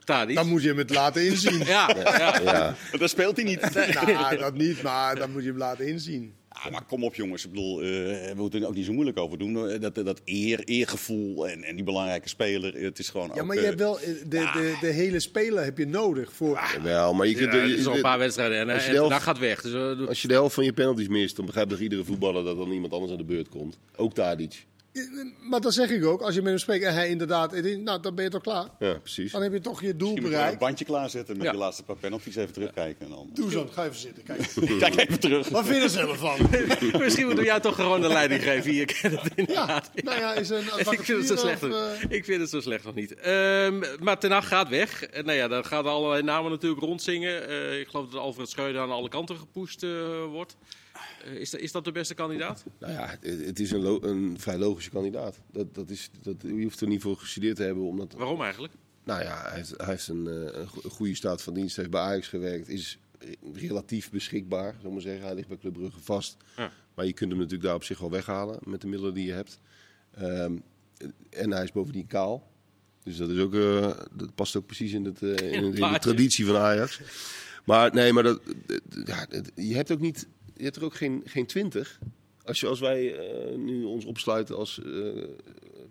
Tadic. 0.03 0.35
Dan 0.35 0.47
moet 0.47 0.61
je 0.61 0.67
hem 0.67 0.77
het 0.77 0.89
laten 0.89 1.25
inzien. 1.25 1.65
Ja, 1.65 1.89
ja. 2.03 2.39
Ja, 2.43 2.75
Dat 2.99 3.09
speelt 3.09 3.35
hij 3.35 3.45
niet. 3.45 3.73
Nou, 4.03 4.37
dat 4.37 4.53
niet, 4.53 4.81
maar 4.81 5.15
dan 5.15 5.31
moet 5.31 5.43
je 5.43 5.49
hem 5.49 5.57
laten 5.57 5.87
inzien. 5.87 6.33
Ah, 6.63 6.71
maar 6.71 6.83
kom 6.85 7.03
op 7.03 7.15
jongens, 7.15 7.45
ik 7.45 7.49
bedoel, 7.51 7.81
eh, 7.81 7.87
we 7.87 8.33
moeten 8.35 8.61
er 8.61 8.67
ook 8.67 8.75
niet 8.75 8.85
zo 8.85 8.93
moeilijk 8.93 9.17
over 9.17 9.37
doen. 9.37 9.69
Eh, 9.69 9.79
Dat, 9.81 9.95
dat 9.95 10.21
eer, 10.25 10.59
eergevoel 10.63 11.47
en, 11.47 11.63
en 11.63 11.75
die 11.75 11.83
belangrijke 11.85 12.29
speler, 12.29 12.73
het 12.73 12.99
is 12.99 13.09
gewoon 13.09 13.31
Ja, 13.33 13.41
ook, 13.41 13.47
maar 13.47 13.55
je 13.55 13.61
eh, 13.61 13.67
hebt 13.67 13.79
wel 13.79 13.99
de, 14.03 14.27
de, 14.29 14.77
de 14.81 14.87
hele 14.87 15.19
speler 15.19 15.63
heb 15.63 15.77
je 15.77 15.85
nodig 15.87 16.33
voor. 16.33 16.59
wel, 16.83 17.13
maar 17.13 17.27
je 17.27 17.33
kunt... 17.35 17.53
Ja, 17.53 17.59
het 17.59 17.69
is 17.79 17.87
al 17.87 17.95
een 17.95 18.01
paar 18.01 18.19
wedstrijden 18.19 18.57
en, 18.59 18.69
Als 18.69 18.81
je 18.81 18.85
en 18.87 18.91
de 18.91 18.97
helft- 18.97 19.13
dat 19.13 19.21
gaat 19.23 19.39
weg. 19.39 19.61
Dus, 19.61 20.07
Als 20.07 20.21
je 20.21 20.27
de 20.27 20.33
helft 20.33 20.53
van 20.55 20.63
je 20.63 20.73
penalties 20.73 21.07
mist, 21.07 21.35
dan 21.35 21.45
begrijpt 21.45 21.69
toch 21.69 21.79
iedere 21.79 22.03
voetballer 22.03 22.43
dat 22.43 22.57
dan 22.57 22.71
iemand 22.71 22.93
anders 22.93 23.11
aan 23.11 23.17
de 23.17 23.23
beurt 23.23 23.49
komt. 23.49 23.77
Ook 23.95 24.13
Tadic. 24.13 24.65
Maar 25.41 25.61
dat 25.61 25.73
zeg 25.73 25.89
ik 25.89 26.05
ook. 26.05 26.21
Als 26.21 26.33
je 26.35 26.39
met 26.41 26.49
hem 26.49 26.57
spreekt 26.57 26.83
en 26.85 26.93
hij 26.93 27.09
inderdaad, 27.09 27.61
nou, 27.61 28.01
dan 28.01 28.15
ben 28.15 28.23
je 28.23 28.29
toch 28.29 28.41
klaar. 28.41 28.67
Ja, 28.79 28.93
precies. 28.93 29.31
Dan 29.31 29.41
heb 29.41 29.51
je 29.53 29.59
toch 29.59 29.81
je 29.81 29.95
doel 29.95 30.07
Je 30.07 30.13
moet 30.13 30.17
gewoon 30.23 30.31
een 30.33 30.39
bereikt. 30.39 30.59
bandje 30.59 30.85
klaarzetten 30.85 31.37
met 31.37 31.45
Ja. 31.45 31.51
de 31.51 31.57
laatste 31.57 31.83
paar 31.83 31.95
penalties 31.95 32.35
even 32.35 32.53
terugkijken. 32.53 33.05
En 33.05 33.11
dan... 33.11 33.29
Doe 33.33 33.51
zo, 33.51 33.67
ga 33.71 33.83
even 33.85 33.95
zitten. 33.99 34.23
Kijk. 34.23 34.53
Kijk 34.79 34.95
even 34.95 35.19
terug. 35.19 35.49
Wat 35.49 35.65
vind 35.65 35.77
je 35.77 35.83
er 35.83 35.89
zelf 35.89 36.17
van? 36.17 36.37
misschien 37.03 37.25
moeten 37.25 37.43
we 37.43 37.49
jou 37.49 37.61
toch 37.61 37.75
gewoon 37.75 38.01
de 38.01 38.07
leiding 38.07 38.43
geven 38.43 38.71
hier. 38.71 38.99
Ja, 39.01 39.21
inderdaad. 39.35 39.89
nou 39.95 40.19
ja, 40.19 40.33
is 40.33 40.49
een 40.49 40.63
Ik 40.77 40.87
vind 41.01 41.07
het 41.07 41.27
zo 41.27 41.35
slecht, 41.35 41.63
of, 41.63 41.69
nog- 41.69 41.93
eh, 41.93 42.17
ik 42.17 42.25
vind 42.25 42.41
het 42.41 42.49
zo 42.49 42.61
slecht 42.61 42.83
nog 42.83 42.95
niet. 42.95 43.13
Ehm, 43.15 43.83
maar 43.99 44.19
Ten 44.19 44.31
Hag 44.31 44.47
gaat 44.47 44.69
weg. 44.69 45.03
En 45.03 45.25
nou 45.25 45.37
ja, 45.37 45.47
dan 45.47 45.65
gaan 45.65 45.85
allerlei 45.85 46.23
namen 46.23 46.51
natuurlijk 46.51 46.81
rondzingen. 46.81 47.47
Eh, 47.49 47.79
ik 47.79 47.87
geloof 47.87 48.09
dat 48.09 48.21
Alfred 48.21 48.49
Schreuder 48.49 48.81
aan 48.81 48.91
alle 48.91 49.09
kanten 49.09 49.35
eh, 49.83 49.89
wordt. 50.31 50.55
Eh, 51.27 51.33
is, 51.39 51.49
dat- 51.49 51.59
is 51.61 51.71
dat 51.71 51.85
de 51.85 51.91
beste 51.91 52.13
kandidaat? 52.13 52.63
Nou 52.79 52.93
ja, 52.93 53.17
het, 53.21 53.59
is 53.59 53.71
een, 53.71 54.07
een 54.09 54.39
vrij 54.39 54.57
logische 54.57 54.89
kandidaat. 54.89 55.39
Dat, 55.51 55.75
dat 55.75 55.89
is, 55.89 56.09
dat, 56.21 56.35
je 56.41 56.63
hoeft 56.63 56.81
er 56.81 56.87
niet 56.87 57.01
voor 57.01 57.17
gestudeerd 57.17 57.55
te 57.55 57.63
hebben. 57.63 57.83
Omdat, 57.83 58.13
Waarom 58.13 58.41
eigenlijk? 58.41 58.73
nou 59.03 59.21
ja, 59.23 59.41
hij 59.41 59.55
heeft, 59.55 59.73
hij 59.77 59.85
heeft 59.87 60.07
een, 60.07 60.27
eh, 60.27 60.59
een 60.59 60.67
go- 60.67 60.81
een 60.83 60.89
goede 60.89 61.15
staat 61.15 61.41
van 61.41 61.53
dienst. 61.53 61.75
heeft 61.75 61.89
bij 61.89 62.01
Ajax 62.01 62.27
gewerkt. 62.27 62.67
Is 62.69 62.97
relatief 63.53 64.09
beschikbaar, 64.11 64.71
zullen 64.71 64.87
we 64.87 64.91
maar 64.93 65.01
zeggen. 65.01 65.25
Hij 65.25 65.35
ligt 65.35 65.47
bij 65.47 65.57
Club 65.57 65.73
Brugge 65.73 65.99
vast. 65.99 66.37
Ja. 66.57 66.71
Maar 66.95 67.05
je 67.05 67.13
kunt 67.13 67.29
hem 67.29 67.39
natuurlijk 67.39 67.65
daar 67.67 67.75
op 67.75 67.83
zich 67.83 67.99
wel 67.99 68.11
weghalen 68.11 68.59
met 68.65 68.81
de 68.81 68.87
middelen 68.87 69.13
die 69.13 69.25
je 69.25 69.31
hebt. 69.33 69.59
Ehm, 70.13 70.55
en 71.29 71.51
hij 71.51 71.63
is 71.63 71.71
bovendien 71.71 72.07
kaal. 72.07 72.51
Dus 73.03 73.17
dat, 73.17 73.29
is 73.29 73.39
ook, 73.39 73.53
eh, 73.53 73.91
dat 74.13 74.35
past 74.35 74.55
ook 74.55 74.65
precies 74.65 74.91
in, 74.93 75.05
het, 75.05 75.21
eh, 75.21 75.51
in, 75.51 75.71
de 75.71 75.97
traditie 75.99 76.45
van 76.45 76.55
Ajax. 76.57 76.99
Maar 77.65 77.93
nee, 77.93 78.13
maar 78.13 78.23
dat, 78.23 78.41
ja, 79.05 79.27
je 79.55 79.75
hebt 79.75 79.91
ook 79.91 79.99
niet, 79.99 80.27
je 80.57 80.63
hebt 80.63 80.75
er 80.75 80.83
ook 80.83 80.95
geen, 80.95 81.21
geen 81.25 81.45
twintig. 81.45 81.99
Als, 82.43 82.59
je, 82.59 82.67
als 82.67 82.79
wij 82.79 83.15
eh, 83.15 83.55
nu 83.55 83.83
ons 83.83 84.05
opsluiten 84.05 84.55
als 84.55 84.81
eh, 84.83 85.23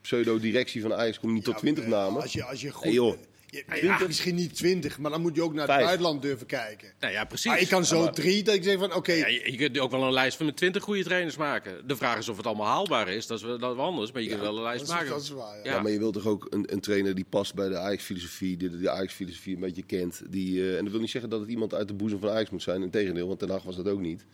pseudo-directie 0.00 0.82
van 0.82 0.94
Ajax, 0.94 1.18
kom 1.18 1.28
je 1.28 1.34
niet 1.34 1.44
tot 1.44 1.54
ja, 1.54 1.60
20 1.60 1.84
eh, 1.84 1.90
namen. 1.90 2.22
Als 2.22 2.32
je, 2.32 2.44
als 2.44 2.60
je 2.60 2.70
goed, 2.70 2.84
Hey, 2.84 3.18
Ja, 3.46 3.74
ja, 3.74 3.98
misschien 4.06 4.34
niet 4.34 4.54
20, 4.54 4.98
maar 4.98 5.10
dan 5.10 5.20
moet 5.20 5.34
je 5.36 5.42
ook 5.42 5.54
naar 5.54 5.66
Vijf. 5.66 5.76
het 5.78 5.86
buitenland 5.86 6.22
durven 6.22 6.46
kijken. 6.46 6.92
Nou 7.00 7.12
ja, 7.12 7.24
precies. 7.24 7.46
Maar 7.50 7.60
ik 7.60 7.68
kan 7.68 7.84
zo 7.84 8.02
maar- 8.02 8.12
drie 8.12 8.42
dat 8.42 8.54
ik 8.54 8.62
zeg 8.64 8.78
van 8.78 8.94
oké, 8.94 9.12
Ja, 9.12 9.26
je, 9.26 9.50
je 9.50 9.56
kunt 9.56 9.78
ook 9.78 9.90
wel 9.90 10.02
een 10.02 10.12
lijst 10.12 10.36
van 10.36 10.54
20 10.54 10.82
goede 10.82 11.04
trainers 11.04 11.36
maken. 11.36 11.86
De 11.86 11.96
vraag 11.96 12.18
is 12.18 12.28
of 12.28 12.36
het 12.36 12.46
allemaal 12.46 12.66
haalbaar 12.66 13.08
is. 13.08 13.26
Dat 13.26 13.38
is 13.38 13.44
wel 13.44 13.58
dat 13.58 13.70
is 13.70 13.76
wel 13.76 13.84
anders. 13.84 14.12
Maar 14.12 14.22
je 14.22 14.28
kunt 14.28 14.40
wel 14.40 14.56
een 14.56 14.62
lijst 14.62 14.78
dat 14.78 14.88
is, 14.88 14.94
maken. 14.94 15.08
dat 15.10 15.22
is 15.22 15.28
waar. 15.30 15.56
Ja. 15.56 15.64
Ja. 15.64 15.72
Ja, 15.74 15.82
maar 15.82 15.92
je 15.92 15.98
wilt 15.98 16.14
toch 16.14 16.26
ook 16.26 16.46
een, 16.50 16.72
een 16.72 16.80
trainer 16.80 17.14
die 17.14 17.26
past 17.28 17.54
bij 17.54 17.68
de 17.68 17.76
Ajax-filosofie, 17.78 18.56
die 18.56 18.78
de 18.78 18.90
Ajax-filosofie 18.90 19.54
een 19.54 19.60
beetje 19.60 19.82
kent. 19.82 20.22
Die, 20.30 20.60
eh, 20.60 20.76
en 20.76 20.82
dat 20.82 20.92
wil 20.92 21.00
niet 21.00 21.10
zeggen 21.10 21.30
dat 21.30 21.40
het 21.40 21.48
iemand 21.48 21.74
uit 21.74 21.88
de 21.88 21.94
boezem 21.94 22.20
van 22.20 22.30
Ajax 22.30 22.50
moet 22.50 22.62
zijn. 22.62 22.82
Integendeel, 22.82 23.26
want 23.26 23.38
ten 23.38 23.50
Hag 23.50 23.62
was 23.62 23.76
dat 23.76 23.88
ook 23.88 24.00
niet. 24.00 24.24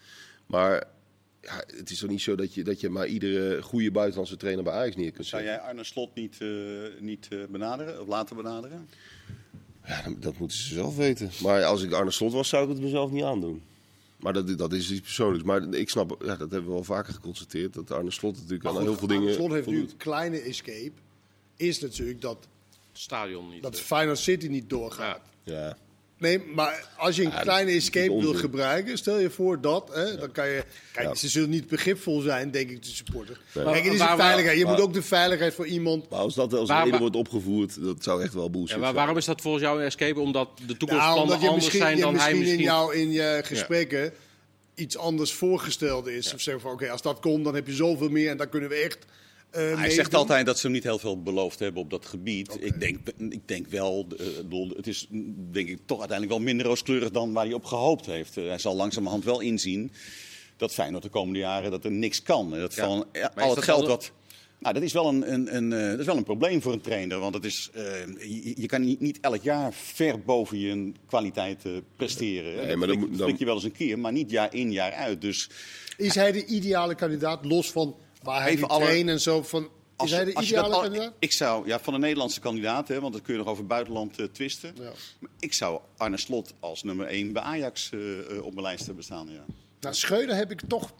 Maar 0.46 0.84
ja, 1.42 1.64
het 1.76 1.90
is 1.90 1.98
toch 1.98 2.10
niet 2.10 2.20
zo 2.20 2.34
dat 2.34 2.54
je, 2.54 2.64
dat 2.64 2.80
je 2.80 2.88
maar 2.88 3.06
iedere 3.06 3.62
goede 3.62 3.90
buitenlandse 3.90 4.36
trainer 4.36 4.64
bij 4.64 4.72
Ajax 4.72 4.96
neer 4.96 5.12
kunt 5.12 5.26
Zou 5.26 5.42
zetten. 5.42 5.60
jij 5.60 5.68
Arne 5.70 5.84
Slot 5.84 6.14
niet, 6.14 6.36
eh, 6.40 6.48
niet 7.00 7.28
eh, 7.30 7.38
benaderen 7.50 8.00
of 8.00 8.08
laten 8.08 8.36
benaderen? 8.36 8.88
Ja, 9.86 10.02
dat, 10.02 10.22
dat 10.22 10.38
moeten 10.38 10.56
ze 10.58 10.74
zelf 10.74 10.96
weten. 10.96 11.30
Maar 11.42 11.64
als 11.64 11.82
ik 11.82 11.92
Arne 11.92 12.10
Slot 12.10 12.32
was, 12.32 12.48
zou 12.48 12.62
ik 12.64 12.68
het 12.68 12.80
mezelf 12.80 13.10
niet 13.10 13.22
aandoen. 13.22 13.62
Maar 14.16 14.32
dat, 14.32 14.58
dat 14.58 14.72
is 14.72 14.90
iets 14.90 15.00
persoonlijks. 15.00 15.44
Maar 15.44 15.74
ik 15.74 15.90
snap, 15.90 16.22
ja, 16.24 16.36
dat 16.36 16.50
hebben 16.50 16.70
we 16.70 16.76
al 16.76 16.84
vaker 16.84 17.14
geconstateerd, 17.14 17.74
dat 17.74 17.90
Arne 17.90 18.10
Slot 18.10 18.36
natuurlijk 18.36 18.64
aan 18.64 18.82
heel 18.82 18.96
veel 18.96 19.08
dingen 19.08 19.34
Slot 19.34 19.50
heeft 19.52 19.66
nu 19.66 19.80
een 19.80 19.96
kleine 19.96 20.40
escape. 20.40 20.92
Is 21.56 21.80
natuurlijk 21.80 22.20
dat, 22.20 22.48
Stadion 22.92 23.48
niet. 23.48 23.62
dat. 23.62 23.80
Feyenoord 23.80 24.18
City 24.18 24.46
niet 24.46 24.70
doorgaat. 24.70 25.20
Ja. 25.42 25.52
Ja. 25.52 25.76
Nee, 26.22 26.42
maar 26.54 26.88
als 26.96 27.16
je 27.16 27.24
een 27.24 27.30
Ja, 27.30 27.40
kleine 27.40 27.70
escape 27.70 28.20
wil 28.20 28.34
gebruiken, 28.34 28.98
stel 28.98 29.18
je 29.18 29.30
voor 29.30 29.60
dat, 29.60 29.90
hè, 29.94 30.16
dan 30.16 30.32
kan 30.32 30.48
je. 30.48 30.64
Kijk, 30.92 31.08
Ja. 31.08 31.14
ze 31.14 31.28
zullen 31.28 31.50
niet 31.50 31.66
begripvol 31.68 32.20
zijn, 32.20 32.50
denk 32.50 32.70
ik, 32.70 32.82
de 32.82 32.88
supporters. 32.88 33.38
Nee. 33.54 33.64
Kijk, 33.64 33.84
het 33.84 33.94
is 33.94 34.00
een 34.00 34.16
veiligheid. 34.16 34.58
Je 34.58 34.64
maar- 34.64 34.72
moet 34.74 34.82
ook 34.82 34.92
de 34.94 35.02
veiligheid 35.02 35.54
voor 35.54 35.66
iemand. 35.66 36.08
Maar 36.10 36.18
als 36.18 36.34
dat 36.34 36.54
als 36.54 36.68
Waar- 36.68 36.84
reden 36.84 37.00
wordt 37.00 37.16
opgevoerd, 37.16 37.82
dat 37.82 37.96
zou 38.02 38.22
echt 38.22 38.34
wel 38.34 38.50
bullshit 38.50 38.70
Ja, 38.70 38.76
maar 38.76 38.84
zijn. 38.84 38.96
waarom 38.96 39.16
is 39.16 39.24
dat 39.24 39.40
volgens 39.40 39.62
jou 39.64 39.80
een 39.80 39.86
escape? 39.86 40.20
Omdat 40.20 40.48
de 40.56 40.62
Nou, 40.66 40.78
toekomstplannen 40.78 41.26
je 41.40 41.46
anders 41.46 41.54
misschien, 41.54 41.80
zijn 41.80 41.98
dan 42.00 42.14
hij 42.16 42.34
misschien 42.34 42.34
in, 42.34 42.40
misschien... 42.40 42.64
jou, 42.64 42.94
in 42.96 43.10
je 43.12 43.40
gesprekken 43.44 44.12
iets 44.74 44.96
anders 44.96 45.32
voorgesteld 45.32 46.06
is. 46.06 46.34
Of 46.34 46.40
zeggen 46.40 46.62
van 46.62 46.72
oké, 46.72 46.90
als 46.90 47.02
dat 47.02 47.20
komt, 47.20 47.44
dan 47.44 47.54
heb 47.54 47.66
je 47.66 47.72
zoveel 47.74 48.08
meer 48.08 48.30
en 48.30 48.36
dan 48.36 48.48
kunnen 48.48 48.68
we 48.68 48.74
echt. 48.74 48.98
Eh, 49.52 49.76
Hij 49.78 49.90
zegt 49.90 50.14
altijd 50.14 50.46
dat 50.46 50.56
ze 50.58 50.62
hem 50.66 50.72
niet 50.74 50.82
heel 50.82 50.98
veel 50.98 51.22
beloofd 51.22 51.58
hebben 51.58 51.82
op 51.82 51.90
dat 51.90 52.06
gebied. 52.06 52.56
Ik, 52.60 52.80
denk, 52.80 52.98
ik 53.30 53.48
denk 53.48 53.66
wel, 53.66 54.06
eh, 54.18 54.26
bedoel, 54.36 54.68
het 54.76 54.86
is 54.86 55.06
denk 55.52 55.68
ik 55.68 55.78
toch 55.86 55.98
uiteindelijk 55.98 56.38
wel 56.38 56.46
minder 56.46 56.66
rooskleurig 56.66 57.10
dan 57.10 57.32
waar 57.32 57.44
hij 57.44 57.54
op 57.54 57.64
gehoopt 57.64 58.06
heeft. 58.06 58.36
Eh, 58.36 58.46
hij 58.46 58.58
zal 58.58 58.76
langzamerhand 58.76 59.24
wel 59.24 59.40
inzien 59.40 59.92
dat 60.56 60.72
Feyenoord 60.74 61.02
de 61.02 61.08
komende 61.08 61.38
jaren 61.38 61.70
dat 61.70 61.84
er 61.84 61.90
niks 61.92 62.22
kan. 62.22 62.54
En 62.54 62.60
dat 62.60 62.74
Ja. 62.74 62.84
van 62.86 63.04
ja, 63.12 63.32
al 63.36 63.46
dat 63.46 63.56
het 63.56 63.64
geld 63.64 63.86
wat... 63.86 64.12
Nou, 64.58 64.74
dat 64.74 64.82
is, 64.82 64.92
wel 64.92 65.08
een, 65.08 65.32
een, 65.32 65.56
een, 65.56 65.72
eh, 65.72 65.90
dat 65.90 65.98
is 65.98 66.06
wel 66.06 66.16
een 66.16 66.22
probleem 66.24 66.62
voor 66.62 66.72
een 66.72 66.80
trainer. 66.80 67.18
Want 67.18 67.34
het 67.34 67.44
is, 67.44 67.70
eh, 67.72 67.82
je, 68.18 68.52
je 68.60 68.66
kan 68.66 68.80
niet, 68.80 69.00
niet 69.00 69.18
elk 69.20 69.42
jaar 69.42 69.72
ver 69.72 70.20
boven 70.20 70.58
je 70.58 70.92
kwaliteit 71.06 71.62
presteren. 71.96 72.56
Nee, 72.56 72.66
dat 72.66 72.76
maar 72.76 72.88
dan 72.88 72.98
flik- 72.98 73.18
dan- 73.18 73.26
flik 73.28 73.38
je 73.38 73.44
wel 73.44 73.54
eens 73.54 73.64
een 73.64 73.72
keer, 73.72 73.98
maar 73.98 74.12
niet 74.12 74.30
jaar 74.30 74.54
in, 74.54 74.72
jaar 74.72 74.92
uit. 74.92 75.20
Dus 75.20 75.50
Is 75.96 76.14
hij 76.14 76.32
de 76.32 76.44
ideale 76.46 76.94
kandidaat, 76.94 77.44
los 77.44 77.70
van 77.70 77.96
waar 78.22 78.42
hij 78.42 78.62
alle- 78.62 78.86
en 79.10 79.20
zo? 79.20 79.42
Van, 79.42 79.68
is 80.04 80.10
hij 80.10 80.24
de 80.24 80.34
als 80.34 80.46
ideale 80.46 80.74
al- 80.74 80.80
kandidaat? 80.80 81.12
Ik 81.18 81.32
zou, 81.32 81.66
ja, 81.66 81.80
van 81.80 81.92
de 81.92 81.98
Nederlandse 81.98 82.40
kandidaat, 82.40 82.88
hè, 82.88 83.00
want 83.00 83.12
dat 83.12 83.22
kun 83.22 83.32
je 83.32 83.38
nog 83.38 83.48
over 83.48 83.66
buitenland 83.66 84.18
eh, 84.18 84.26
twisten. 84.26 84.72
Ja. 84.76 84.92
Maar 85.20 85.30
Ik 85.40 85.52
zou 85.52 85.80
Arne 85.96 86.16
Slot 86.16 86.54
als 86.60 86.82
nummer 86.82 87.06
1 87.06 87.32
bij 87.32 87.42
Ajax 87.42 87.90
eh, 87.92 88.18
eh, 88.36 88.44
op 88.44 88.50
mijn 88.52 88.66
lijst 88.66 88.86
hebben 88.86 89.04
staan. 89.04 89.28
Ja. 89.30 89.44
Nou, 89.80 89.94
Schreuder 89.94 90.36
heb 90.36 90.50
ik 90.50 90.60
toch. 90.68 90.92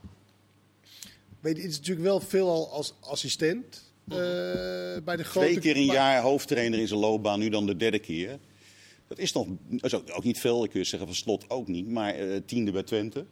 Weet 1.40 1.56
je, 1.56 1.62
het 1.62 1.70
is 1.70 1.76
natuurlijk 1.78 2.06
wel 2.06 2.20
veelal 2.20 2.70
als 2.72 2.94
assistent 3.00 3.92
eh, 4.08 4.16
bij 5.04 5.16
de 5.16 5.24
grote. 5.24 5.46
Twee 5.46 5.58
keer 5.58 5.76
een 5.76 5.86
maar- 5.86 5.94
jaar 5.94 6.22
hoofdtrainer 6.22 6.78
in 6.78 6.88
zijn 6.88 7.00
loopbaan, 7.00 7.38
nu 7.38 7.48
dan 7.48 7.66
de 7.66 7.76
derde 7.76 7.98
keer. 7.98 8.38
Dat 9.08 9.18
is 9.18 9.32
nog 9.32 9.46
is 9.78 9.94
ook, 9.94 10.04
ook 10.12 10.24
niet 10.24 10.38
veel, 10.40 10.64
ik 10.64 10.70
kun 10.70 10.80
je 10.80 10.87
zeggen 10.87 11.08
van 11.08 11.16
Slot 11.16 11.50
ook 11.50 11.68
niet, 11.68 11.88
maar 11.88 12.14
eh, 12.14 12.40
tiende 12.46 12.72
bij 12.72 12.82
Twente. 12.82 13.24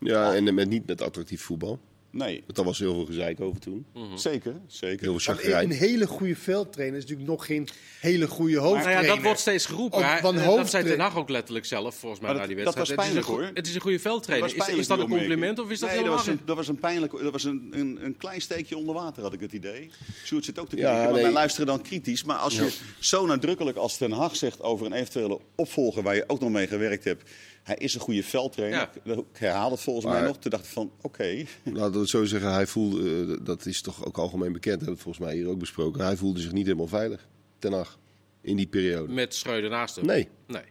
Ja, 0.00 0.34
en 0.34 0.54
met, 0.54 0.68
niet 0.68 0.86
met 0.86 1.02
attractief 1.02 1.42
voetbal. 1.42 1.78
Nee, 2.14 2.40
Want 2.44 2.56
daar 2.56 2.64
was 2.64 2.78
heel 2.78 2.94
veel 2.94 3.04
gezeik 3.06 3.40
over 3.40 3.60
toen. 3.60 3.86
zeker, 4.14 4.54
zeker. 4.66 5.00
Heel 5.10 5.18
veel 5.18 5.60
een 5.62 5.70
hele 5.70 6.06
goede 6.06 6.36
veldtrainer 6.36 6.96
is 6.96 7.02
natuurlijk 7.02 7.28
nog 7.30 7.46
geen 7.46 7.68
hele 8.00 8.26
goede 8.26 8.56
hoofdtrainer. 8.58 8.94
Nou 8.94 9.06
ja, 9.06 9.14
dat 9.14 9.22
wordt 9.24 9.40
steeds 9.40 9.66
geroepen. 9.66 9.98
Ook 9.98 10.04
van 10.04 10.34
dat 10.34 10.42
zei 10.44 10.56
hoofdtrainer. 10.56 10.92
Ten 10.92 11.00
Hag 11.00 11.16
ook 11.16 11.28
letterlijk 11.28 11.64
zelf, 11.66 11.94
volgens 11.94 12.20
mij, 12.20 12.32
na 12.32 12.38
dat- 12.38 12.46
die 12.46 12.56
dat 12.56 12.74
wedstrijd. 12.74 12.98
was 12.98 13.06
het, 13.06 13.16
is 13.16 13.16
een 13.16 13.24
pijnlijk, 13.24 13.46
hoor. 13.48 13.56
het 13.56 13.66
is 13.66 13.74
een 13.74 13.80
goede 13.80 13.98
veldtrainer. 13.98 14.48
Dat 14.48 14.58
Is, 14.58 14.66
was 14.66 14.76
is 14.78 14.86
dat 14.86 14.98
een 14.98 15.08
compliment 15.08 15.58
of 15.58 15.70
is 15.70 15.78
dat 15.78 15.88
nee, 15.88 15.98
dat 15.98 16.06
helemaal 16.08 16.26
was, 16.26 16.34
een, 16.40 16.46
dat 16.46 16.56
was 16.56 16.68
een 16.68 16.78
pijnlijk, 16.78 17.12
dat 17.22 17.32
was 17.32 17.44
een, 17.44 17.68
een, 17.70 17.98
een 18.04 18.16
klein 18.16 18.40
steekje 18.40 18.76
onder 18.76 18.94
water, 18.94 19.22
had 19.22 19.32
ik 19.32 19.40
het 19.40 19.52
idee. 19.52 19.90
Sjoerd 20.24 20.44
zit 20.44 20.58
ook 20.58 20.68
te 20.68 20.76
Ja, 20.76 20.94
kijken, 20.94 21.12
nee. 21.12 21.22
wij 21.22 21.32
luisteren 21.32 21.66
dan 21.66 21.82
kritisch. 21.82 22.24
Maar 22.24 22.36
als 22.36 22.54
je 22.56 22.72
zo 22.98 23.26
nadrukkelijk 23.26 23.76
als 23.76 23.96
Ten 23.96 24.12
Hag 24.12 24.36
zegt 24.36 24.62
over 24.62 24.86
een 24.86 24.92
eventuele 24.92 25.38
opvolger 25.54 26.02
waar 26.02 26.14
je 26.14 26.24
ook 26.26 26.40
nog 26.40 26.50
mee 26.50 26.66
gewerkt 26.66 27.04
hebt. 27.04 27.30
Hij 27.64 27.76
is 27.76 27.94
een 27.94 28.00
goede 28.00 28.22
veldtrainer. 28.22 28.88
Ja. 29.04 29.14
Ik 29.14 29.24
herhaal 29.32 29.70
het 29.70 29.80
volgens 29.80 30.06
Maar- 30.06 30.14
mij 30.18 30.26
nog. 30.26 30.38
Toen 30.38 30.50
dacht 30.50 30.64
ik 30.64 30.70
van, 30.70 30.90
oké. 31.02 31.44
Laten 31.64 31.92
we 31.92 31.98
het 31.98 32.08
zo 32.08 32.24
zeggen, 32.24 32.52
hij 32.52 32.66
voelde, 32.66 33.26
eh, 33.38 33.44
dat 33.46 33.66
is 33.66 33.80
toch 33.80 34.04
ook 34.06 34.18
algemeen 34.18 34.52
bekend, 34.52 34.74
hebben 34.80 34.86
we 34.86 34.92
het 34.94 35.02
volgens 35.02 35.24
mij 35.26 35.34
hier 35.34 35.48
ook 35.48 35.58
besproken. 35.58 36.04
Hij 36.04 36.16
voelde 36.16 36.40
zich 36.40 36.52
niet 36.52 36.64
helemaal 36.66 36.86
veilig, 36.86 37.26
ten 37.58 37.72
Hag, 37.72 37.98
in 38.40 38.56
die 38.56 38.66
periode. 38.66 39.12
Met 39.12 39.34
Schreuder 39.34 39.70
naast 39.70 39.96
hem. 39.96 40.06
Nee, 40.06 40.28
Nee. 40.46 40.62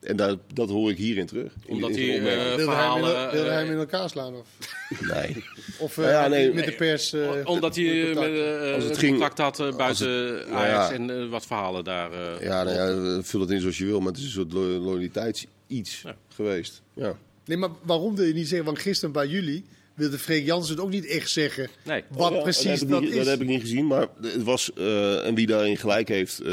en 0.00 0.16
dat, 0.16 0.38
dat 0.54 0.68
hoor 0.68 0.90
ik 0.90 0.96
hierin 0.96 1.26
terug. 1.26 1.52
In- 1.64 1.74
Omdat 1.74 1.90
in 1.90 1.96
zijn 1.96 2.08
hij, 2.08 2.18
eh, 2.18 2.24
Wilde 2.24 2.38
hij, 2.40 2.50
hem 2.50 2.58
in, 2.58 2.64
verhalen, 2.64 3.30
wilde 3.32 3.48
hij 3.48 3.58
eh, 3.58 3.64
hem 3.64 3.72
in 3.72 3.78
elkaar 3.78 4.08
slaan? 4.10 4.34
Of, 4.34 4.48
nee. 5.14 5.44
of 5.78 5.98
eh, 5.98 6.04
Nou 6.04 6.10
ja, 6.16 6.28
nee, 6.28 6.52
met 6.52 6.64
de 6.64 6.72
pers? 6.72 7.12
eh, 7.12 7.30
Omdat 7.44 7.76
hij 7.76 8.00
eh, 8.00 8.14
contact? 8.14 8.34
eh, 8.36 8.88
het 8.88 8.98
ging- 8.98 9.10
contact 9.18 9.38
had 9.38 9.60
eh, 9.60 9.76
buiten 9.76 10.34
nou 10.34 10.50
Ajax 10.50 10.88
ja. 10.88 10.94
en 10.94 11.10
eh, 11.22 11.28
wat 11.28 11.46
verhalen 11.46 11.84
daar. 11.84 12.12
eh, 12.12 12.42
Ja, 12.46 12.62
nou 12.62 12.76
ja, 13.16 13.22
vul 13.22 13.40
het 13.40 13.50
in 13.50 13.60
zoals 13.60 13.78
je 13.78 13.84
wil, 13.84 13.98
maar 13.98 14.08
het 14.08 14.18
is 14.18 14.24
een 14.24 14.30
soort 14.30 14.52
lo- 14.52 14.78
loyaliteits 14.78 15.46
iets 15.66 16.02
Ja. 16.02 16.16
geweest. 16.28 16.82
Ja. 16.94 17.18
Nee, 17.44 17.56
maar 17.56 17.70
waarom 17.82 18.16
wil 18.16 18.24
je 18.24 18.34
niet 18.34 18.48
zeggen? 18.48 18.66
Want 18.66 18.78
gisteren 18.78 19.12
bij 19.12 19.26
jullie 19.26 19.64
wilde 19.94 20.18
Freek 20.18 20.44
Jansen 20.46 20.74
het 20.74 20.84
ook 20.84 20.90
niet 20.90 21.06
echt 21.06 21.30
zeggen. 21.30 21.68
Nee. 21.84 22.04
Wat 22.08 22.32
Ja, 22.32 22.40
precies 22.40 22.64
dat, 22.64 22.78
heb 22.80 22.88
dat 22.88 23.02
ik 23.02 23.04
niet, 23.08 23.10
is. 23.18 23.24
dat 23.24 23.26
heb 23.26 23.40
ik 23.40 23.46
niet 23.48 23.60
gezien, 23.60 23.86
maar 23.86 24.08
het 24.20 24.42
was, 24.42 24.72
eh, 24.72 25.26
en 25.26 25.34
wie 25.34 25.46
daarin 25.46 25.76
gelijk 25.76 26.08
heeft, 26.08 26.40
eh, 26.40 26.46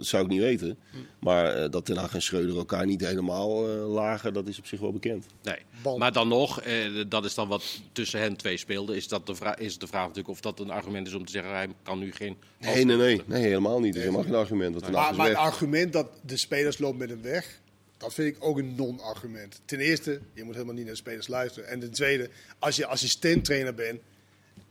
zou 0.00 0.24
ik 0.24 0.28
niet 0.28 0.40
weten. 0.40 0.76
Maar 1.18 1.54
eh, 1.54 1.70
dat 1.70 1.84
Ten 1.84 1.96
Hag 1.96 2.14
en 2.14 2.22
Schreuder 2.22 2.56
elkaar 2.56 2.86
niet 2.86 3.00
helemaal 3.06 3.68
eh, 3.68 3.92
lagen, 3.92 4.32
dat 4.32 4.48
is 4.48 4.58
op 4.58 4.66
zich 4.66 4.80
wel 4.80 4.92
bekend. 4.92 5.26
Nee. 5.42 5.56
Band. 5.82 5.98
Maar 5.98 6.12
dan 6.12 6.28
nog, 6.28 6.60
eh, 6.60 6.74
dat 7.08 7.24
is 7.24 7.34
dan 7.34 7.48
wat 7.48 7.80
tussen 7.92 8.20
hen 8.20 8.36
twee 8.36 8.56
speelde. 8.56 8.96
Is, 8.96 9.08
dat 9.08 9.26
de 9.26 9.34
vraag, 9.34 9.56
is 9.56 9.78
de 9.78 9.86
vraag 9.86 10.02
natuurlijk 10.02 10.28
of 10.28 10.40
dat 10.40 10.60
een 10.60 10.70
argument 10.70 11.06
is 11.06 11.14
om 11.14 11.24
te 11.24 11.32
zeggen: 11.32 11.52
hij 11.52 11.68
kan 11.82 11.98
nu 11.98 12.12
geen. 12.12 12.36
Nee, 12.60 12.84
nee, 12.84 12.96
nee, 12.96 13.20
nee, 13.26 13.42
helemaal 13.42 13.80
niet. 13.80 13.92
Dat 13.94 14.02
is 14.02 14.08
helemaal 14.08 14.22
geen 14.26 14.34
argument. 14.34 14.72
Want 14.72 14.84
Hag 14.84 14.92
Maar, 14.94 15.14
maar 15.14 15.28
het 15.28 15.36
argument 15.36 15.92
dat 15.92 16.06
de 16.26 16.36
spelers 16.36 16.78
lopen 16.78 16.98
met 16.98 17.08
hem 17.08 17.22
weg, 17.22 17.60
dat 18.04 18.14
vind 18.14 18.36
ik 18.36 18.44
ook 18.44 18.58
een 18.58 18.74
non-argument. 18.74 19.60
Ten 19.64 19.80
eerste, 19.80 20.20
je 20.32 20.44
moet 20.44 20.54
helemaal 20.54 20.74
niet 20.74 20.84
naar 20.84 20.92
de 20.92 20.98
spelers 20.98 21.26
luisteren. 21.26 21.68
En 21.68 21.80
ten 21.80 21.90
tweede, 21.90 22.30
als 22.58 22.76
je 22.76 22.86
assistent-trainer 22.86 23.74
bent, 23.74 24.00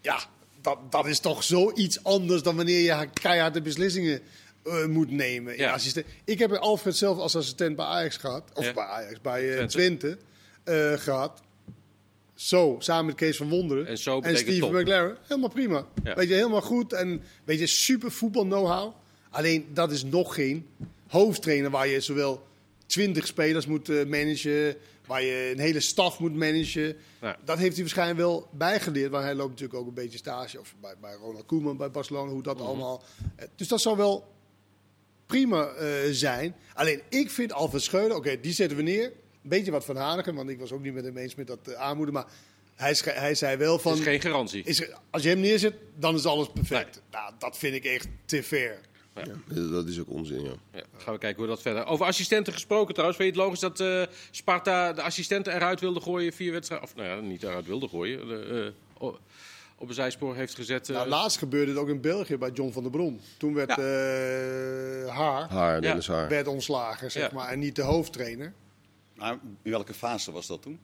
ja, 0.02 0.19
dat, 0.62 0.78
dat 0.89 1.06
is 1.08 1.19
toch 1.19 1.43
zoiets 1.43 2.04
anders 2.04 2.43
dan 2.43 2.56
wanneer 2.56 2.80
je 2.80 3.10
keiharde 3.13 3.62
beslissingen 3.62 4.22
eh, 4.63 4.86
moet 4.86 5.12
nemen. 5.12 5.58
Ja. 5.58 5.72
assistent. 5.72 6.06
Ik 6.24 6.39
heb 6.39 6.52
Alfred 6.52 6.96
zelf 6.96 7.17
als 7.17 7.36
assistent 7.36 7.76
bij 7.76 7.86
Ajax 7.86 8.17
gehad, 8.17 8.50
of 8.54 8.65
Ja. 8.65 8.74
bij 8.74 8.84
Ajax, 8.84 9.22
bij 9.22 9.58
eh, 9.58 9.65
Twente. 9.65 10.17
Eh, 10.63 10.93
gehad. 10.93 11.41
Zo, 12.36 12.76
samen 12.80 13.06
met 13.06 13.15
Kees 13.15 13.38
van 13.38 13.50
Wonderen 13.50 13.88
En 13.88 13.98
zo 13.98 14.22
Steven 14.24 14.60
top. 14.60 14.72
McLaren. 14.72 15.17
Helemaal 15.28 15.50
prima. 15.50 15.86
Ja. 16.04 16.15
Weet 16.15 16.28
je, 16.28 16.34
helemaal 16.34 16.62
goed. 16.62 16.93
En 16.93 17.22
weet 17.43 17.60
je, 17.60 17.67
super 17.67 18.12
voetbal 18.12 18.43
know-how. 18.43 18.93
Alleen, 19.30 19.67
dat 19.74 19.91
is 19.91 20.04
nog 20.04 20.36
geen 20.36 20.67
hoofdtrainer 21.08 21.72
waar 21.72 21.88
je 21.88 22.00
zowel 22.00 22.43
20 22.94 23.28
spelers 23.28 23.66
moet 23.66 23.90
eh, 23.90 24.06
managen, 24.06 24.76
waar 25.06 25.22
je 25.24 25.50
een 25.54 25.60
hele 25.60 25.80
staf 25.80 26.20
moet 26.20 26.34
managen. 26.36 26.96
Ja. 27.22 27.38
Dat 27.46 27.58
heeft 27.58 27.72
hij 27.74 27.82
waarschijnlijk 27.82 28.20
wel 28.20 28.48
bijgeleerd, 28.52 29.12
want 29.12 29.24
hij 29.24 29.36
loopt 29.36 29.50
natuurlijk 29.50 29.80
ook 29.80 29.88
een 29.88 29.94
beetje 29.94 30.18
stage. 30.18 30.60
Of 30.60 30.76
bij, 30.82 30.94
bij 31.02 31.14
Ronald 31.14 31.46
Koeman, 31.46 31.78
bij 31.78 31.92
Barcelona, 31.92 32.32
hoe 32.32 32.44
dat 32.44 32.62
allemaal... 32.62 33.04
eh, 33.36 33.46
Dus 33.56 33.68
dat 33.68 33.82
zou 33.82 33.98
wel 33.98 34.28
prima 35.26 35.68
eh, 35.68 35.88
zijn. 36.12 36.56
Alleen, 36.74 37.02
ik 37.10 37.30
vind 37.30 37.54
Alfred 37.54 37.82
Schreuder, 37.82 38.18
oké, 38.18 38.40
die 38.40 38.54
zetten 38.54 38.78
we 38.78 38.84
neer. 38.84 39.04
Een 39.06 39.50
beetje 39.50 39.72
wat 39.72 39.86
van 39.86 39.96
Haneken, 39.96 40.36
want 40.36 40.50
ik 40.50 40.60
was 40.60 40.72
ook 40.72 40.82
niet 40.82 40.94
met 40.94 41.04
hem 41.04 41.18
eens 41.18 41.36
met 41.36 41.48
dat 41.48 41.68
eh, 41.68 41.74
aanmoeden. 41.74 42.14
Maar 42.14 42.26
hij, 42.76 42.96
hij 43.04 43.36
zei 43.36 43.58
wel 43.58 43.80
van... 43.80 43.92
Het 43.92 44.02
is 44.02 44.08
geen 44.08 44.22
garantie. 44.22 44.64
Is 44.64 44.90
als 45.10 45.24
je 45.24 45.30
hem 45.30 45.40
neerzet, 45.40 45.74
dan 46.00 46.16
is 46.16 46.26
alles 46.26 46.48
perfect. 46.54 47.02
Nou, 47.12 47.34
dat 47.40 47.58
vind 47.58 47.76
ik 47.76 47.86
echt 47.86 48.08
te 48.26 48.44
ver. 48.44 48.80
Ja, 49.15 49.23
dat 49.69 49.88
is 49.88 49.99
ook 49.99 50.10
onzin, 50.10 50.43
ja. 50.43 50.54
Ja, 50.73 50.84
gaan 50.97 51.13
we 51.13 51.19
kijken 51.19 51.39
hoe 51.39 51.47
dat 51.47 51.62
verder. 51.62 51.86
Over 51.86 52.06
assistenten 52.06 52.54
gesproken 52.54 52.93
trouwens. 52.93 53.19
Vind 53.19 53.34
je 53.36 53.41
het 53.41 53.45
logisch 53.49 53.62
dat 53.62 53.80
eh, 53.80 54.04
Sparta 54.32 54.93
de 54.93 55.02
assistenten 55.02 55.54
eruit 55.56 55.80
wilde 55.80 56.02
gooien? 56.02 56.34
Vier 56.34 56.52
wedstrijden. 56.52 56.88
Of 56.88 56.95
nou 56.95 57.08
ja, 57.10 57.19
niet 57.19 57.43
eruit 57.43 57.65
wilde 57.65 57.88
gooien. 57.88 58.28
de, 58.28 58.73
eh, 58.97 59.04
o- 59.08 59.19
op 59.78 59.88
een 59.89 59.93
zijspoor 59.95 60.36
heeft 60.36 60.56
gezet. 60.56 60.89
eh, 60.89 60.95
Nou, 60.95 61.08
laatst 61.10 61.38
gebeurde 61.38 61.71
het 61.71 61.80
ook 61.80 61.89
in 61.89 62.02
België 62.02 62.38
bij 62.38 62.49
John 62.54 62.71
van 62.71 62.82
der 62.84 62.91
Bron. 62.91 63.19
Toen 63.38 63.54
werd 63.54 63.69
Ja. 63.69 63.76
eh, 63.78 65.15
Haar 65.15 65.49
Haar. 65.49 66.28
werd 66.30 66.47
ontslagen, 66.47 67.12
zeg 67.12 67.30
Ja. 67.30 67.36
maar, 67.36 67.49
en 67.49 67.60
niet 67.60 67.76
de 67.76 67.82
hoofdtrainer. 67.82 68.54
Maar 69.15 69.38
in 69.62 69.71
welke 69.71 69.93
fase 69.93 70.32
was 70.32 70.47
dat 70.47 70.62
toen? 70.62 70.80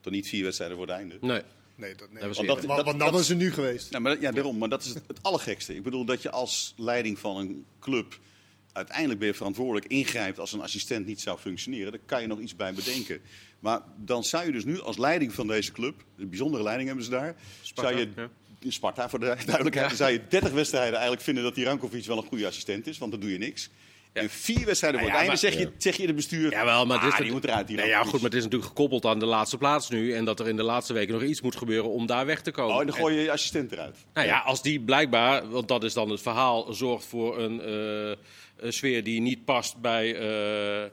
Toch 0.00 0.12
niet 0.12 0.28
vier 0.28 0.42
wedstrijden 0.44 0.76
voor 0.76 0.86
het 0.86 0.96
einde? 0.96 1.16
nee. 1.20 1.42
Nee, 1.80 1.94
dat, 1.94 2.10
nee. 2.10 2.22
Dat 2.22 2.36
was 2.36 2.46
want, 2.46 2.86
dat, 2.86 2.98
dat 2.98 3.10
was 3.10 3.28
er 3.28 3.36
nu 3.36 3.52
geweest. 3.52 3.90
Nou, 3.90 4.02
maar, 4.02 4.12
dat- 4.12 4.22
ja, 4.22 4.30
daarom. 4.30 4.58
Maar 4.58 4.68
dat 4.68 4.84
is 4.84 4.88
het, 4.88 5.02
het 5.06 5.22
allergekste. 5.22 5.74
Ik 5.74 5.82
bedoel 5.82 6.04
dat 6.04 6.22
je 6.22 6.30
als 6.30 6.74
leiding 6.76 7.18
van 7.18 7.36
een 7.36 7.64
club 7.80 8.18
uiteindelijk 8.72 9.18
ben 9.18 9.28
je 9.28 9.34
verantwoordelijk, 9.34 9.86
ingrijpt 9.86 10.38
als 10.38 10.52
een 10.52 10.60
assistent 10.60 11.06
niet 11.06 11.20
zou 11.20 11.38
functioneren. 11.38 11.92
Daar 11.92 12.00
kan 12.06 12.20
je 12.20 12.26
nog 12.26 12.38
iets 12.40 12.56
bij 12.56 12.74
bedenken. 12.74 13.20
Maar 13.60 13.80
dan 13.96 14.24
zou 14.24 14.46
je 14.46 14.52
dus 14.52 14.64
nu 14.64 14.80
als 14.80 14.98
leiding 14.98 15.34
van 15.34 15.46
deze 15.46 15.72
club, 15.72 16.04
een 16.16 16.28
bijzondere 16.28 16.62
leiding 16.62 16.86
hebben 16.88 17.04
ze 17.04 17.10
daar, 17.10 17.36
Sparta, 17.62 17.90
zou 17.90 18.00
je, 18.00 18.08
ja. 18.16 18.30
in 18.58 18.72
Sparta 18.72 19.08
voor 19.08 19.20
de 19.20 19.36
duidelijkheid, 19.46 19.88
dan 19.88 19.96
zou 19.96 20.10
je 20.10 20.26
30 20.28 20.52
wedstrijden 20.52 20.92
eigenlijk 20.92 21.22
vinden 21.22 21.42
dat 21.42 21.54
die 21.54 21.64
Rankovic 21.64 22.04
wel 22.04 22.16
een 22.16 22.28
goede 22.28 22.46
assistent 22.46 22.86
is, 22.86 22.98
want 22.98 23.10
dan 23.10 23.20
doe 23.20 23.32
je 23.32 23.38
niks. 23.38 23.70
En 24.12 24.30
vier 24.30 24.66
wedstrijden 24.66 25.00
voor 25.00 25.08
Nou 25.08 25.22
het 25.22 25.30
ja, 25.32 25.40
einde 25.48 25.56
zeg 25.58 25.72
je, 25.74 25.82
zeg 25.82 25.94
je 25.96 26.00
in 26.00 26.06
het 26.08 26.16
bestuur, 26.16 26.50
Jawel, 26.50 26.86
maar 26.86 26.96
ah, 26.98 27.04
het 27.04 27.12
is 27.12 27.18
die 27.20 27.32
moet 27.32 27.44
eruit. 27.44 27.66
Die 27.66 27.76
nee, 27.76 27.88
ja, 27.88 28.02
goed, 28.02 28.12
maar 28.12 28.22
het 28.30 28.34
is 28.34 28.42
natuurlijk 28.42 28.68
gekoppeld 28.70 29.04
aan 29.04 29.18
de 29.18 29.26
laatste 29.26 29.58
plaats 29.58 29.88
nu. 29.90 30.12
En 30.14 30.24
dat 30.24 30.40
er 30.40 30.48
in 30.48 30.56
de 30.56 30.62
laatste 30.62 30.92
weken 30.92 31.12
nog 31.14 31.22
iets 31.22 31.40
moet 31.40 31.56
gebeuren 31.56 31.90
om 31.90 32.06
daar 32.06 32.26
weg 32.26 32.42
te 32.42 32.50
komen. 32.50 32.74
Oh, 32.74 32.80
en 32.80 32.86
dan 32.86 32.96
gooi 32.96 33.14
je 33.16 33.22
je 33.22 33.30
assistent 33.32 33.72
eruit. 33.72 33.96
Nou 34.14 34.26
ja, 34.26 34.38
als 34.38 34.62
die 34.62 34.80
blijkbaar, 34.80 35.48
want 35.50 35.68
dat 35.68 35.84
is 35.84 35.92
dan 35.94 36.10
het 36.10 36.20
verhaal, 36.22 36.72
zorgt 36.74 37.04
voor 37.04 37.38
een, 37.38 37.60
eh, 37.60 38.16
een 38.56 38.72
sfeer 38.72 39.04
die 39.04 39.20
niet 39.20 39.44
past 39.44 39.76
bij 39.80 40.16
eh, 40.16 40.90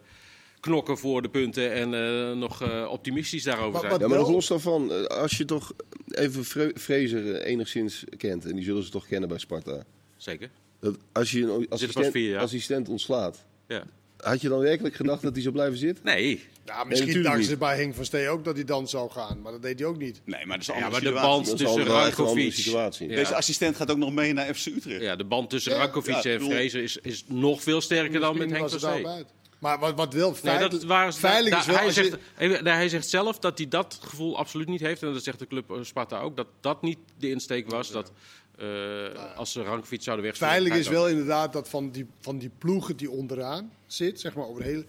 knokken 0.59 0.97
voor 0.97 1.21
de 1.21 1.29
punten 1.29 1.71
en 1.73 1.93
eh, 1.93 2.31
nog 2.37 2.61
eh, 2.61 2.87
optimistisch 2.91 3.43
daarover 3.43 3.71
Maar 3.71 3.79
zijn. 3.79 3.91
wat- 3.91 4.01
Ja, 4.01 4.07
maar 4.07 4.17
nog 4.17 4.25
wel- 4.25 4.35
los 4.35 4.47
daarvan, 4.47 5.07
als 5.09 5.37
je 5.37 5.45
toch 5.45 5.73
even 6.07 6.45
Fraser 6.79 7.41
enigszins 7.41 8.03
kent, 8.17 8.45
en 8.45 8.55
die 8.55 8.63
zullen 8.63 8.83
ze 8.83 8.89
toch 8.89 9.07
kennen 9.07 9.29
bij 9.29 9.37
Sparta. 9.37 9.83
Zeker. 10.17 10.49
Dat 10.79 10.97
als 11.11 11.31
je 11.31 11.41
een 11.41 11.65
assistent, 11.69 12.11
vier 12.11 12.29
jaar. 12.29 12.41
assistent 12.41 12.89
ontslaat, 12.89 13.43
Ja. 13.67 13.83
had 14.17 14.41
je 14.41 14.49
dan 14.49 14.59
werkelijk 14.59 14.95
gedacht 14.95 15.21
dat 15.21 15.33
hij 15.33 15.41
zou 15.41 15.53
blijven 15.53 15.77
zitten? 15.77 16.05
Nee, 16.05 16.43
Ja, 16.65 16.83
misschien 16.83 17.23
dachten 17.23 17.43
ze 17.43 17.49
niet. 17.49 17.59
bij 17.59 17.75
Henk 17.77 17.95
van 17.95 18.05
Stee 18.05 18.29
ook 18.29 18.43
dat 18.45 18.55
hij 18.55 18.63
dan 18.65 18.87
zou 18.87 19.11
gaan. 19.11 19.41
Maar 19.41 19.51
dat 19.51 19.61
deed 19.61 19.79
hij 19.79 19.87
ook 19.87 19.97
niet. 19.97 20.21
Nee, 20.25 20.45
maar 20.45 20.57
dat 20.57 20.67
is 20.67 20.67
een 20.73 20.79
ja, 20.79 20.85
andere 20.85 21.03
maar 21.11 21.21
de 21.21 21.27
band 21.27 21.57
tussen 21.57 21.83
Rankovic... 21.85 22.53
situatie. 22.53 23.09
Ja. 23.09 23.15
Deze 23.15 23.35
assistent 23.35 23.75
gaat 23.75 23.91
ook 23.91 23.97
nog 23.97 24.11
mee 24.13 24.33
naar 24.33 24.53
FC 24.55 24.65
Utrecht. 24.65 25.01
Ja, 25.01 25.15
de 25.15 25.23
band 25.25 25.49
tussen 25.49 25.71
Ja, 25.71 25.77
Rankovic 25.77 26.15
ja, 26.23 26.31
en 26.31 26.41
Fraser 26.41 26.83
is, 26.83 26.97
is 26.97 27.23
nog 27.27 27.61
veel 27.63 27.81
sterker 27.81 28.19
dan 28.19 28.37
met 28.37 28.49
Misschien 28.49 28.69
Henk 28.69 29.03
van 29.03 29.11
uit. 29.11 29.25
Maar 29.59 29.79
wat, 29.79 29.95
wat 29.95 30.13
wel 30.13 30.29
Nee, 30.31 30.39
feit, 30.39 30.71
dat 30.71 30.83
waren, 30.83 31.13
veilig 31.13 31.51
da- 31.53 31.59
is 31.59 31.65
wel 31.65 31.75
hij, 31.75 31.85
je- 31.85 31.91
zegt, 31.91 32.17
nee, 32.63 32.73
hij 32.73 32.89
zegt 32.89 33.09
zelf 33.09 33.39
dat 33.39 33.57
hij 33.57 33.67
dat 33.67 33.99
gevoel 34.01 34.37
absoluut 34.37 34.67
niet 34.67 34.79
heeft. 34.81 35.03
En 35.03 35.13
dat 35.13 35.23
zegt 35.23 35.39
de 35.39 35.47
club 35.47 35.71
eh, 35.71 35.77
Sparta 35.81 36.19
ook. 36.19 36.35
Dat 36.35 36.47
dat 36.61 36.81
niet 36.81 36.97
de 37.19 37.29
insteek 37.29 37.69
was. 37.71 37.91
Dat 37.91 38.11
eh, 38.57 39.35
als 39.35 39.51
ze 39.51 39.63
Rankovic 39.63 40.01
zouden 40.01 40.25
wegsturen... 40.25 40.53
Veilig 40.53 40.75
is 40.75 40.87
wel 40.87 41.07
inderdaad 41.07 41.53
dat 41.53 41.69
van 41.69 41.91
die, 41.91 42.05
van 42.19 42.37
die 42.37 42.51
ploegen 42.57 42.97
die 42.97 43.11
onderaan 43.11 43.71
zit, 43.85 44.19
zeg 44.19 44.35
maar 44.35 44.45
over 44.45 44.61
de 44.61 44.67
hele, 44.67 44.85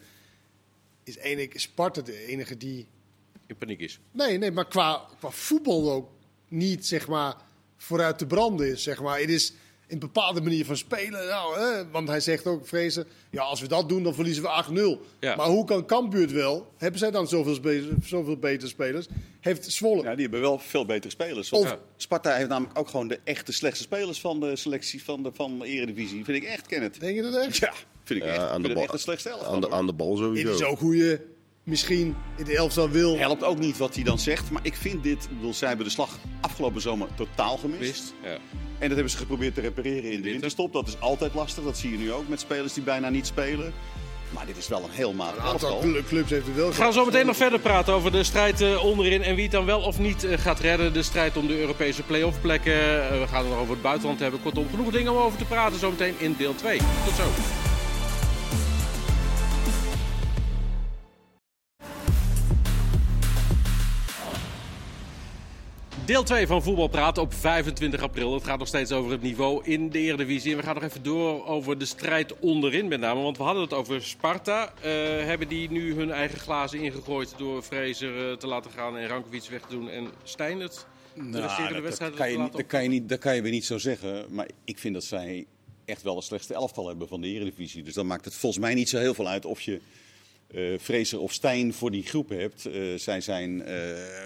is 1.05 1.17
enige, 1.17 1.59
Sparta 1.59 2.01
de 2.01 2.27
enige 2.27 2.57
die. 2.57 2.87
In 3.47 3.57
paniek 3.57 3.81
is. 3.81 4.01
Nee, 4.11 4.39
nee, 4.39 4.51
maar 4.51 4.69
qua, 4.69 5.09
qua 5.19 5.31
voetbal 5.31 5.93
ook 5.93 6.11
niet 6.49 6.87
zeg 6.87 7.09
maar 7.09 7.37
vooruit 7.77 8.19
te 8.19 8.27
branden 8.27 8.71
is. 8.71 8.83
Zeg 8.83 9.03
maar. 9.03 9.21
Het 9.21 9.31
is 9.31 9.53
een 9.89 9.99
bepaalde 9.99 10.41
manier 10.41 10.65
van 10.65 10.77
spelen. 10.77 11.27
Nou, 11.27 11.59
hè, 11.61 11.91
want 11.91 12.09
hij 12.09 12.21
zegt 12.21 12.47
ook, 12.47 12.67
Vrezen, 12.67 13.07
ja, 13.31 13.43
als 13.43 13.61
we 13.61 13.69
dat 13.69 13.89
doen, 13.89 14.03
dan 14.03 14.15
verliezen 14.15 14.43
we 14.43 14.49
8-0. 14.49 15.07
Ja. 15.21 15.37
Maar 15.37 15.47
hoe 15.47 15.65
kan 15.65 15.87
Cambuur 15.87 16.21
het 16.21 16.33
wel? 16.33 16.73
Hebben 16.77 16.99
zij 16.99 17.11
dan 17.11 17.29
zoveel, 17.29 17.55
spe- 17.55 17.89
zoveel 18.03 18.37
betere 18.37 18.69
spelers? 18.71 19.07
Heeft 19.41 19.73
Zwolle 19.73 20.03
Ja, 20.03 20.13
die 20.13 20.23
hebben 20.23 20.41
wel 20.41 20.59
veel 20.59 20.85
betere 20.87 21.11
spelers. 21.13 21.53
Of- 21.53 21.77
Sparta 21.97 22.35
heeft 22.35 22.49
namelijk 22.49 22.79
ook 22.79 22.89
gewoon 22.89 23.09
de 23.09 23.21
echte 23.25 23.53
slechtste 23.53 23.85
spelers 23.85 24.21
van 24.21 24.41
de 24.41 24.57
selectie 24.57 25.05
van 25.05 25.23
de, 25.23 25.31
van 25.35 25.59
de 25.59 25.67
Eredivisie. 25.67 26.25
Vind 26.25 26.37
ik 26.43 26.45
echt, 26.49 26.67
Kenneth. 26.67 27.01
Denk 27.01 27.17
je 27.17 27.23
dat 27.23 27.35
echt? 27.35 27.57
Ja, 27.57 27.73
vind 28.05 28.21
ik 28.21 28.27
Ja, 28.27 28.33
echt. 28.33 28.43
aan 28.49 28.63
de 28.63 28.73
bal- 28.73 28.83
echt 28.83 28.93
een 28.93 28.99
slechtste 28.99 29.31
Aan 29.47 29.61
de, 29.61 29.71
aan 29.71 29.87
de 29.87 29.93
bal 29.93 30.09
Dit 30.15 30.19
sowieso. 30.19 30.53
is 30.53 30.63
ook 30.63 30.79
hoe 30.79 30.97
je 30.97 31.21
misschien 31.69 32.17
in 32.37 32.45
de 32.45 32.57
elftal 32.57 32.91
wil. 32.91 33.19
Helpt 33.19 33.45
ook 33.45 33.59
niet 33.59 33.79
wat 33.79 33.95
hij 33.95 34.05
dan 34.05 34.19
zegt. 34.19 34.51
Maar 34.51 34.63
ik 34.65 34.75
vind 34.75 35.03
dit... 35.03 35.25
Ik 35.25 35.37
bedoel, 35.37 35.55
zij 35.55 35.69
hebben 35.69 35.87
de 35.87 35.93
slag 35.93 36.19
afgelopen 36.41 36.81
zomer 36.81 37.09
totaal 37.15 37.57
gemist. 37.57 38.15
Ja. 38.23 38.29
En 38.29 38.39
dat 38.79 38.91
hebben 38.91 39.11
ze 39.11 39.17
geprobeerd 39.17 39.55
te 39.55 39.61
repareren 39.61 39.97
in 39.97 40.03
de 40.03 40.11
winter. 40.11 40.31
winterstop. 40.31 40.73
Dat 40.73 40.89
is 40.89 41.01
altijd 41.01 41.35
lastig. 41.35 41.65
Dat 41.65 41.79
zie 41.79 41.91
je 41.91 41.99
nu 41.99 42.13
ook 42.13 42.29
met 42.29 42.41
spelers 42.41 42.73
die 42.73 42.83
bijna 42.83 43.09
niet 43.09 43.27
spelen. 43.27 43.73
Maar 44.31 44.47
dit 44.47 44.57
is 44.57 44.69
wel 44.69 44.83
een 44.83 44.91
heel 44.91 45.13
matig 45.13 45.43
Een 45.43 45.51
aantal 45.51 45.85
clubs 46.07 46.31
heeft 46.31 46.47
het 46.47 46.55
wel 46.55 46.69
We 46.69 46.75
gaan 46.75 46.93
zo 46.93 47.05
meteen 47.05 47.27
nog 47.27 47.37
verder 47.37 47.59
praten 47.59 47.95
over 47.95 48.13
de 48.13 48.25
strijd 48.25 48.61
eh, 48.61 48.85
onderin 48.85 49.23
en 49.23 49.35
wie 49.35 49.43
het 49.43 49.53
dan 49.53 49.65
wel 49.65 49.81
of 49.81 49.99
niet 49.99 50.25
eh, 50.25 50.39
gaat 50.39 50.61
redden. 50.61 50.93
De 50.93 51.03
strijd 51.03 51.37
om 51.37 51.47
de 51.47 51.61
Europese 51.61 52.03
play-off 52.03 52.41
plekken. 52.41 52.73
Eh, 52.73 53.21
we 53.21 53.27
gaan 53.27 53.41
het 53.41 53.49
nog 53.49 53.59
over 53.59 53.73
het 53.73 53.83
buitenland 53.83 54.21
hebben. 54.21 54.43
Kortom, 54.43 54.67
genoeg 54.71 54.91
dingen 54.91 55.13
om 55.13 55.19
over 55.19 55.39
te 55.39 55.45
praten 55.45 55.79
zometeen 55.79 56.15
in 56.19 56.35
deel 56.39 56.55
2. 56.55 56.79
Tot 56.79 57.15
zo. 57.15 57.68
Deel 66.09 66.23
2 66.23 66.47
van 66.47 66.63
Voetbalpraat 66.63 67.19
op 67.19 67.35
25 67.35 68.03
april. 68.03 68.35
Het 68.35 68.45
gaat 68.45 68.59
nog 68.59 68.69
steeds 68.69 68.93
over 68.93 69.11
het 69.11 69.23
niveau 69.23 69.65
in 69.65 69.91
de 69.91 69.99
Eredivisie. 69.99 70.51
En 70.53 70.57
we 70.57 70.63
gaan 70.63 70.75
nog 70.75 70.83
even 70.83 71.03
door 71.03 71.47
over 71.47 71.79
de 71.79 71.85
strijd 71.85 72.39
onderin 72.39 72.89
met 72.89 73.01
name. 73.01 73.23
Want 73.23 73.37
we 73.37 73.43
hadden 73.43 73.63
het 73.63 73.73
over 73.73 74.03
Sparta. 74.03 74.73
Eh, 74.81 74.91
hebben 75.25 75.49
die 75.49 75.71
nu 75.71 75.95
hun 75.95 76.11
eigen 76.11 76.39
glazen 76.39 76.81
ingegooid 76.81 77.35
door 77.37 77.63
Fraser 77.63 78.31
eh, 78.31 78.37
te 78.37 78.47
laten 78.47 78.71
gaan 78.71 78.97
en 78.97 79.09
Rankovic 79.09 79.45
weg 79.51 79.61
te 79.61 79.75
doen 79.75 79.89
en 79.89 80.05
de 80.05 80.71
Nou, 81.15 81.43
resterende 81.43 81.75
dat, 81.75 81.83
wedstrijden 81.83 82.19
kan 82.19 82.31
je 82.31 82.39
niet, 82.39 82.53
dat, 82.53 82.67
kan 82.67 82.83
je 82.83 82.89
niet, 82.89 83.09
dat 83.09 83.19
kan 83.19 83.35
je 83.35 83.43
weer 83.43 83.53
niet 83.53 83.67
zo 83.67 83.79
zeggen. 83.79 84.27
Maar 84.29 84.49
ik 84.65 84.79
vind 84.79 84.95
dat 84.95 85.05
zij 85.05 85.47
echt 85.85 86.03
wel 86.03 86.15
de 86.15 86.23
slechtste 86.23 86.55
elftal 86.55 86.89
hebben 86.89 87.09
van 87.09 87.21
de 87.21 87.27
Eredivisie. 87.29 87.83
Dus 87.83 87.95
dan 87.95 88.07
maakt 88.07 88.25
het 88.25 88.35
volgens 88.35 88.63
mij 88.63 88.75
niet 88.75 88.89
zo 88.89 88.99
heel 88.99 89.15
veel 89.15 89.29
uit 89.29 89.45
of 89.45 89.61
je 89.61 89.81
Fraser 90.81 91.19
of 91.21 91.33
Stijn 91.33 91.75
voor 91.75 91.91
die 91.91 92.03
groep 92.03 92.29
hebt. 92.29 92.67
Eh, 92.67 92.83
zij 92.97 93.21
zijn 93.21 93.63
eh, 93.63 93.75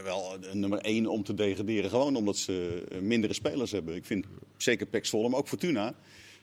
wel 0.02 0.37
nummer 0.52 0.78
één 0.78 1.06
om 1.06 1.24
te 1.24 1.35
degraderen. 1.35 1.90
Gewoon 1.90 2.16
omdat 2.16 2.37
ze 2.37 2.85
mindere 3.00 3.32
spelers 3.32 3.70
hebben. 3.70 3.94
Ik 3.94 4.04
vind 4.04 4.26
zeker 4.56 4.87
Pek 4.87 5.06
Zwolle, 5.06 5.28
maar 5.28 5.38
ook 5.38 5.48
Fortuna... 5.48 5.94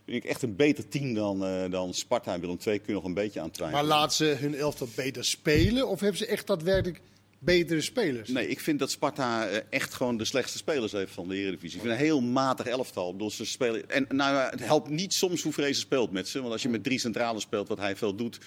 Vind 0.06 0.24
ik 0.24 0.30
echt 0.30 0.42
een 0.42 0.56
beter 0.56 0.88
team 0.88 1.14
dan, 1.14 1.70
dan 1.72 1.94
Sparta 1.94 2.34
en 2.34 2.40
Willem 2.40 2.58
II. 2.66 2.78
Kun 2.78 2.88
je 2.88 2.94
nog 2.94 3.04
een 3.04 3.14
beetje 3.14 3.40
aan 3.40 3.52
Maar 3.72 3.84
laat 3.84 4.14
ze 4.14 4.26
hun 4.26 4.56
elftal 4.56 4.88
beter 4.96 5.26
spelen? 5.26 5.88
Of 5.88 6.00
hebben 6.00 6.18
ze 6.18 6.26
echt 6.26 6.48
daadwerkelijk 6.48 7.02
betere 7.40 7.82
spelers? 7.82 8.30
Nee, 8.30 8.48
ik 8.48 8.60
vind 8.60 8.80
dat 8.80 8.92
Sparta 8.92 9.48
echt 9.70 9.94
gewoon 9.94 10.18
de 10.18 10.26
slechtste 10.26 10.58
spelers 10.58 10.92
heeft 10.92 11.12
van 11.12 11.28
de 11.28 11.36
Eredivisie. 11.36 11.76
Ik 11.76 11.86
vind 11.86 11.94
een 11.94 12.06
heel 12.06 12.22
matig 12.22 12.66
elftal. 12.66 13.12
Bedoel, 13.12 13.32
ze 13.32 13.46
spelen... 13.46 13.90
En 13.90 14.06
nou, 14.10 14.50
het 14.50 14.66
helpt 14.66 14.90
niet 14.90 15.14
soms 15.14 15.42
hoe 15.42 15.54
Vrezen 15.54 15.82
speelt 15.82 16.12
met 16.12 16.28
ze. 16.28 16.40
Want 16.40 16.52
als 16.52 16.62
je 16.62 16.70
met 16.70 16.84
drie 16.84 17.00
centralen 17.00 17.42
speelt, 17.42 17.68
wat 17.68 17.80
hij 17.80 17.96
veel 17.96 18.16
doet... 18.16 18.40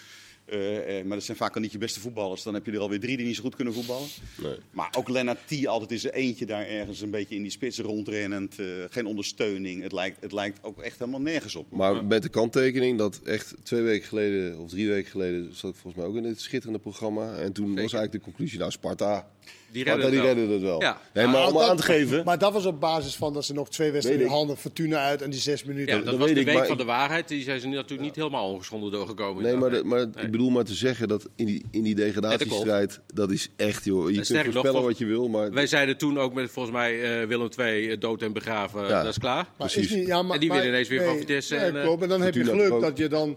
eh, 0.44 0.98
eh, 0.98 1.06
maar 1.06 1.16
dat 1.16 1.26
zijn 1.26 1.36
vaak 1.36 1.54
al 1.54 1.60
niet 1.60 1.72
je 1.72 1.78
beste 1.78 2.00
voetballers. 2.00 2.42
Dan 2.42 2.54
heb 2.54 2.66
je 2.66 2.72
er 2.72 2.78
alweer 2.78 3.00
drie 3.00 3.16
die 3.16 3.26
niet 3.26 3.36
zo 3.36 3.42
goed 3.42 3.54
kunnen 3.54 3.74
voetballen. 3.74 4.08
Nee. 4.42 4.56
Maar 4.70 4.94
ook 4.98 5.08
Lennart 5.08 5.38
T 5.46 5.66
altijd 5.66 5.90
is 5.90 6.04
er 6.04 6.12
eentje 6.12 6.46
daar 6.46 6.66
ergens 6.66 7.00
een 7.00 7.10
beetje 7.10 7.34
in 7.34 7.42
die 7.42 7.50
spits 7.50 7.78
rondrennend. 7.78 8.58
eh, 8.58 8.66
geen 8.90 9.06
ondersteuning. 9.06 9.82
Het 9.82 9.92
lijkt, 9.92 10.20
het 10.20 10.32
lijkt 10.32 10.58
ook 10.62 10.80
echt 10.80 10.98
helemaal 10.98 11.20
nergens 11.20 11.54
op. 11.54 11.70
Maar 11.70 12.04
met 12.04 12.22
de 12.22 12.28
kanttekening 12.28 12.98
dat 12.98 13.20
echt 13.24 13.54
twee 13.62 13.82
weken 13.82 14.08
geleden 14.08 14.58
of 14.58 14.70
drie 14.70 14.88
weken 14.88 15.10
geleden 15.10 15.56
zat 15.56 15.70
ik 15.70 15.76
volgens 15.76 16.02
mij 16.02 16.12
ook 16.12 16.16
in 16.16 16.22
dit 16.22 16.40
schitterende 16.40 16.78
programma. 16.80 17.34
En 17.34 17.52
toen 17.52 17.68
was 17.68 17.76
eigenlijk 17.78 18.12
de 18.12 18.20
conclusie, 18.20 18.58
nou 18.58 18.70
Sparta, 18.70 19.30
Die 19.72 19.84
redden 19.84 20.10
die 20.10 20.18
het 20.20 20.26
wel. 20.26 20.34
redden 20.34 20.54
het 20.54 20.62
wel. 20.62 20.80
Ja. 20.80 21.00
Nee, 21.14 21.26
maar 21.26 21.46
om 21.46 21.52
dat- 21.52 21.68
aan 21.68 21.76
te 21.76 21.82
geven, 21.82 22.24
Maar 22.24 22.38
dat 22.38 22.52
was 22.52 22.66
op 22.66 22.80
basis 22.80 23.14
van 23.16 23.32
dat 23.32 23.44
ze 23.44 23.52
nog 23.52 23.68
twee 23.70 23.90
wedstrijden 23.90 24.28
handen 24.28 24.56
Fortuna 24.56 24.98
uit 24.98 25.22
en 25.22 25.30
die 25.30 25.40
zes 25.40 25.64
minuten. 25.64 25.88
Ja, 25.92 25.96
dat 25.96 26.04
dat 26.04 26.16
was 26.16 26.24
weet 26.26 26.34
de 26.34 26.40
ik, 26.40 26.46
week 26.46 26.56
maar 26.56 26.66
van 26.66 26.76
de 26.76 26.84
waarheid. 26.84 27.28
Die 27.28 27.42
zijn 27.42 27.60
ze 27.60 27.66
natuurlijk 27.68 28.00
niet 28.00 28.16
helemaal 28.16 28.48
ongeschonden 28.52 28.90
doorgekomen. 28.92 29.42
nee, 29.42 29.56
maar, 29.56 29.70
de- 29.70 29.84
maar 29.84 29.98
Nee. 30.14 30.24
ik 30.24 30.30
bedoel 30.30 30.50
maar 30.50 30.64
te 30.64 30.74
zeggen 30.74 31.08
dat 31.08 31.28
in 31.36 31.46
die, 31.46 31.64
in 31.70 31.82
die 31.82 31.94
degradatiestrijd, 31.94 33.00
dat 33.14 33.30
is 33.30 33.48
echt 33.56 33.84
joh, 33.84 34.08
je 34.08 34.14
kunt 34.14 34.26
sterker 34.26 34.44
nog, 34.44 34.54
voorspellen 34.54 34.86
wat 34.86 34.98
je 34.98 35.04
wil, 35.06 35.28
maar 35.28 35.50
Wij 35.52 35.66
zeiden 35.66 35.96
toen 35.98 36.18
ook 36.18 36.34
met 36.34 36.50
volgens 36.50 36.74
mij 36.74 37.20
eh, 37.20 37.26
Willem 37.28 37.48
II 37.58 37.90
eh, 37.90 38.00
dood 38.00 38.22
en 38.22 38.32
begraven. 38.32 38.80
Ja. 38.82 39.02
Dat 39.02 39.10
is 39.10 39.18
klaar. 39.18 39.34
Maar 39.58 39.68
precies. 39.68 39.90
is 39.90 39.96
niet, 39.96 40.06
ja, 40.06 40.22
maar, 40.22 40.34
En 40.34 40.40
die 40.40 40.48
maar- 40.48 40.58
winnen 40.58 40.74
ineens 40.74 40.90
weer 40.92 41.04
van 41.04 41.16
Vitesse 41.18 41.56
en, 41.56 41.76
eh, 41.76 41.82
klopt. 41.82 42.02
En 42.02 42.08
dan 42.08 42.20
heb 42.22 42.34
je 42.34 42.44
geluk 42.44 42.80
dat 42.80 42.98
je 42.98 43.08
dan... 43.08 43.36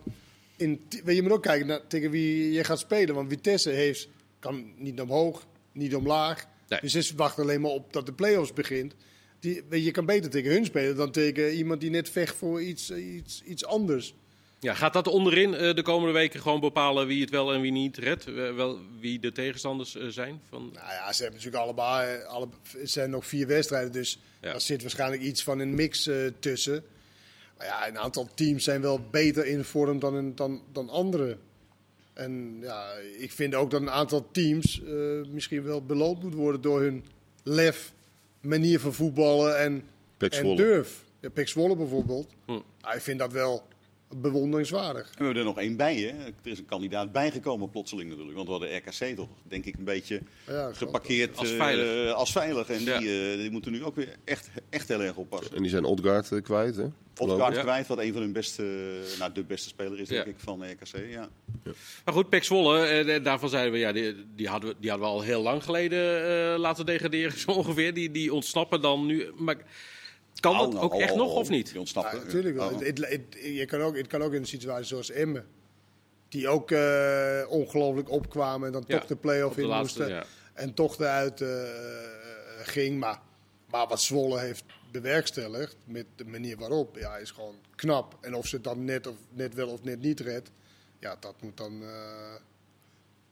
In, 0.58 0.82
je 1.06 1.22
moet 1.22 1.32
ook 1.32 1.42
kijken 1.42 1.68
naar, 1.68 1.80
tegen 1.88 2.10
wie 2.12 2.52
je 2.52 2.64
gaat 2.64 2.80
spelen. 2.80 3.16
Want 3.16 3.30
Vitesse 3.30 3.70
heeft, 3.70 4.08
kan 4.40 4.66
niet 4.78 5.02
omhoog, 5.02 5.46
niet 5.76 5.96
omlaag. 5.96 6.46
Nee. 6.68 6.80
Dus 6.82 6.92
ze 7.08 7.16
wachten 7.16 7.44
alleen 7.44 7.62
maar 7.62 7.72
op 7.72 7.94
dat 7.94 8.06
de 8.06 8.14
play-offs 8.14 8.54
begint. 8.54 8.96
Die, 9.40 9.64
weet 9.70 9.84
je, 9.86 9.92
kan 9.92 10.06
beter 10.06 10.30
tegen 10.30 10.52
hun 10.52 10.66
spelen 10.66 10.96
dan 10.96 11.12
tegen 11.12 11.54
iemand 11.54 11.82
die 11.82 11.90
net 11.90 12.10
vecht 12.10 12.36
voor 12.36 12.62
iets, 12.62 12.92
iets, 12.92 13.42
iets 13.44 13.66
anders. 13.66 14.14
Ja, 14.60 14.74
gaat 14.74 14.94
dat 14.94 15.08
onderin 15.08 15.54
eh, 15.54 15.76
de 15.76 15.82
komende 15.82 16.14
weken 16.14 16.40
gewoon 16.42 16.60
bepalen 16.60 17.08
wie 17.08 17.22
het 17.22 17.30
wel 17.30 17.54
en 17.54 17.62
wie 17.62 17.72
niet 17.72 17.98
redt? 17.98 18.24
Wel, 18.34 18.80
wie 19.00 19.20
de 19.20 19.32
tegenstanders 19.32 19.96
eh, 19.96 20.08
zijn? 20.08 20.42
Van... 20.50 20.70
Nou 20.74 20.92
ja, 20.92 21.14
ze 21.14 21.24
hebben 21.24 21.42
natuurlijk 21.42 21.64
allebei, 21.64 22.18
eh, 22.18 22.28
alle, 22.28 22.48
het 22.78 22.92
zijn 22.92 23.10
nog 23.10 23.26
vier 23.26 23.48
wedstrijden. 23.48 23.92
Dus 23.92 24.20
Ja. 24.42 24.52
daar 24.52 24.62
zit 24.62 24.82
waarschijnlijk 24.82 25.22
iets 25.22 25.44
van 25.44 25.60
een 25.60 25.76
mix 25.76 26.10
tussen. 26.40 26.84
Maar 27.58 27.68
ja, 27.68 27.88
een 27.88 27.98
aantal 27.98 28.30
teams 28.34 28.64
zijn 28.64 28.82
wel 28.82 29.00
beter 29.12 29.46
in 29.46 29.64
vorm 29.64 30.00
dan, 30.00 30.36
dan, 30.36 30.62
dan 30.72 30.90
andere. 30.90 31.38
En 32.16 32.58
ja, 32.62 32.92
ik 33.18 33.32
vind 33.32 33.56
ook 33.56 33.72
dat 33.72 33.82
een 33.82 33.90
aantal 33.90 34.28
teams 34.32 34.84
eh, 34.84 34.94
misschien 35.32 35.64
wel 35.64 35.86
beloond 35.86 36.24
moet 36.24 36.34
worden 36.34 36.62
door 36.62 36.82
hun 36.82 37.06
lef, 37.44 37.94
manier 38.42 38.80
van 38.80 38.94
voetballen 38.94 39.60
en, 39.60 39.84
en 40.18 40.56
durf. 40.56 41.04
Ja, 41.20 41.30
Pek 41.30 41.48
Zwolle 41.48 41.76
bijvoorbeeld. 41.76 42.34
Hm. 42.46 42.52
Ik 42.94 43.02
vind 43.02 43.20
dat 43.20 43.32
wel 43.32 43.68
bewonderingswaardig. 44.22 45.06
En 45.08 45.18
we 45.18 45.24
hebben 45.24 45.42
er 45.42 45.48
nog 45.48 45.58
één 45.58 45.76
bij, 45.78 45.96
hè? 45.96 46.08
Er 46.26 46.34
is 46.44 46.60
een 46.60 46.66
kandidaat 46.66 47.12
bijgekomen 47.12 47.70
plotseling 47.70 48.10
natuurlijk. 48.10 48.36
Want 48.36 48.48
we 48.48 48.54
hadden 48.54 48.78
RKC 48.78 49.16
toch, 49.16 49.28
denk 49.44 49.66
ik, 49.66 49.78
een 49.78 49.84
beetje 49.84 50.22
Ja, 50.48 50.74
geparkeerd 50.74 51.38
Als 51.38 51.52
eh, 51.52 51.58
veilig. 51.58 52.14
als 52.14 52.32
veilig. 52.32 52.70
En 52.70 52.84
Ja. 52.84 53.00
die, 53.00 53.32
eh, 53.32 53.38
die 53.38 53.52
moeten 53.52 53.72
nu 53.72 53.84
ook 53.84 53.96
weer 53.96 54.16
echt, 54.24 54.50
echt 54.70 54.88
heel 54.88 55.02
erg 55.02 55.16
oppassen. 55.16 55.56
En 55.56 55.62
die 55.62 55.72
zijn 55.72 55.84
Odgaard 55.84 56.32
eh, 56.32 56.42
kwijt, 56.42 56.76
hè? 56.76 56.86
Odgaard 57.18 57.56
Ja. 57.56 57.62
kwijt, 57.62 57.88
wat 57.88 57.98
een 58.00 58.14
van 58.14 58.22
hun 58.22 58.32
beste, 58.34 58.64
nou 59.20 59.32
de 59.34 59.44
beste 59.44 59.68
speler 59.70 60.00
is, 60.00 60.08
denk 60.08 60.26
Ja. 60.26 60.32
ik, 60.32 60.38
van 60.38 60.64
RKC. 60.72 61.10
Ja. 61.10 61.30
Maar 62.06 62.14
goed, 62.14 62.30
Pek 62.30 62.44
Zwolle, 62.44 62.86
eh, 62.86 63.24
daarvan 63.24 63.50
zeiden 63.50 63.72
we, 63.74 63.78
ja, 63.80 63.92
die, 63.92 64.16
die, 64.36 64.48
hadden 64.48 64.70
we, 64.70 64.76
die 64.80 64.90
hadden 64.90 65.08
we 65.08 65.14
al 65.14 65.22
heel 65.22 65.42
lang 65.42 65.64
geleden 65.64 66.26
eh, 66.54 66.60
laten 66.60 66.86
degraderen, 66.86 67.38
zo 67.46 67.52
ongeveer. 67.52 67.94
Die, 67.94 68.12
die 68.12 68.34
ontsnappen 68.34 68.82
dan 68.82 69.06
nu. 69.06 69.32
Maar 69.38 69.58
kan 70.40 70.58
dat 70.58 70.82
ook 70.82 70.94
echt 70.94 71.16
nog 71.16 71.34
of 71.36 71.50
niet? 71.50 71.74
Ontsnappen. 71.78 72.18
Ja, 72.20 72.24
natuurlijk 72.26 72.56
wel. 72.56 72.84
Je 73.34 73.66
kan 73.66 73.82
ook, 73.82 73.98
het 73.98 74.08
kan 74.08 74.22
ook 74.22 74.34
in 74.34 74.40
een 74.40 74.48
situatie 74.48 74.86
zoals 74.86 75.10
Emmen. 75.12 75.46
Die 76.30 76.48
ook 76.48 76.72
eh, 76.72 77.42
ongelooflijk 77.50 78.10
opkwamen 78.10 78.68
en 78.68 78.74
dan 78.74 78.84
Ja, 78.88 78.98
toch 78.98 79.08
de 79.08 79.16
play-off 79.16 79.58
in 79.58 79.66
laatste, 79.66 80.00
moesten. 80.00 80.18
ja. 80.18 80.26
En 80.54 80.74
toch 80.74 81.00
eruit 81.00 81.42
eh, 81.42 81.50
ging. 82.64 83.00
Maar, 83.00 83.20
maar 83.70 83.88
wat 83.88 84.02
Zwolle 84.02 84.40
heeft 84.40 84.64
bewerkstelligd, 84.92 85.76
met 85.84 86.06
de 86.16 86.26
manier 86.26 86.58
waarop, 86.58 86.98
ja, 86.98 87.18
is 87.18 87.32
gewoon 87.32 87.56
knap. 87.76 88.18
En 88.22 88.36
of 88.36 88.48
ze 88.48 88.56
het 88.56 88.64
dan 88.64 88.84
net, 88.84 89.08
of, 89.08 89.16
net 89.30 89.54
wel 89.54 89.68
of 89.68 89.84
net 89.84 90.02
niet 90.02 90.20
redt, 90.20 90.52
ja, 91.00 91.18
dat 91.20 91.36
moet 91.42 91.58
dan 91.58 91.82
eh, 91.84 92.36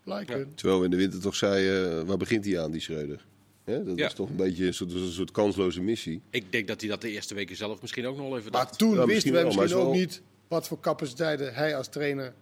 blijken. 0.03 0.55
Terwijl 0.55 0.79
we 0.79 0.85
in 0.85 0.91
de 0.91 0.97
winter 0.97 1.19
toch 1.19 1.35
zeiden, 1.35 1.99
eh, 1.99 2.07
waar 2.07 2.17
begint 2.17 2.45
hij 2.45 2.59
aan, 2.59 2.71
die 2.71 2.81
Schreuder? 2.81 3.25
Hè, 3.63 3.83
dat 3.83 3.97
Ja. 3.97 4.05
is 4.05 4.13
toch 4.13 4.29
een 4.29 4.35
beetje 4.35 4.65
een 4.65 4.73
soort, 4.73 4.93
een 4.93 5.11
soort 5.11 5.31
kansloze 5.31 5.81
missie. 5.81 6.21
Ik 6.29 6.51
denk 6.51 6.67
dat 6.67 6.79
hij 6.81 6.89
dat 6.89 7.01
de 7.01 7.09
eerste 7.09 7.33
weken 7.35 7.55
zelf 7.55 7.81
misschien 7.81 8.05
ook 8.05 8.17
nog 8.17 8.27
wel 8.29 8.37
even 8.37 8.51
Maar 8.51 8.63
dacht. 8.65 8.77
toen 8.77 8.89
Ja, 8.89 8.95
wisten 8.95 9.13
misschien 9.13 9.31
we 9.33 9.37
wel, 9.37 9.47
maar 9.47 9.57
misschien 9.61 9.79
is 9.79 9.85
ook 9.85 9.91
wel- 9.91 9.99
niet 9.99 10.21
wat 10.47 10.67
voor 10.67 10.79
capaciteiten 10.79 11.53
hij 11.53 11.75
als 11.77 11.87
trainer 11.87 12.33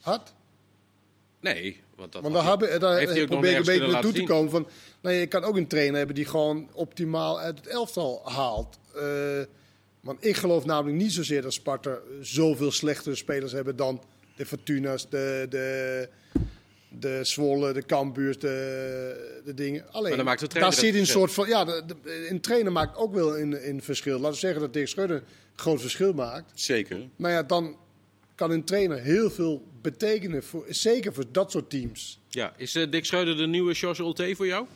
had. 0.00 0.34
Nee, 1.40 1.80
want 1.96 2.12
dat 2.12 2.22
Want 2.22 2.34
had 2.34 2.44
daar, 2.44 2.58
hij- 2.58 2.68
hebben, 2.70 2.80
daar 2.88 2.98
heeft 2.98 3.12
hij 3.12 3.22
ook 3.22 3.28
nog 3.28 3.38
probeer 3.40 3.58
ik 3.58 3.66
een 3.66 3.78
beetje 3.78 3.92
naartoe 3.92 4.12
te 4.12 4.22
komen. 4.24 4.50
Van, 4.50 4.66
nou, 5.02 5.14
je 5.16 5.26
kan 5.26 5.44
ook 5.44 5.56
een 5.56 5.66
trainer 5.66 5.96
hebben 5.96 6.14
die 6.14 6.24
gewoon 6.24 6.68
optimaal 6.72 7.40
uit 7.40 7.58
het 7.58 7.66
elftal 7.66 8.20
haalt. 8.24 8.78
Eh, 8.94 9.40
want 10.00 10.24
ik 10.24 10.36
geloof 10.36 10.64
namelijk 10.64 10.96
niet 11.02 11.12
zozeer 11.12 11.42
dat 11.42 11.52
Sparta 11.52 11.98
zoveel 12.20 12.70
slechtere 12.70 13.14
spelers 13.14 13.52
hebben 13.52 13.76
dan 13.76 14.02
de 14.36 14.46
Fortuna's, 14.46 15.08
de, 15.08 15.46
de, 15.50 16.08
de 16.98 17.18
Zwolle, 17.22 17.72
de 17.72 17.82
Cambuurs, 17.86 18.38
de, 18.38 19.40
de 19.44 19.54
dingen. 19.54 19.84
Alleen, 19.90 20.08
Maar 20.08 20.16
dan 20.16 20.24
maakt 20.26 20.40
de 20.40 20.46
daar 20.46 20.54
trainer 20.70 20.78
zit 20.80 20.94
een 20.94 21.06
soort 21.06 21.32
van... 21.32 21.48
Ja, 21.48 21.64
de, 21.64 21.82
de- 21.86 22.26
een 22.30 22.40
trainer 22.40 22.72
maakt 22.72 22.96
ook 22.96 23.14
wel 23.14 23.38
een, 23.38 23.68
een 23.68 23.82
verschil. 23.82 24.14
Laten 24.18 24.32
we 24.32 24.38
zeggen 24.38 24.60
dat 24.60 24.72
Dirk 24.72 24.88
Schreuder 24.88 25.16
een 25.16 25.22
groot 25.56 25.80
verschil 25.80 26.12
maakt. 26.12 26.50
Zeker. 26.60 26.98
Maar 27.16 27.30
ja, 27.30 27.42
dan 27.42 27.76
kan 28.34 28.50
een 28.50 28.64
trainer 28.64 28.98
heel 29.00 29.30
veel 29.30 29.62
betekenen, 29.82 30.42
voor, 30.42 30.64
zeker 30.68 31.12
voor 31.14 31.24
dat 31.32 31.50
soort 31.50 31.70
teams. 31.70 32.20
Ja, 32.28 32.52
is 32.56 32.74
eh, 32.74 32.90
Dick 32.90 33.04
Schreuder 33.04 33.36
de 33.36 33.46
nieuwe 33.46 33.74
George 33.74 34.02
Ulte 34.02 34.36
voor 34.36 34.46
jou? 34.46 34.66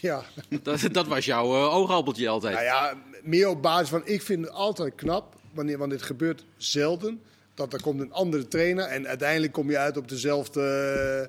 Ja, 0.00 0.24
Dat, 0.62 0.80
dat 0.92 1.06
was 1.06 1.24
jouw 1.24 1.44
eh, 1.54 1.74
oogappeltje 1.76 2.28
altijd. 2.28 2.54
nou 2.54 2.64
ja, 2.66 2.94
meer 3.22 3.48
op 3.48 3.62
basis 3.62 3.88
van, 3.88 4.02
ik 4.04 4.22
vind 4.22 4.44
het 4.44 4.54
altijd 4.54 4.94
knap, 4.94 5.34
wanneer, 5.52 5.78
want 5.78 5.90
dit 5.90 6.02
gebeurt 6.02 6.44
zelden, 6.56 7.20
dat 7.56 7.72
er 7.72 7.82
komt 7.82 8.00
een 8.00 8.12
andere 8.12 8.48
trainer 8.48 8.84
en 8.84 9.06
uiteindelijk 9.06 9.52
kom 9.52 9.70
je 9.70 9.78
uit 9.78 9.96
op 9.96 10.08
dezelfde, 10.08 10.60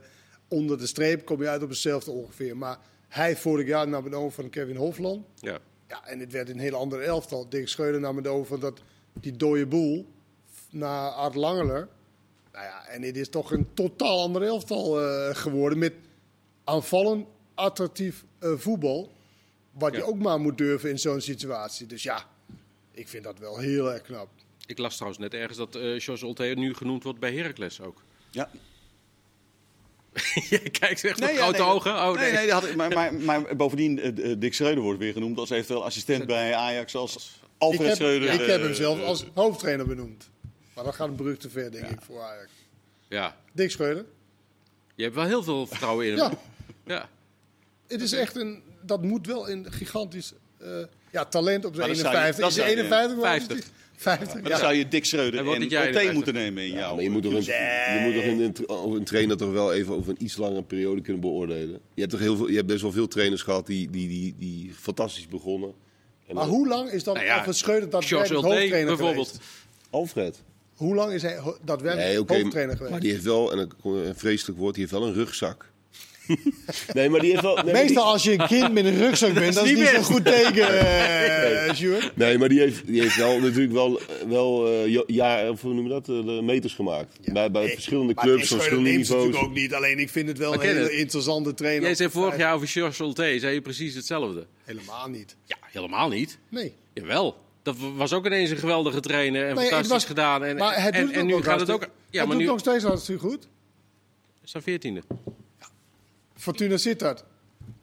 eh, 0.02 0.58
onder 0.58 0.78
de 0.78 0.88
streep 0.88 1.26
kom 1.26 1.42
je 1.42 1.50
uit 1.50 1.64
op 1.64 1.70
hetzelfde 1.70 2.12
ongeveer. 2.12 2.58
Maar 2.58 2.78
hij 3.08 3.36
vorig 3.36 3.68
jaar 3.68 3.88
nam 3.88 4.04
het 4.04 4.14
over 4.14 4.32
van 4.32 4.50
Kevin 4.50 4.76
Hofland. 4.76 5.26
Ja. 5.36 5.60
Ja, 5.88 6.08
en 6.08 6.20
het 6.20 6.32
werd 6.32 6.50
een 6.50 6.60
heel 6.60 6.76
ander 6.76 7.02
elftal. 7.02 7.50
Dirk 7.50 7.68
Schreuder 7.68 8.02
nam 8.02 8.18
het 8.18 8.28
over 8.28 8.48
van 8.48 8.60
dat, 8.60 8.80
die 9.14 9.38
dode 9.38 9.66
boel 9.66 10.06
naar 10.70 11.10
Art 11.10 11.36
Langeler. 11.36 11.88
Nou 12.52 12.66
ja, 12.66 12.88
en 12.88 13.02
het 13.02 13.18
is 13.18 13.30
toch 13.30 13.52
een 13.52 13.68
totaal 13.74 14.22
ander 14.22 14.44
elftal 14.44 15.02
eh, 15.02 15.36
geworden 15.36 15.78
met 15.78 15.94
aanvallend 16.64 17.28
attractief 17.54 18.26
eh, 18.40 18.54
voetbal. 18.56 19.12
Wat 19.72 19.96
je 19.96 20.04
ook 20.04 20.18
maar 20.18 20.40
moet 20.40 20.58
durven 20.58 20.90
in 20.90 21.00
zo'n 21.00 21.22
situatie. 21.22 21.88
Dus 21.88 22.04
ja, 22.04 22.26
ik 22.92 23.08
vind 23.08 23.24
dat 23.24 23.40
wel 23.40 23.58
heel 23.58 23.94
erg 23.94 24.02
knap. 24.02 24.30
Ik 24.68 24.78
las 24.78 24.94
trouwens 24.96 25.22
net 25.22 25.34
ergens 25.34 25.58
dat 25.58 25.76
eh 25.76 25.82
George 26.00 26.26
Ulte 26.26 26.44
nu 26.44 26.74
genoemd 26.74 27.04
wordt 27.04 27.20
bij 27.20 27.34
Heracles 27.34 27.82
ook. 27.82 28.02
Ja. 28.32 28.50
Jij 30.50 30.60
kijkt 30.60 31.04
echt 31.04 31.20
met 31.20 31.30
ja, 31.30 31.36
grote 31.36 31.58
nee, 31.62 31.68
ogen. 31.72 31.92
Oh, 31.94 32.06
nee, 32.16 32.24
nee. 32.24 32.32
nee, 32.34 32.48
dat 32.48 32.62
had, 32.62 32.70
ik- 32.70 32.76
maar, 32.76 32.90
maar, 32.94 33.14
maar 33.14 33.56
bovendien, 33.56 34.00
eh, 34.00 34.32
eh, 34.32 34.40
Dick 34.40 34.54
Schreuder 34.54 34.84
wordt 34.84 35.00
weer 35.00 35.14
genoemd 35.14 35.38
als 35.38 35.50
eventueel 35.50 35.86
assistent 35.86 36.26
bij 36.26 36.56
Ajax. 36.56 36.96
Als 36.96 37.16
Ik 37.16 37.52
Alfred 37.58 37.88
heb, 37.88 37.96
Schreuder. 37.96 38.30
ik 38.34 38.46
heb 38.50 38.62
hem 38.62 38.74
zelf 38.74 39.02
als 39.04 39.26
hoofdtrainer 39.34 39.88
benoemd. 39.88 40.30
Maar 40.74 40.84
dat 40.84 40.96
gaat 40.96 41.08
een 41.08 41.16
brug 41.16 41.38
te 41.38 41.50
ver, 41.50 41.72
denk 41.72 41.86
ik, 41.90 42.02
voor 42.02 42.22
Ajax. 42.22 42.50
Ja, 43.08 43.36
Dick 43.52 43.72
Schreuder. 43.72 44.06
je 44.96 45.04
hebt 45.04 45.16
wel 45.16 45.26
heel 45.26 45.44
veel 45.44 45.68
vertrouwen 45.68 46.06
in 46.06 46.18
hem. 46.18 46.32
Ja, 46.32 46.38
Ja. 46.96 47.10
het 47.88 48.02
is 48.02 48.12
echt 48.12 48.36
een... 48.36 48.64
Dat 48.82 49.02
moet 49.04 49.28
wel 49.28 49.50
een 49.50 49.72
gigantisch... 49.72 50.34
eh, 50.58 50.68
ja, 51.12 51.26
talent 51.26 51.66
op 51.66 51.76
zijn 51.76 51.88
Maar 51.88 51.98
dat 51.98 52.06
zou 52.06 52.16
je- 52.18 52.22
51. 52.26 52.40
dat 52.44 52.50
Is 52.50 52.56
hij 52.56 52.66
zou 52.66 52.78
je- 52.78 52.84
51? 52.84 53.18
of 53.18 53.24
50. 53.24 53.70
Is 53.98 54.04
hij 54.04 54.16
50, 54.18 54.34
Maar 54.34 54.44
ja. 54.44 54.50
dan 54.50 54.58
zou 54.60 54.74
je 54.74 54.88
Dick 54.88 55.06
Schreuder 55.06 55.40
en 55.40 55.46
51. 55.48 56.14
moeten 56.14 56.34
nemen 56.34 56.64
in 56.64 56.74
maar 56.74 57.02
je 57.04 57.10
moet 57.10 57.24
toch, 57.24 57.34
een, 57.34 57.44
je 57.44 58.00
moet 58.04 58.14
toch 58.14 58.24
in, 58.24 58.40
een, 58.96 59.04
trainer 59.04 59.38
toch 59.38 59.52
wel 59.52 59.74
even 59.74 59.96
over 59.96 60.10
een 60.10 60.24
iets 60.24 60.38
langere 60.38 60.64
periode 60.64 61.02
kunnen 61.02 61.22
beoordelen. 61.22 61.80
Je 61.94 62.00
hebt, 62.02 62.12
toch 62.12 62.20
heel 62.22 62.36
veel, 62.36 62.48
je 62.50 62.56
hebt 62.56 62.68
best 62.68 62.82
wel 62.82 62.92
veel 62.92 63.08
trainers 63.08 63.42
gehad 63.42 63.66
die, 63.66 63.90
die, 63.90 64.08
die, 64.08 64.36
die 64.38 64.72
fantastisch 64.74 65.28
begonnen. 65.28 65.74
En 66.28 66.36
Maar 66.36 66.46
dan- 66.46 66.54
hoe 66.54 66.68
lang 66.68 66.90
is 66.90 67.04
dan 67.04 67.14
Nou 67.14 67.26
ja, 67.26 67.52
Schreuder 67.52 67.90
Ulte 67.94 68.34
hoofdtrainer 68.34 68.86
bijvoorbeeld. 68.86 69.28
geweest? 69.28 69.44
Alfred. 69.90 70.44
Hoe 70.76 70.96
lang 70.96 71.12
is 71.14 71.22
hij 71.22 71.40
daadwerkelijk 71.66 72.10
Nee, 72.10 72.20
oké, 72.20 72.34
hoofdtrainer 72.40 72.74
geweest? 72.76 72.92
maar 72.92 73.02
die 73.02 73.12
heeft 73.12 73.24
wel, 73.24 73.52
en 73.52 73.70
een 73.84 74.16
vreselijk 74.16 74.60
woord, 74.60 74.74
die 74.74 74.84
heeft 74.84 74.96
wel 75.00 75.08
een 75.08 75.14
rugzak. 75.14 75.72
nee, 76.94 77.10
maar 77.10 77.20
die 77.20 77.30
heeft 77.32 77.42
wel... 77.42 77.56
Nee, 77.56 77.64
maar 77.64 77.74
die- 77.74 77.84
Meestal 77.84 78.04
als 78.04 78.24
je 78.24 78.32
een 78.32 78.48
kind 78.48 78.74
met 78.74 78.86
een 78.86 78.98
rugzak 78.98 79.34
bent, 79.34 79.54
dat 79.54 79.64
is 79.64 79.70
niet 79.70 79.80
niet 79.80 79.88
zo'n 79.88 80.04
goed 80.04 80.26
teken, 80.26 80.68
eh 81.68 81.74
Sjoerd. 81.76 82.16
Nee, 82.16 82.38
maar 82.38 82.50
die 82.50 82.60
heeft, 82.60 82.88
die 82.88 83.02
heeft 83.02 83.16
wel 83.16 83.40
natuurlijk 83.40 83.74
wel, 83.74 84.00
wel 84.28 84.68
eh, 84.68 84.88
ja- 84.88 85.04
jaar, 85.08 85.50
of 85.50 85.62
hoe 85.62 85.74
noem 85.74 85.84
je 85.84 85.90
dat, 85.90 86.10
eh, 86.10 86.40
meters 86.42 86.74
gemaakt. 86.74 87.34
bij 87.34 87.52
bij 87.52 87.70
verschillende 87.70 88.14
Maar 88.14 88.24
clubs, 88.26 88.48
verschillende 88.48 88.90
niveaus. 88.90 89.10
natuurlijk 89.10 89.44
ook 89.44 89.54
niet. 89.54 89.74
Alleen 89.74 90.00
ik 90.00 90.10
vind 90.10 90.28
het 90.28 90.38
wel 90.38 90.50
Maar 90.50 90.60
een 90.60 90.66
hele 90.68 90.80
het. 90.80 90.92
interessante 90.92 91.54
trainer. 91.54 91.84
Jij 91.84 91.96
zei 91.96 92.10
vorig 92.10 92.38
jaar 92.38 92.54
over 92.54 92.68
George 92.68 93.04
Ulte, 93.04 93.36
zei 93.40 93.54
je 93.54 93.62
precies 93.62 93.96
hetzelfde. 93.96 94.46
Helemaal 94.64 95.08
niet. 95.10 95.36
Ja, 95.46 95.58
helemaal 95.72 96.10
niet. 96.10 96.38
Nee. 96.50 96.74
Jawel. 96.94 97.38
Dat 97.64 97.76
was 97.96 98.14
ook 98.14 98.26
ineens 98.26 98.50
een 98.50 98.58
geweldige 98.58 99.00
trainer 99.00 99.48
en 99.48 99.56
Nee, 99.56 99.64
het 99.64 99.74
fantastisch 99.74 99.90
was- 99.92 100.06
gedaan. 100.06 100.44
En, 100.44 100.58
maar 100.58 100.82
hij 100.82 100.92
doet 100.92 101.12
en, 101.12 101.18
het 101.18 101.26
nu 101.26 101.32
nog 101.32 101.44
gaat 101.44 101.60
het 101.60 101.70
ook... 101.72 101.82
Ja, 101.82 101.88
hij 102.12 102.20
maar 102.20 102.28
doet 102.36 102.38
nu 102.46 102.46
nog 102.52 102.60
steeds 102.60 102.84
hartstikke 102.84 103.22
goed. 103.22 103.48
is 104.44 104.54
hij 104.54 104.62
veertiende. 104.62 105.02
Fortuna 106.38 106.78
Sittard. 106.78 107.24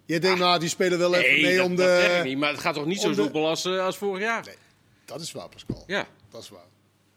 Je 0.07 0.19
denkt, 0.21 0.39
nou, 0.39 0.59
die 0.59 0.69
spelen 0.69 0.99
wel 0.99 1.15
even 1.15 1.33
Nee, 1.33 1.43
mee 1.43 1.57
dat, 1.57 1.67
om 1.67 1.77
dat 1.77 1.87
zeg 1.89 2.17
ik 2.17 2.23
de... 2.23 2.29
niet. 2.29 2.39
Maar 2.39 2.51
het 2.51 2.61
gaat 2.61 2.75
toch 2.75 2.87
niet 2.87 3.01
zo 3.01 3.09
de- 3.09 3.15
soepel 3.15 3.49
als, 3.49 3.67
als 3.67 3.97
vorig 3.97 4.23
jaar? 4.23 4.45
Nee, 4.45 4.55
dat 5.05 5.21
is 5.21 5.33
waar, 5.33 5.49
Pascal. 5.49 5.85
Ja. 5.87 6.07
Dat 6.31 6.43
is 6.43 6.49
waar. 6.49 6.67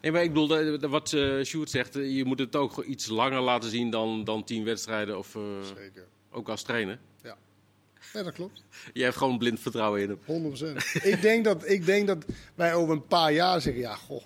Nee, 0.01 0.11
maar 0.11 0.23
ik 0.23 0.27
bedoel, 0.33 0.47
de- 0.47 0.77
de- 0.79 0.87
wat 0.87 1.13
eh 1.13 1.43
Sjoerd 1.43 1.69
zegt, 1.69 1.95
eh, 1.95 2.15
je 2.15 2.25
moet 2.25 2.39
het 2.39 2.55
ook 2.55 2.83
iets 2.83 3.07
langer 3.07 3.41
laten 3.41 3.69
zien 3.69 3.89
dan, 3.89 4.23
dan 4.23 4.43
tien 4.43 4.63
wedstrijden. 4.63 5.17
Of 5.17 5.35
eh, 5.35 5.41
Zeker. 5.75 6.05
ook 6.31 6.49
als 6.49 6.61
trainer. 6.61 6.99
Ja. 7.23 7.37
Dat 8.13 8.31
klopt. 8.33 8.63
Je 8.93 9.03
hebt 9.03 9.15
gewoon 9.15 9.37
blind 9.37 9.59
vertrouwen 9.59 10.01
in 10.01 10.09
hem. 10.25 10.53
100%. 10.55 10.75
ik, 11.13 11.21
denk 11.21 11.43
dat, 11.45 11.69
ik 11.69 11.85
denk 11.85 12.07
dat 12.07 12.25
wij 12.55 12.73
over 12.73 12.93
een 12.93 13.07
paar 13.07 13.33
jaar 13.33 13.61
zeggen, 13.61 13.81
ja, 13.81 13.95
goh, 13.95 14.23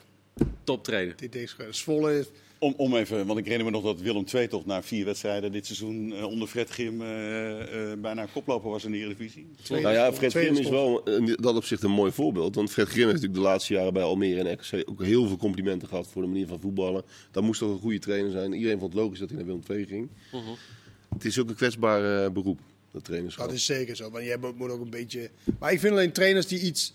Top 0.64 0.84
trainer. 0.84 1.16
dit 1.16 1.32
deze 1.32 1.56
Zwolle 1.70 2.20
is... 2.20 2.26
Om, 2.64 2.74
om 2.78 2.96
even, 2.96 3.26
want 3.26 3.40
ik 3.40 3.46
herinner 3.46 3.72
me 3.72 3.78
nog 3.78 3.84
dat 3.84 4.02
Willem 4.02 4.26
II 4.34 4.48
toch 4.48 4.66
na 4.66 4.84
vier 4.84 5.06
wedstrijden 5.06 5.52
dit 5.52 5.66
seizoen 5.66 6.14
eh, 6.14 6.26
onder 6.26 6.48
Fred 6.48 6.70
Grim 6.70 7.02
eh, 7.02 7.92
eh, 7.92 8.00
bijna 8.00 8.26
koploper 8.26 8.70
was 8.70 8.86
in 8.86 8.92
de 8.92 8.98
Eredivisie. 8.98 9.48
tweede 9.62 9.86
Nou 9.86 9.98
ja, 9.98 10.14
Fred 10.14 10.32
Grim 10.32 10.56
is 10.56 10.70
wel 10.70 11.04
in 11.04 11.38
dat 11.40 11.56
opzicht 11.56 11.84
een 11.84 11.92
mooi 11.92 12.12
voorbeeld. 12.12 12.56
Want 12.56 12.72
Fred 12.72 12.88
Grim 12.88 13.08
heeft 13.08 13.14
natuurlijk 13.14 13.44
de 13.44 13.48
laatste 13.50 13.74
jaren 13.74 13.94
bij 13.94 14.04
Almere 14.04 14.50
en 14.50 14.54
RKC 14.54 14.90
ook 14.90 15.04
heel 15.04 15.28
veel 15.28 15.38
complimenten 15.38 15.88
gehad 15.88 16.08
voor 16.08 16.22
de 16.22 16.28
manier 16.28 16.48
van 16.48 16.60
voetballen. 16.60 17.04
Dat 17.32 17.44
moest 17.44 17.60
toch 17.60 17.70
een 17.70 17.80
goede 17.80 18.00
trainer 18.00 18.32
zijn. 18.32 18.54
Iedereen 18.54 18.80
vond 18.80 18.94
het 18.94 19.02
logisch 19.02 19.20
dat 19.20 19.30
hij 19.30 19.38
naar 19.38 19.48
Willem 19.48 19.64
II 19.70 19.86
ging. 19.86 20.10
Het 21.10 21.26
is 21.26 21.40
ook 21.40 21.50
een 21.50 21.56
kwetsbaar 21.56 22.32
beroep, 22.32 22.60
dat 22.92 23.04
trainerschap. 23.04 23.46
Dat 23.46 23.56
is 23.56 23.66
zeker 23.66 23.96
zo. 23.96 24.10
Want 24.10 24.26
je 24.26 24.54
moet 24.56 24.72
ook 24.72 24.82
een 24.82 24.90
beetje... 24.90 25.30
Maar 25.60 25.72
ik 25.72 25.80
vind 25.80 25.94
alleen 25.94 26.12
trainers 26.12 26.48
die 26.48 26.60
iets 26.60 26.94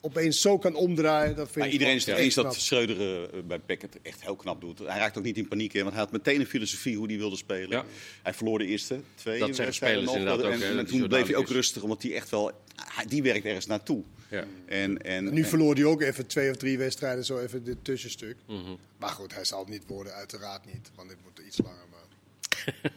opeens 0.00 0.40
zo 0.40 0.58
kan 0.58 0.74
omdraaien, 0.74 1.36
dat 1.36 1.44
vind 1.46 1.56
Maar 1.56 1.66
ik 1.66 1.72
iedereen 1.72 1.94
is 1.94 2.00
het 2.00 2.10
gewoon 2.14 2.24
eens 2.26 2.36
echt 2.36 2.46
dat. 2.46 2.56
Schreuder 2.56 3.24
eh, 3.34 3.42
bij 3.42 3.58
Peck 3.58 3.82
het 3.82 3.98
echt 4.02 4.22
heel 4.22 4.36
knap 4.36 4.60
doet. 4.60 4.78
Hij 4.78 4.98
raakt 4.98 5.18
ook 5.18 5.24
niet 5.24 5.36
in 5.36 5.48
paniek, 5.48 5.72
hè, 5.72 5.80
want 5.80 5.92
hij 5.94 6.02
had 6.02 6.12
meteen 6.12 6.40
een 6.40 6.46
filosofie 6.46 6.96
hoe 6.96 7.06
hij 7.06 7.16
wilde 7.16 7.36
spelen. 7.36 7.70
Ja. 7.70 7.84
Hij 8.22 8.34
verloor 8.34 8.58
de 8.58 8.66
eerste 8.66 9.00
twee 9.14 9.38
Dat 9.38 9.46
zeggen 9.48 9.64
wedstrijden 9.64 10.02
spelers 10.02 10.18
inderdaad 10.20 10.52
en, 10.62 10.70
ook, 10.70 10.78
en 10.78 10.86
toen 10.86 11.08
bleef 11.08 11.26
hij 11.26 11.36
ook 11.36 11.48
is. 11.48 11.52
rustig, 11.54 11.82
omdat 11.82 12.02
hij 12.02 12.14
echt 12.14 12.30
wel... 12.30 12.52
hij- 12.94 13.06
Die 13.06 13.22
werkt 13.22 13.44
ergens 13.44 13.66
naartoe. 13.66 14.02
Ja. 14.30 14.44
En, 14.66 15.02
en, 15.02 15.24
Nu 15.32 15.42
en- 15.42 15.48
verloor 15.48 15.74
hij 15.74 15.84
ook 15.84 16.00
even 16.02 16.26
twee 16.26 16.50
of 16.50 16.56
drie 16.56 16.78
wedstrijden, 16.78 17.24
zo 17.24 17.38
even 17.38 17.64
dit 17.64 17.76
tussenstuk. 17.82 18.36
Mhm. 18.46 18.74
Maar 18.98 19.08
goed, 19.10 19.34
hij 19.34 19.44
zal 19.44 19.58
het 19.60 19.68
niet 19.68 19.82
worden, 19.86 20.12
uiteraard 20.14 20.64
niet. 20.72 20.90
Want 20.94 21.08
dit 21.08 21.18
moet 21.24 21.46
iets 21.46 21.58
langer. 21.64 21.84
Maar... 21.90 22.06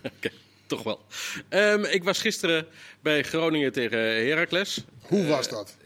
Oké, 0.17 0.29
toch 0.71 0.83
wel. 0.83 0.99
Ehm, 1.49 1.83
ik 1.83 2.03
was 2.03 2.19
gisteren 2.19 2.67
bij 3.01 3.23
Groningen 3.23 3.71
tegen 3.71 3.99
Heracles. 3.99 4.83
Hoe 5.01 5.25
was 5.25 5.49
dat? 5.49 5.77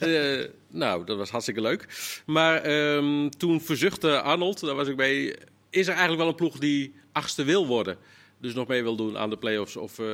Eh, 0.00 0.44
Nou, 0.68 1.04
dat 1.04 1.16
was 1.16 1.30
hartstikke 1.30 1.60
leuk. 1.60 1.86
Maar 2.26 2.62
ehm, 2.62 3.28
toen 3.28 3.60
verzuchtte 3.60 4.20
Arnold, 4.20 4.60
daar 4.60 4.74
was 4.74 4.88
ik 4.88 4.96
mee. 4.96 5.34
Is 5.70 5.86
er 5.86 5.92
eigenlijk 5.92 6.18
wel 6.18 6.28
een 6.28 6.34
ploeg 6.34 6.58
die 6.58 6.94
achtste 7.12 7.44
wil 7.44 7.66
worden? 7.66 7.96
Dus 8.40 8.54
nog 8.54 8.68
mee 8.68 8.82
wil 8.82 8.96
doen 8.96 9.18
aan 9.18 9.30
de 9.30 9.38
play-offs 9.38 9.76
of 9.76 9.98
eh, 9.98 10.06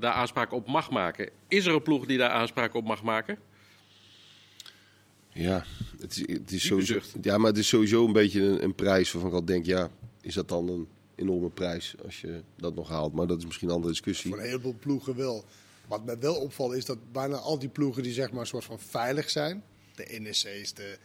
daar 0.00 0.12
aanspraak 0.12 0.52
op 0.52 0.66
mag 0.66 0.90
maken. 0.90 1.30
Is 1.48 1.66
er 1.66 1.74
een 1.74 1.82
ploeg 1.82 2.06
die 2.06 2.18
daar 2.18 2.30
aanspraak 2.30 2.74
op 2.74 2.84
mag 2.84 3.02
maken? 3.02 3.38
Ja, 5.32 5.64
het 6.00 6.16
is, 6.16 6.36
het 6.36 6.50
is 6.50 6.66
sowieso, 6.66 6.98
ja, 7.22 7.38
maar 7.38 7.50
het 7.50 7.58
is 7.58 7.68
sowieso 7.68 8.06
een 8.06 8.12
beetje 8.12 8.42
een, 8.42 8.62
een 8.62 8.74
prijs 8.74 9.12
waarvan 9.12 9.30
ik 9.30 9.36
al 9.36 9.44
denk, 9.44 9.66
ja, 9.66 9.90
is 10.20 10.34
dat 10.34 10.48
dan 10.48 10.68
een 10.68 10.88
enorme 11.16 11.48
prijs 11.50 11.94
als 12.04 12.20
je 12.20 12.40
dat 12.56 12.74
nog 12.74 12.88
haalt? 12.88 13.12
Maar 13.12 13.26
dat 13.26 13.38
is 13.38 13.44
misschien 13.44 13.68
een 13.68 13.74
andere 13.74 13.92
discussie. 13.92 14.30
Voor 14.30 14.38
een 14.40 14.46
heleboel 14.46 14.76
ploegen 14.80 15.16
wel. 15.16 15.44
Wat 15.86 16.04
mij 16.04 16.18
wel 16.18 16.34
opvalt 16.34 16.72
is 16.74 16.84
dat 16.84 16.98
bijna 17.12 17.36
al 17.36 17.58
die 17.58 17.68
ploegen 17.68 18.02
die 18.02 18.12
zeg 18.12 18.30
maar 18.30 18.40
een 18.40 18.46
soort 18.46 18.64
van 18.64 18.78
veilig 18.88 19.30
zijn. 19.30 19.62
De 19.94 20.16
NEC's, 20.20 20.72
de, 20.74 20.96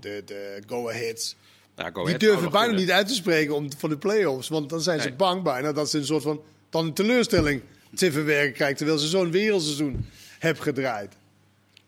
de, 0.00 0.22
de 0.26 0.62
go-aheads. 0.66 1.36
Nou, 1.76 1.88
Go 1.92 1.96
Die 1.98 2.04
Ahead 2.06 2.20
durven 2.20 2.50
bijna 2.50 2.66
kunnen. 2.66 2.80
niet 2.80 2.90
uit 2.90 3.08
te 3.08 3.14
spreken 3.14 3.54
om, 3.54 3.68
van 3.76 3.90
de 3.90 3.98
play-offs. 3.98 4.48
Want 4.48 4.68
dan 4.70 4.80
zijn 4.80 5.00
ze 5.00 5.12
bang 5.12 5.42
bijna 5.42 5.72
dat 5.72 5.90
ze 5.90 5.98
een 5.98 6.04
soort 6.06 6.22
van 6.22 6.40
dan 6.70 6.86
een 6.86 6.92
teleurstelling 6.94 7.62
te 7.94 8.12
verwerken 8.12 8.52
krijgen. 8.52 8.76
Terwijl 8.76 8.98
ze 8.98 9.08
zo'n 9.08 9.30
wereldseizoen 9.30 10.06
hebben 10.38 10.62
gedraaid. 10.62 11.14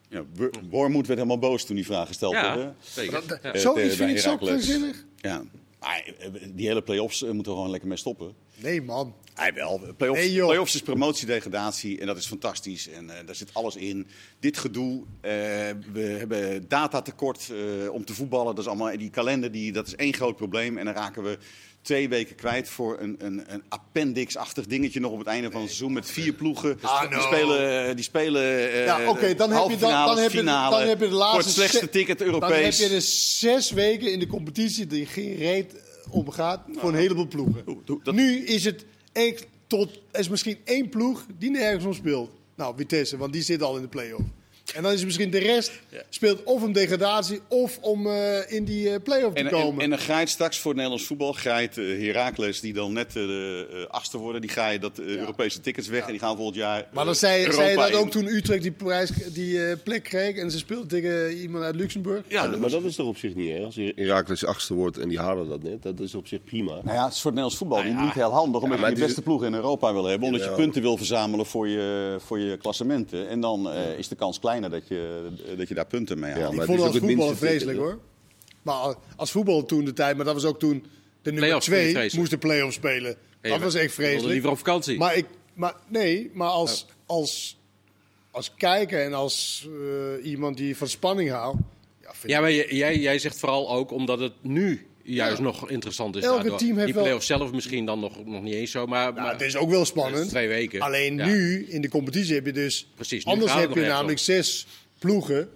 Ja, 0.09 0.25
Wor- 0.35 0.51
Wormoed 0.71 1.07
werd 1.07 1.19
helemaal 1.19 1.39
boos 1.51 1.65
toen 1.65 1.77
die 1.77 1.85
vraag 1.85 2.07
gesteld 2.07 2.33
Ja, 2.33 2.57
werd. 2.57 2.75
zeker. 2.81 3.13
Dat- 3.27 3.39
Ja. 3.43 3.53
Eh, 3.53 3.61
Zo, 3.61 3.75
ik 3.75 3.85
vind 3.87 3.99
bij 3.99 4.11
ik 4.11 4.19
zo 4.19 4.37
krankzinnig. 4.37 5.05
Ja, 5.17 5.43
maar 5.83 6.15
eh, 6.19 6.29
die 6.55 6.67
hele 6.67 6.83
play-offs 6.83 7.23
eh, 7.23 7.31
moeten 7.31 7.53
we 7.53 7.59
gewoon 7.59 7.71
lekker 7.71 7.89
mee 7.89 7.99
stoppen. 7.99 8.35
Nee 8.57 8.83
man. 8.83 9.15
Hij 9.35 9.55
wel. 9.55 9.81
Play-offs, 9.97 10.21
Nee, 10.21 10.45
play-offs 10.45 10.75
is 10.75 10.83
promotie-degradatie 10.83 12.01
en 12.01 12.07
dat 12.07 12.17
is 12.17 12.27
fantastisch. 12.27 12.89
En 12.89 13.11
eh, 13.11 13.27
daar 13.27 13.35
zit 13.35 13.55
alles 13.55 13.77
in. 13.77 14.07
Dit 14.41 14.59
gedoe, 14.59 15.03
we 15.93 16.17
hebben 16.19 16.69
datatekort 16.69 17.51
eh, 17.51 17.93
om 17.93 18.05
te 18.05 18.15
voetballen. 18.15 18.55
Dat 18.55 18.65
is 18.65 18.71
allemaal 18.71 18.97
die 18.97 19.11
kalender, 19.11 19.53
die, 19.53 19.73
dat 19.73 19.87
is 19.87 19.95
één 19.95 20.15
groot 20.15 20.37
probleem. 20.37 20.79
En 20.79 20.85
dan 20.85 20.95
raken 20.95 21.23
we 21.23 21.39
twee 21.83 22.09
weken 22.09 22.35
kwijt 22.37 22.69
voor 22.69 23.01
een, 23.01 23.17
een, 23.19 23.43
een 23.53 23.63
appendix-achtig 23.69 24.67
dingetje 24.67 25.01
nog 25.01 25.13
op 25.13 25.19
het 25.19 25.27
einde 25.27 25.51
van 25.51 25.61
het 25.61 25.71
seizoen 25.71 25.93
met 25.93 26.07
vier 26.11 26.33
ploegen. 26.33 26.79
Ah, 26.83 27.01
die 27.01 27.11
no. 27.11 27.21
spelen, 27.21 27.87
eh, 27.89 27.95
die 27.95 28.05
spelen 28.05 28.43
eh, 28.73 28.85
Ja, 28.85 29.09
oké, 29.09 29.35
dan, 29.35 29.51
heb 29.51 29.51
je, 29.51 29.55
halve 29.55 29.79
dan, 29.79 29.91
dan, 30.07 30.19
heb 30.19 30.33
je, 30.33 30.43
dan 30.43 30.89
heb 30.89 31.01
je 31.01 31.09
de 31.09 31.15
laatste 31.15 31.37
Voor 31.37 31.45
het 31.45 31.53
slechtste 31.71 31.89
ticket 31.89 32.19
Dan 32.19 32.27
heb 32.27 32.37
Europees. 32.43 32.79
je 32.79 32.89
dus 32.89 33.39
zes 33.39 33.71
weken 33.71 34.13
in 34.13 34.19
de 34.19 34.27
competitie 34.27 34.87
die 34.87 35.07
geen 35.07 35.37
reet 35.37 35.75
omgaat 36.11 36.61
voor 36.79 36.89
een 36.89 36.95
heleboel 36.99 37.29
ploegen. 37.29 37.63
Doe- 37.65 37.79
doe- 37.85 38.01
dat- 38.03 38.15
Nu 38.15 38.45
is 38.47 38.65
het 38.65 38.85
echt 39.13 39.47
tot, 39.67 39.99
er 40.11 40.21
is 40.21 40.29
misschien 40.29 40.59
één 40.65 40.89
ploeg 40.89 41.27
die 41.39 41.51
nergens 41.51 41.85
om 41.85 41.95
speelt. 41.95 42.31
Nou, 42.57 42.75
Vitesse, 42.77 43.17
want 43.17 43.33
die 43.33 43.43
zit 43.43 43.63
al 43.63 43.77
in 43.77 43.83
de 43.83 43.89
play-off. 43.89 44.25
En 44.75 44.83
dan 44.83 44.93
is 44.93 45.05
misschien 45.05 45.31
de 45.31 45.39
rest 45.39 45.73
speelt 46.09 46.43
of 46.45 46.63
om 46.63 46.73
degradatie 46.73 47.41
of 47.49 47.79
om 47.81 48.07
eh, 48.07 48.53
in 48.53 48.65
die 48.65 48.91
eh, 48.91 49.03
play-off 49.03 49.35
te 49.35 49.41
En, 49.41 49.47
en, 49.47 49.53
komen. 49.53 49.83
en 49.83 49.91
dan 49.91 49.99
ga 49.99 50.21
je 50.21 50.27
straks 50.27 50.57
voor 50.59 50.71
het 50.71 50.77
Nederlands 50.77 51.07
voetbal, 51.07 51.33
grijt 51.33 51.77
uh, 51.77 52.07
Heracles, 52.07 52.61
die 52.61 52.73
dan 52.73 52.93
net 52.93 53.07
eh, 53.07 53.13
de 53.15 53.67
eh, 53.73 53.87
achtste 53.87 54.19
worden, 54.19 54.41
die 54.41 54.51
ga 54.51 54.69
je 54.69 54.79
dat 54.79 54.99
eh, 54.99 55.07
Europese 55.17 55.61
tickets 55.61 55.89
weg 55.89 56.05
en 56.05 56.11
die 56.11 56.19
gaan 56.21 56.37
volgend 56.37 56.57
jaar. 56.57 56.89
maar 56.93 57.01
eh, 57.01 57.05
dan 57.05 57.15
zei, 57.15 57.39
Europa 57.41 57.57
zei 57.63 57.71
je 57.71 57.77
dat 57.77 57.89
in. 57.91 57.97
ook 57.97 58.11
toen 58.11 58.27
Utrecht 58.27 58.63
die, 58.63 58.73
prijs, 58.73 59.11
die 59.33 59.67
eh, 59.67 59.77
plek 59.85 60.03
kreeg 60.03 60.37
en 60.37 60.51
ze 60.51 60.59
speelde 60.59 60.87
tegen 60.87 61.37
iemand 61.37 61.65
uit 61.65 61.75
Luxemburg? 61.77 62.23
Ja, 62.29 62.47
maar 62.47 62.71
dat 62.71 62.83
is 62.85 62.95
toch 62.95 63.07
op 63.07 63.17
zich 63.17 63.35
niet 63.35 63.51
erg. 63.51 63.65
Als 63.65 63.77
Herakles 63.95 64.45
achtste 64.47 64.75
wordt 64.75 64.99
en 64.99 65.09
die 65.09 65.19
halen 65.19 65.49
dat 65.49 65.63
net, 65.63 65.83
dat 65.83 66.01
is 66.01 66.15
op 66.15 66.27
zich 66.27 66.45
prima. 66.45 66.73
Nou 66.83 66.97
ja, 66.97 67.05
het 67.05 67.13
is 67.15 67.21
voor 67.21 67.31
het 67.31 67.41
Nederlands 67.41 67.57
voetbal 67.57 67.83
Nou 67.83 68.05
niet 68.05 68.15
heel 68.15 68.31
handig, 68.33 68.63
omdat 68.63 68.79
je 68.79 68.85
de 68.85 68.93
is- 68.93 68.99
beste 69.01 69.23
ploeg 69.23 69.45
in 69.45 69.55
Europa 69.55 69.93
wil 69.93 70.05
hebben, 70.05 70.27
omdat 70.29 70.45
je 70.45 70.51
punten 70.53 70.83
wil 70.83 70.97
verzamelen 70.97 71.47
voor 71.47 71.69
je, 71.69 72.17
voor 72.21 72.39
je 72.39 72.57
klassementen. 72.57 73.29
En 73.29 73.41
dan 73.41 73.71
eh, 73.71 73.99
is 73.99 74.09
de 74.09 74.15
kans 74.15 74.39
kleiner 74.69 74.81
dat 74.81 74.89
je, 75.47 75.57
dat 75.57 75.69
je 75.69 75.75
daar 75.75 75.87
punten 75.87 76.19
mee 76.19 76.33
haalt. 76.33 76.55
Ja, 76.55 76.61
Ik 76.61 76.67
vond 76.67 76.79
het 76.79 76.79
als 76.79 76.87
ook 76.89 76.95
het 76.95 77.03
voetballer 77.03 77.31
minste 77.31 77.47
vreselijk 77.47 77.79
hoor. 77.79 77.99
Maar 78.63 78.95
als 79.17 79.31
voetbal 79.31 79.65
toen 79.65 79.85
de 79.85 79.93
tijd, 79.93 80.17
maar 80.17 80.25
dat 80.25 80.35
was 80.35 80.45
ook 80.45 80.59
toen 80.59 80.85
de 81.23 81.33
nummer 81.33 81.61
twee 81.61 82.11
moest 82.17 82.31
de 82.31 82.39
play-off 82.39 82.73
spelen. 82.73 83.17
Dat 83.41 83.61
was 83.61 83.75
echt 83.75 83.95
vreselijk. 83.95 84.33
liever 84.33 84.51
op 84.51 84.57
vakantie. 84.57 84.99
Maar 84.99 85.17
ik, 85.17 85.27
maar 85.55 85.75
nee, 85.89 86.31
maar 86.35 86.49
als, 86.49 86.87
als, 87.07 87.59
als 88.31 88.55
kijker 88.55 89.05
en 89.05 89.13
als 89.13 89.69
eh, 89.81 90.27
iemand 90.27 90.57
die 90.57 90.77
van 90.77 90.89
spanning 90.89 91.31
houdt. 91.31 91.59
Ja, 92.01 92.11
vind 92.13 92.33
Ja, 92.33 92.41
maar 92.41 92.53
jij, 92.53 92.99
jij 92.99 93.19
zegt 93.19 93.39
vooral 93.39 93.71
ook 93.71 93.91
omdat 93.91 94.19
het 94.19 94.33
nu 94.41 94.87
juist 95.05 95.41
nog 95.41 95.71
interessant 95.71 96.17
is. 96.17 96.23
Elke 96.25 96.37
daardoor. 96.41 96.59
team 96.59 96.73
heeft 96.75 96.85
Die 96.85 96.95
wel- 96.95 97.03
play-offs 97.03 97.27
zelf 97.27 97.53
misschien 97.53 97.87
dan 97.87 98.01
nog, 98.01 98.25
nog 98.25 98.43
niet 98.43 98.55
eens 98.55 98.71
zo, 98.71 98.87
maar, 98.87 99.15
ja, 99.15 99.23
maar 99.23 99.33
het 99.33 99.41
is 99.41 99.57
ook 99.57 99.71
wel 99.71 99.85
spannend. 99.85 100.29
twee 100.29 100.49
weken. 100.49 100.81
Alleen 100.81 101.17
Ja. 101.17 101.27
nu 101.27 101.67
in 101.69 101.81
de 101.81 101.89
competitie 101.89 102.35
heb 102.35 102.47
je 102.47 102.53
dus. 102.53 102.89
Precies, 102.95 103.25
anders 103.25 103.55
heb 103.55 103.75
je 103.75 103.81
namelijk 103.81 104.19
zes 104.19 104.67
ploegen. 104.99 105.49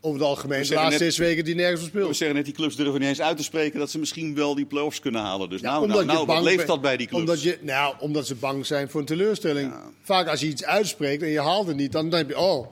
Over 0.00 0.18
het 0.20 0.28
algemeen, 0.28 0.62
de 0.62 0.74
laatste 0.74 0.90
net- 1.04 1.14
zes 1.14 1.18
weken 1.26 1.44
die 1.44 1.54
nergens 1.54 1.80
op 1.86 1.92
We 1.92 1.98
speelt. 1.98 2.16
zeggen 2.16 2.36
net, 2.36 2.44
die 2.44 2.54
clubs 2.54 2.76
durven 2.76 3.00
niet 3.00 3.08
eens 3.08 3.20
uit 3.20 3.36
te 3.36 3.42
spreken 3.42 3.78
dat 3.78 3.90
ze 3.90 3.98
misschien 3.98 4.34
wel 4.34 4.54
die 4.54 4.64
play-offs 4.66 5.00
kunnen 5.00 5.20
halen. 5.20 5.50
Dus 5.50 5.60
Ja, 5.60 5.66
nou, 5.70 5.82
omdat 5.82 5.96
nou, 6.06 6.08
je 6.18 6.24
nou 6.26 6.26
wat 6.38 6.44
leeft 6.44 6.66
dat 6.66 6.80
bij 6.80 6.96
die 6.96 7.06
clubs? 7.06 7.22
Omdat, 7.22 7.42
je, 7.42 7.58
nou, 7.60 7.94
omdat 7.98 8.26
ze 8.26 8.34
bang 8.34 8.66
zijn 8.66 8.88
voor 8.90 9.00
een 9.00 9.06
teleurstelling. 9.06 9.72
Vaak 10.02 10.28
als 10.28 10.40
je 10.40 10.46
iets 10.46 10.64
uitspreekt 10.64 11.22
en 11.22 11.28
je 11.28 11.40
haalt 11.40 11.66
het 11.66 11.76
niet, 11.76 11.92
dan 11.92 12.10
denk 12.10 12.28
je, 12.28 12.38
oh, 12.38 12.66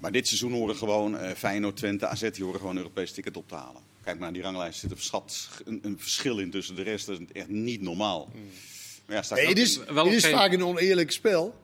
Maar 0.00 0.12
dit 0.12 0.26
seizoen 0.28 0.52
horen 0.52 0.76
gewoon 0.76 1.18
eh 1.18 1.30
Feyenoord, 1.36 1.76
Twente, 1.76 2.06
AZ, 2.06 2.30
die 2.30 2.44
horen 2.44 2.58
gewoon 2.60 2.74
een 2.76 2.82
Europees 2.82 3.12
ticket 3.12 3.36
op 3.36 3.48
te 3.48 3.54
halen. 3.54 3.80
Kijk 4.04 4.18
maar 4.18 4.24
naar 4.24 4.32
die 4.32 4.42
ranglijst, 4.42 4.82
er 4.82 4.88
zit 4.88 4.98
een, 4.98 5.04
schat, 5.04 5.48
een, 5.64 5.78
een 5.82 5.98
verschil 5.98 6.38
in 6.38 6.50
tussen 6.50 6.74
de 6.74 6.82
rest. 6.82 7.06
Dat 7.06 7.20
is 7.20 7.26
echt 7.32 7.48
niet 7.48 7.80
normaal. 7.80 8.30
Maar 9.06 9.16
ja, 9.28 9.34
nee, 9.34 9.46
het 9.46 9.58
is, 9.58 9.80
wel 9.84 10.04
het 10.04 10.14
is 10.14 10.24
geen- 10.24 10.32
vaak 10.32 10.52
een 10.52 10.64
oneerlijk 10.64 11.10
spel. 11.10 11.54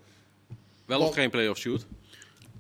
Wel 0.87 1.01
of 1.01 1.15
geen 1.15 1.31
play-off 1.31 1.61
shoot? 1.61 1.87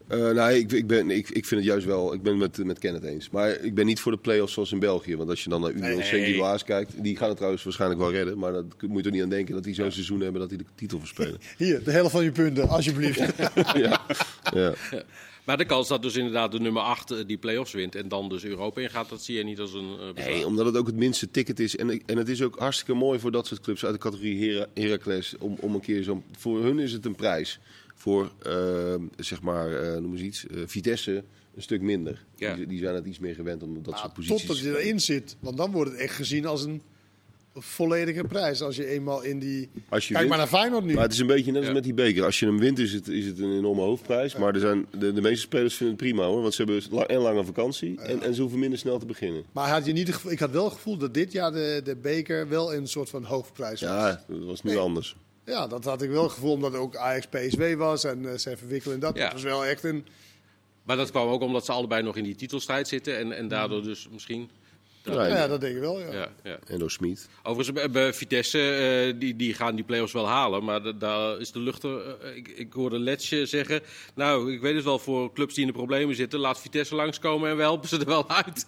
Eh, 0.08 0.30
nee, 0.30 0.58
ik, 0.58 0.72
ik, 0.72 0.86
ben, 0.86 1.10
ik, 1.10 1.28
ik 1.28 1.46
vind 1.46 1.60
het 1.60 1.70
juist 1.70 1.86
wel. 1.86 2.12
Ik 2.14 2.22
ben 2.22 2.38
het 2.40 2.56
met, 2.56 2.66
met 2.66 2.78
Kenneth 2.78 3.04
eens. 3.04 3.30
Maar 3.30 3.50
ik 3.50 3.74
ben 3.74 3.86
niet 3.86 4.00
voor 4.00 4.12
de 4.12 4.18
play-offs 4.18 4.52
zoals 4.52 4.72
in 4.72 4.78
België. 4.78 5.16
Want 5.16 5.30
als 5.30 5.44
je 5.44 5.50
dan 5.50 5.60
naar 5.60 5.70
Union 5.70 5.96
Nee. 5.96 6.02
Saint-Gilloise 6.06 6.64
kijkt. 6.64 7.02
Die 7.02 7.16
gaan 7.16 7.26
het 7.26 7.36
trouwens 7.36 7.64
waarschijnlijk 7.64 8.00
wel 8.00 8.12
redden. 8.12 8.38
Maar 8.38 8.52
dat 8.52 8.64
moet 8.88 9.00
je 9.00 9.06
er 9.06 9.14
niet 9.14 9.22
aan 9.22 9.28
denken 9.28 9.54
dat 9.54 9.64
die 9.64 9.74
zo'n 9.74 9.90
seizoen 9.92 10.20
hebben 10.20 10.40
dat 10.40 10.48
die 10.48 10.58
de 10.58 10.64
titel 10.74 10.98
verspelen. 10.98 11.38
Hier, 11.58 11.84
de 11.84 11.90
helft 11.90 12.10
van 12.10 12.24
je 12.24 12.32
punten, 12.32 12.68
alsjeblieft. 12.68 13.18
ja. 13.74 14.06
ja. 14.54 14.74
Maar 15.46 15.56
de 15.56 15.64
kans 15.64 15.88
dat 15.88 16.02
dus 16.02 16.16
inderdaad 16.16 16.52
de 16.52 16.60
nummer 16.60 16.82
8 16.82 17.26
die 17.26 17.36
play-offs 17.36 17.72
wint 17.72 17.94
en 17.94 18.08
dan 18.08 18.28
dus 18.28 18.44
Europa 18.44 18.80
ingaat, 18.80 19.08
dat 19.08 19.22
zie 19.22 19.36
je 19.36 19.44
niet 19.44 19.60
als 19.60 19.72
een 19.72 19.96
eh. 20.14 20.24
Nee, 20.26 20.46
omdat 20.46 20.66
het 20.66 20.76
ook 20.76 20.86
het 20.86 20.96
minste 20.96 21.30
ticket 21.30 21.60
is. 21.60 21.76
En, 21.76 22.02
en 22.06 22.16
het 22.16 22.28
is 22.28 22.42
ook 22.42 22.58
hartstikke 22.58 22.94
mooi 22.94 23.18
voor 23.18 23.30
dat 23.30 23.46
soort 23.46 23.60
clubs 23.60 23.84
uit 23.84 23.94
de 23.94 24.00
categorie 24.00 24.36
Hera- 24.38 24.66
Heracles. 24.74 25.34
Om, 25.38 25.56
om 25.60 25.74
een 25.74 25.80
keer 25.80 26.02
zo. 26.02 26.22
Voor 26.38 26.62
hun 26.62 26.78
is 26.78 26.92
het 26.92 27.04
een 27.04 27.14
prijs. 27.14 27.58
Voor, 27.94 28.32
eh, 28.42 28.94
zeg 29.16 29.42
maar, 29.42 29.72
eh, 29.82 30.00
noem 30.00 30.12
eens 30.12 30.20
iets. 30.22 30.46
eh, 30.46 30.62
Vitesse 30.66 31.24
een 31.54 31.62
stuk 31.62 31.80
minder. 31.80 32.24
Ja. 32.36 32.54
Die, 32.54 32.66
die 32.66 32.78
zijn 32.78 32.94
het 32.94 33.06
iets 33.06 33.18
meer 33.18 33.34
gewend 33.34 33.62
om 33.62 33.74
dat 33.74 33.84
Nou, 33.86 33.96
soort 33.98 34.12
posities 34.14 34.40
totdat 34.46 34.58
je 34.64 34.78
erin 34.78 35.00
zit. 35.00 35.36
Want 35.40 35.56
dan 35.56 35.70
wordt 35.72 35.90
het 35.90 36.00
echt 36.00 36.14
gezien 36.14 36.46
als 36.46 36.64
een 36.64 36.82
volledige 37.58 38.24
prijs. 38.24 38.62
Als 38.62 38.76
je 38.76 38.86
eenmaal 38.86 39.22
in 39.22 39.38
die... 39.38 39.68
Als 39.88 40.08
je 40.08 40.14
Kijk 40.14 40.18
wint- 40.26 40.28
maar 40.28 40.38
naar 40.38 40.58
Feyenoord 40.60 40.84
nu. 40.84 40.94
Maar 40.94 41.02
het 41.02 41.12
is 41.12 41.18
een 41.18 41.26
beetje 41.26 41.50
net 41.50 41.56
als 41.58 41.66
Ja. 41.66 41.72
met 41.72 41.84
die 41.84 41.94
beker. 41.94 42.24
Als 42.24 42.38
je 42.40 42.46
hem 42.46 42.58
wint 42.58 42.78
is 42.78 42.92
het, 42.92 43.08
is 43.08 43.26
het 43.26 43.38
een 43.38 43.56
enorme 43.56 43.80
hoofdprijs. 43.82 44.36
Maar 44.36 44.54
er 44.54 44.60
zijn, 44.60 44.86
de, 44.98 45.12
de 45.12 45.20
meeste 45.20 45.40
spelers 45.40 45.74
vinden 45.74 45.96
het 45.96 46.04
prima 46.04 46.24
hoor. 46.24 46.40
Want 46.42 46.54
ze 46.54 46.62
hebben 46.62 46.82
la- 46.90 47.06
en 47.06 47.18
lange 47.18 47.44
vakantie. 47.44 48.00
En, 48.00 48.22
en 48.22 48.34
ze 48.34 48.40
hoeven 48.40 48.58
minder 48.58 48.78
snel 48.78 48.98
te 48.98 49.06
beginnen. 49.06 49.44
Maar 49.52 49.68
had 49.68 49.86
je 49.86 49.92
niet 49.92 50.14
gevoel, 50.14 50.32
ik 50.32 50.38
had 50.38 50.50
wel 50.50 50.64
het 50.64 50.72
gevoel 50.74 50.96
dat 50.96 51.14
dit 51.14 51.32
jaar 51.32 51.52
de, 51.52 51.80
de 51.84 51.96
beker 51.96 52.48
wel 52.48 52.74
een 52.74 52.88
soort 52.88 53.08
van 53.08 53.24
hoofdprijs 53.24 53.80
was. 53.80 53.90
Ja, 53.90 54.24
dat 54.28 54.44
was 54.44 54.62
nu 54.62 54.70
Nee. 54.70 54.78
anders. 54.78 55.16
Ja, 55.44 55.66
dat 55.66 55.84
had 55.84 56.02
ik 56.02 56.10
wel 56.10 56.22
het 56.22 56.32
gevoel, 56.32 56.52
omdat 56.52 56.72
het 56.72 56.80
ook 56.80 56.96
Ajax 56.96 57.26
PSW 57.26 57.62
was 57.76 58.04
en 58.04 58.26
eh 58.32 58.36
zijn 58.38 58.58
verwikkeld 58.58 58.94
in 58.94 59.00
dat. 59.00 59.16
Ja. 59.16 59.22
Dat 59.24 59.32
was 59.32 59.42
wel 59.42 59.64
echt 59.64 59.84
een... 59.84 60.06
Maar 60.82 60.96
dat 60.96 61.10
kwam 61.10 61.28
ook 61.28 61.40
omdat 61.42 61.64
ze 61.64 61.72
allebei 61.72 62.02
nog 62.02 62.16
in 62.16 62.24
die 62.24 62.34
titelstrijd 62.34 62.88
zitten 62.88 63.18
en, 63.18 63.32
en 63.32 63.48
daardoor 63.48 63.82
dus 63.82 64.08
misschien... 64.12 64.50
Ja, 65.14 65.26
Ja, 65.26 65.42
en, 65.42 65.48
dat 65.48 65.60
denk 65.60 65.74
ik 65.74 65.80
wel, 65.80 66.00
ja. 66.00 66.12
Ja, 66.12 66.28
ja. 66.42 66.58
en 66.66 66.78
door 66.78 66.90
Smit. 66.90 67.28
Overigens, 67.42 67.72
bij- 67.78 67.90
bij 67.90 68.12
Vitesse, 68.12 68.58
eh, 69.12 69.20
die, 69.20 69.36
die 69.36 69.54
gaan 69.54 69.74
die 69.74 69.84
play-offs 69.84 70.12
wel 70.12 70.26
halen. 70.28 70.64
Maar 70.64 70.82
da- 70.82 70.92
daar 70.92 71.40
is 71.40 71.52
de 71.52 71.58
lucht 71.58 71.82
er... 71.82 72.16
eh, 72.20 72.36
ik, 72.36 72.48
ik 72.48 72.72
hoorde 72.72 72.98
Letje 72.98 73.46
zeggen... 73.46 73.80
Nou, 74.14 74.52
ik 74.52 74.60
weet 74.60 74.74
het 74.74 74.84
wel, 74.84 74.98
voor 74.98 75.32
clubs 75.32 75.54
die 75.54 75.62
in 75.66 75.70
de 75.70 75.76
problemen 75.76 76.14
zitten... 76.16 76.38
laat 76.40 76.60
Vitesse 76.60 76.94
langskomen 76.94 77.50
en 77.50 77.56
we 77.56 77.62
helpen 77.62 77.88
ze 77.88 77.98
er 77.98 78.06
wel 78.06 78.30
uit. 78.30 78.66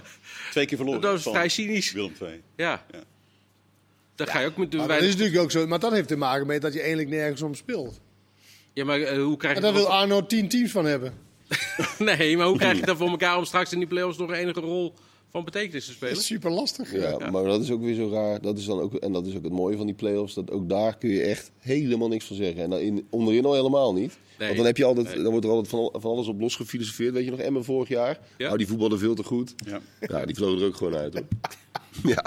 Twee 0.50 0.66
keer 0.66 0.76
verloren. 0.76 1.00
Dat 1.00 1.14
is 1.18 1.22
vrij 1.22 1.48
cynisch. 1.48 1.92
Willem 1.92 2.12
II. 2.22 2.42
Ja. 2.56 2.84
Ja. 2.92 2.98
Daar 4.14 4.26
ga 4.28 4.40
je 4.40 4.46
ook 4.46 4.56
met 4.56 4.70
de 4.70 4.76
Maar 4.76 4.88
dat 4.88 5.02
is 5.02 5.12
natuurlijk 5.16 5.38
ook 5.42 5.50
zo. 5.50 5.66
Maar 5.66 5.78
dat 5.78 5.92
heeft 5.92 6.08
te 6.08 6.16
maken 6.16 6.46
met 6.46 6.62
dat 6.62 6.72
je 6.72 6.78
eigenlijk 6.80 7.08
nergens 7.10 7.42
om 7.42 7.54
speelt. 7.54 8.00
Ja, 8.72 8.84
maar 8.84 9.00
eh, 9.00 9.22
hoe 9.22 9.36
krijg 9.36 9.54
En 9.56 9.60
je 9.60 9.66
daar 9.66 9.80
dat 9.80 9.88
wil 9.88 9.98
Arno 9.98 10.26
tien 10.26 10.48
teams 10.48 10.70
van 10.70 10.84
hebben. 10.84 11.12
Nee, 11.98 12.36
maar 12.36 12.46
hoe 12.46 12.58
krijg 12.58 12.78
je 12.78 12.86
dat 12.92 12.96
voor 12.96 13.08
elkaar 13.08 13.36
om 13.36 13.44
straks 13.44 13.72
in 13.72 13.78
die 13.78 13.88
play-offs 13.88 14.18
nog 14.18 14.28
een 14.28 14.34
enige 14.34 14.60
rol 14.60 14.94
van 15.30 15.44
betekenis 15.44 15.82
te 15.84 15.88
Dat 15.90 15.96
spelen? 15.96 16.16
is 16.16 16.26
super 16.26 16.50
lastig. 16.50 16.92
Ja, 16.94 17.30
maar 17.30 17.44
dat 17.44 17.62
is 17.62 17.70
ook 17.70 17.82
weer 17.82 17.94
zo 17.94 18.10
raar. 18.12 18.40
Dat 18.40 18.58
is 18.58 18.64
dan 18.64 18.80
ook, 18.80 18.94
en 18.94 19.12
dat 19.12 19.26
is 19.26 19.36
ook 19.36 19.42
het 19.44 19.52
mooie 19.52 19.76
van 19.76 19.86
die 19.86 19.94
play-offs. 19.94 20.34
Dat 20.34 20.50
ook 20.50 20.68
daar 20.68 20.96
kun 20.98 21.10
je 21.10 21.22
echt 21.22 21.50
helemaal 21.58 22.08
niks 22.08 22.24
van 22.24 22.36
zeggen. 22.36 22.62
En 22.62 22.70
dan 22.70 22.78
in, 22.78 23.06
onderin 23.10 23.44
al 23.44 23.54
helemaal 23.54 23.94
niet. 23.94 24.18
Nee. 24.38 24.48
Want 24.48 24.56
dan, 24.56 24.66
heb 24.66 24.76
je 24.76 24.84
altijd, 24.84 25.06
Nee. 25.06 25.22
dan 25.22 25.30
wordt 25.30 25.46
er 25.46 25.52
altijd 25.52 25.68
van, 25.68 26.00
van 26.00 26.10
alles 26.10 26.26
op 26.26 26.40
los 26.40 26.56
gefilosofeerd. 26.56 27.12
Weet 27.14 27.24
je 27.24 27.30
nog, 27.30 27.40
Emmen 27.40 27.64
vorig 27.64 27.88
jaar? 27.88 28.18
Ja. 28.38 28.46
Nou, 28.46 28.58
die 28.58 28.66
voetbalden 28.66 28.98
veel 28.98 29.14
te 29.14 29.22
goed. 29.22 29.54
Ja. 29.66 29.80
Ja, 30.00 30.24
die 30.26 30.34
vlogen 30.34 30.60
er 30.60 30.66
ook 30.66 30.76
gewoon 30.76 30.96
uit 30.96 31.14
hoor. 31.14 31.24
ja. 32.14 32.24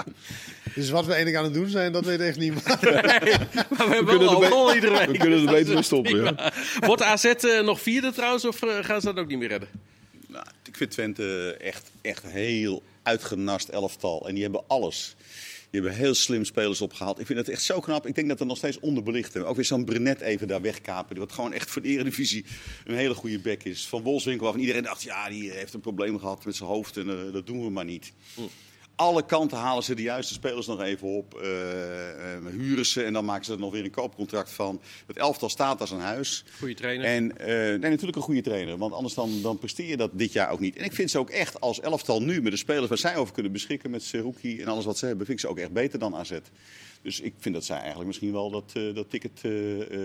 Dus 0.74 0.90
wat 0.90 1.04
we 1.06 1.12
eigenlijk 1.12 1.36
aan 1.44 1.44
het 1.52 1.54
doen 1.54 1.68
zijn, 1.68 1.92
dat 1.92 2.04
weet 2.04 2.20
echt 2.20 2.38
niemand. 2.38 2.64
Maar 2.74 3.88
we 3.88 3.94
hebben 3.94 4.06
kunnen 4.18 4.40
wel 4.40 4.74
iedere 4.74 4.98
week. 4.98 5.06
We 5.10 5.18
kunnen 5.18 5.38
er 5.46 5.52
beter 5.54 5.74
mee 5.74 5.82
stoppen. 5.82 6.16
Ja. 6.24 6.52
Wordt 6.80 7.02
AZ 7.02 7.24
eh, 7.24 7.62
nog 7.64 7.80
vierde 7.80 8.12
trouwens 8.12 8.44
of 8.44 8.62
eh, 8.62 8.84
gaan 8.84 9.00
ze 9.00 9.06
dat 9.06 9.18
ook 9.18 9.28
niet 9.28 9.38
meer 9.38 9.48
redden? 9.48 9.68
Vind 10.92 11.14
Twente 11.16 11.56
echt, 11.60 11.90
echt 12.00 12.22
heel 12.22 12.82
uitgenast 13.02 13.68
elftal. 13.68 14.28
En 14.28 14.34
die 14.34 14.42
hebben 14.42 14.62
alles. 14.66 15.16
Die 15.70 15.80
hebben 15.80 16.00
heel 16.00 16.14
slim 16.14 16.44
spelers 16.44 16.80
opgehaald. 16.80 17.18
Ik 17.18 17.26
vind 17.26 17.38
het 17.38 17.48
echt 17.48 17.62
zo 17.62 17.80
knap. 17.80 18.06
Ik 18.06 18.14
denk 18.14 18.28
dat 18.28 18.40
er 18.40 18.46
nog 18.46 18.56
steeds 18.56 18.80
onderbelicht. 18.80 19.36
Ook 19.36 19.56
weer 19.56 19.64
zo'n 19.64 19.84
Brenet 19.84 20.20
even 20.20 20.48
daar 20.48 20.60
wegkapen. 20.60 21.18
Wat 21.18 21.32
gewoon 21.32 21.52
echt 21.52 21.70
voor 21.70 21.82
de 21.82 21.88
Eredivisie 21.88 22.44
een 22.84 22.94
hele 22.94 23.14
goede 23.14 23.38
back 23.38 23.62
is. 23.62 23.86
Van 23.86 24.02
Wolfswinkel 24.02 24.44
waarvan 24.44 24.62
iedereen 24.62 24.82
dacht, 24.82 25.02
ja, 25.02 25.28
die 25.28 25.50
heeft 25.50 25.74
een 25.74 25.80
probleem 25.80 26.18
gehad 26.18 26.44
met 26.44 26.56
zijn 26.56 26.68
hoofd. 26.68 26.96
En 26.96 27.08
eh, 27.08 27.32
dat 27.32 27.46
doen 27.46 27.64
we 27.64 27.70
maar 27.70 27.84
niet. 27.84 28.12
Alle 28.96 29.26
kanten 29.26 29.58
halen 29.58 29.82
ze 29.82 29.94
de 29.94 30.02
juiste 30.02 30.34
spelers 30.34 30.66
nog 30.66 30.80
even 30.80 31.08
op. 31.08 31.34
eh, 31.34 32.34
eh, 32.34 32.46
huren 32.50 32.86
ze 32.86 33.02
en 33.02 33.12
dan 33.12 33.24
maken 33.24 33.44
ze 33.44 33.52
er 33.52 33.58
nog 33.58 33.72
weer 33.72 33.84
een 33.84 33.90
koopcontract 33.90 34.50
van. 34.50 34.80
Het 35.06 35.16
elftal 35.16 35.48
staat 35.48 35.80
als 35.80 35.90
een 35.90 36.00
huis. 36.00 36.44
Goede 36.58 36.74
trainer. 36.74 37.06
En 37.06 37.38
eh, 37.38 37.46
nee, 37.48 37.78
natuurlijk 37.78 38.16
een 38.16 38.22
goede 38.22 38.40
trainer. 38.40 38.78
Want 38.78 38.92
anders 38.92 39.14
dan, 39.14 39.42
dan 39.42 39.58
presteer 39.58 39.86
je 39.86 39.96
dat 39.96 40.10
dit 40.12 40.32
jaar 40.32 40.50
ook 40.50 40.60
niet. 40.60 40.76
En 40.76 40.84
ik 40.84 40.92
vind 40.92 41.10
ze 41.10 41.18
ook 41.18 41.30
echt 41.30 41.60
als 41.60 41.80
elftal 41.80 42.22
nu 42.22 42.42
met 42.42 42.52
de 42.52 42.58
spelers 42.58 42.88
waar 42.88 42.98
zij 42.98 43.16
over 43.16 43.34
kunnen 43.34 43.52
beschikken. 43.52 43.90
Met 43.90 44.02
Seruki 44.02 44.60
en 44.60 44.68
alles 44.68 44.84
wat 44.84 44.98
ze 44.98 45.06
hebben. 45.06 45.26
Vind 45.26 45.38
ik 45.38 45.44
ze 45.44 45.50
ook 45.50 45.58
echt 45.58 45.72
beter 45.72 45.98
dan 45.98 46.16
AZ. 46.16 46.38
Dus 47.02 47.20
ik 47.20 47.34
vind 47.38 47.54
dat 47.54 47.64
zij 47.64 47.76
eigenlijk 47.76 48.06
misschien 48.06 48.32
wel 48.32 48.50
dat, 48.50 48.72
dat 48.94 49.10
ticket 49.10 49.40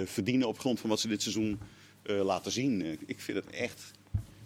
verdienen 0.06 0.48
op 0.48 0.60
grond 0.60 0.80
van 0.80 0.90
wat 0.90 1.00
ze 1.00 1.08
dit 1.08 1.22
seizoen 1.22 1.60
laten 2.04 2.52
zien. 2.52 3.00
Ik 3.06 3.20
vind 3.22 3.38
het 3.38 3.50
echt... 3.50 3.92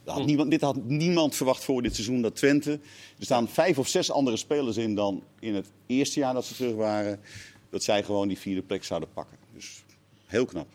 Had 0.05 0.25
niemand, 0.25 0.51
dit 0.51 0.61
had 0.61 0.83
niemand 0.83 1.35
verwacht 1.35 1.63
voor 1.63 1.81
dit 1.81 1.93
seizoen 1.93 2.21
dat 2.21 2.35
Twente. 2.35 2.71
Er 3.19 3.25
staan 3.25 3.47
vijf 3.49 3.77
of 3.77 3.87
zes 3.87 4.11
andere 4.11 4.37
spelers 4.37 4.77
in 4.77 4.95
dan 4.95 5.23
in 5.39 5.55
het 5.55 5.71
eerste 5.85 6.19
jaar 6.19 6.33
dat 6.33 6.45
ze 6.45 6.55
terug 6.55 6.75
waren. 6.75 7.19
Dat 7.69 7.83
zij 7.83 8.03
gewoon 8.03 8.27
die 8.27 8.37
vierde 8.37 8.61
plek 8.61 8.83
zouden 8.83 9.09
pakken. 9.13 9.37
Dus 9.53 9.83
heel 10.25 10.45
knap. 10.45 10.67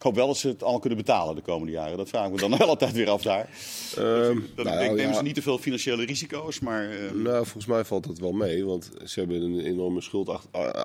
Ik 0.00 0.06
hoop 0.06 0.14
wel 0.14 0.26
dat 0.26 0.36
ze 0.36 0.48
het 0.48 0.62
al 0.62 0.78
kunnen 0.78 0.98
betalen 0.98 1.34
de 1.34 1.40
komende 1.42 1.72
jaren. 1.72 1.96
Dat 1.96 2.08
vragen 2.08 2.32
we 2.32 2.38
dan 2.40 2.56
wel 2.58 2.68
altijd 2.68 2.92
weer 2.92 3.08
af 3.10 3.22
daar. 3.22 3.48
Ehm, 3.96 4.38
Dat, 4.54 4.64
nou, 4.64 4.76
ik 4.76 4.82
denk, 4.82 4.96
nemen 4.96 5.08
ja. 5.10 5.14
ze 5.14 5.22
niet 5.22 5.34
te 5.34 5.42
veel 5.42 5.58
financiële 5.58 6.04
risico's, 6.04 6.60
maar... 6.60 6.90
eh, 6.90 7.10
Nou, 7.12 7.36
volgens 7.44 7.66
mij 7.66 7.84
valt 7.84 8.06
dat 8.06 8.18
wel 8.18 8.32
mee. 8.32 8.64
Want 8.64 8.90
ze 9.04 9.20
hebben 9.20 9.42
een 9.42 9.60
enorme 9.60 10.00
schuld 10.00 10.28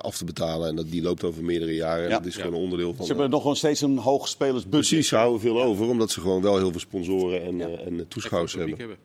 af 0.02 0.16
te 0.16 0.24
betalen. 0.24 0.68
En 0.68 0.76
dat, 0.76 0.90
die 0.90 1.02
loopt 1.02 1.24
over 1.24 1.44
meerdere 1.44 1.74
jaren. 1.74 2.04
En 2.04 2.10
Ja. 2.10 2.16
dat 2.16 2.26
is 2.26 2.34
Ja. 2.36 2.40
gewoon 2.42 2.56
een 2.56 2.62
onderdeel 2.62 2.94
van... 2.94 3.04
ze 3.06 3.10
hebben 3.12 3.30
nog 3.30 3.40
gewoon 3.40 3.56
steeds 3.56 3.80
een 3.80 3.98
hoog 3.98 4.28
spelersbudget. 4.28 4.88
Precies, 4.88 5.08
ze 5.08 5.16
houden 5.16 5.40
veel 5.40 5.62
over. 5.62 5.86
Omdat 5.88 6.10
ze 6.10 6.20
gewoon 6.20 6.42
wel 6.42 6.56
heel 6.58 6.70
veel 6.70 6.80
sponsoren 6.80 7.42
en, 7.42 7.58
Ja. 7.58 7.66
eh, 7.68 7.86
en 7.86 8.08
toeschouwers 8.08 8.52
hebben. 8.54 8.96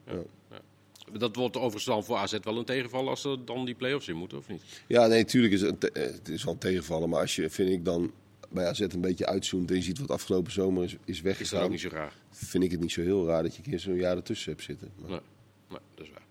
Dat 1.17 1.35
wordt 1.35 1.55
overigens 1.55 1.85
dan 1.85 2.03
voor 2.03 2.15
AZ 2.17 2.37
wel 2.43 2.57
een 2.57 2.65
tegenval 2.65 3.09
als 3.09 3.21
ze 3.21 3.37
dan 3.45 3.65
die 3.65 3.75
play-offs 3.75 4.07
in 4.07 4.15
moeten, 4.15 4.37
of 4.37 4.47
niet? 4.47 4.61
Ja, 4.87 5.07
nee, 5.07 5.19
natuurlijk 5.19 5.53
is 5.53 5.61
het, 5.61 5.91
eh, 5.91 6.03
het 6.03 6.29
is 6.29 6.43
wel 6.43 6.53
een 6.53 6.59
tegenvallen. 6.59 7.09
Maar 7.09 7.21
als 7.21 7.35
je, 7.35 7.49
vind 7.49 7.69
ik 7.69 7.85
dan, 7.85 8.11
bij 8.53 8.65
AZ 8.67 8.79
een 8.79 9.01
beetje 9.01 9.25
uitzoomt 9.25 9.69
en 9.69 9.75
je 9.75 9.81
ziet 9.81 9.99
wat 9.99 10.09
afgelopen 10.11 10.51
zomer 10.51 10.83
is, 10.83 10.91
is 10.91 10.97
Is 11.05 11.15
dat 11.15 11.23
weggegaan, 11.25 11.63
ook 11.63 11.69
niet 11.69 11.79
zo 11.79 11.89
raar? 11.91 12.13
vind 12.31 12.63
ik 12.63 12.71
het 12.71 12.79
niet 12.79 12.91
zo 12.91 13.01
heel 13.01 13.27
raar 13.27 13.43
dat 13.43 13.55
je 13.55 13.61
een 13.63 13.69
keer 13.69 13.79
zo'n 13.79 13.95
jaar 13.95 14.15
ertussen 14.15 14.51
hebt 14.51 14.63
zitten. 14.63 14.91
Maar- 14.95 15.09
Nee, 15.09 15.19
nee, 15.69 15.79
dat 15.95 16.05
is 16.05 16.11
waar. 16.11 16.21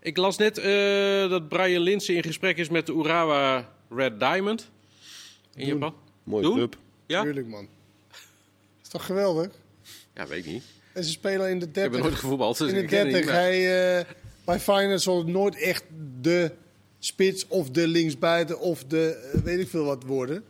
Ik 0.00 0.16
las 0.16 0.36
net 0.36 0.58
eh, 0.58 1.30
dat 1.30 1.48
Brian 1.48 1.82
Linsen 1.82 2.14
in 2.14 2.22
gesprek 2.22 2.56
is 2.56 2.68
met 2.68 2.86
de 2.86 2.92
Urawa 2.94 3.72
Red 3.90 4.20
Diamond 4.20 4.70
in 5.54 5.68
Doen. 5.68 5.78
Japan. 5.78 5.94
Mooie 6.24 6.42
Doen? 6.42 6.54
club. 6.54 6.76
Ja? 7.06 7.22
Tuurlijk, 7.22 7.46
man. 7.46 7.68
Is 8.82 8.88
toch 8.88 9.06
geweldig? 9.06 9.50
Ja, 10.14 10.26
weet 10.26 10.46
ik 10.46 10.52
niet. 10.52 10.64
En 10.92 11.04
ze 11.04 11.10
spelen 11.10 11.50
in 11.50 11.58
de 11.58 11.66
Ik 11.66 11.74
heb 11.74 11.84
30. 11.90 12.00
nooit 12.02 12.14
gevoetbald, 12.14 12.58
dus 12.58 12.68
in 12.68 12.74
de 12.74 12.80
ik 12.82 12.86
ken 12.88 12.98
het 12.98 13.10
30. 13.10 13.20
niet. 13.20 13.30
maar- 13.34 13.40
Hij, 13.42 13.98
eh, 13.98 14.04
bij 14.44 14.60
Feyenoord 14.60 15.02
zal 15.02 15.18
het 15.18 15.26
nooit 15.26 15.56
echt 15.56 15.84
de 16.20 16.52
spits 16.98 17.46
of 17.48 17.70
de 17.70 17.88
linksbuiten 17.88 18.60
of 18.60 18.84
de 18.84 19.30
eh, 19.32 19.40
weet 19.40 19.58
ik 19.58 19.68
veel 19.68 19.84
wat 19.84 20.02
worden. 20.04 20.44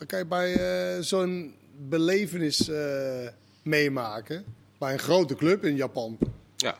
Dan 0.00 0.08
kan 0.08 0.18
je 0.18 0.24
bij 0.26 0.54
eh, 0.96 1.02
zo'n 1.02 1.54
belevenis 1.88 2.68
eh, 2.68 3.28
meemaken. 3.62 4.44
Bij 4.78 4.92
een 4.92 4.98
grote 4.98 5.34
club 5.34 5.64
in 5.64 5.76
Japan. 5.76 6.18
Ja. 6.56 6.78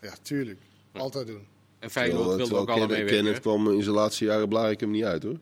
Ja, 0.00 0.12
tuurlijk. 0.22 0.60
Altijd 0.92 1.26
doen. 1.26 1.46
En 1.78 1.90
Feyenoord 1.90 2.36
wilde 2.36 2.54
ook 2.54 2.68
alle 2.68 2.78
Kenneth- 2.78 2.88
meewerken. 2.88 3.16
Kenneth 3.16 3.40
kwam 3.40 3.70
in 3.72 3.82
zijn 3.82 3.94
laatste 3.94 4.24
jaren 4.24 4.48
blaar 4.48 4.70
ik 4.70 4.80
hem 4.80 4.90
niet 4.90 5.04
uit 5.04 5.22
hoor. 5.22 5.36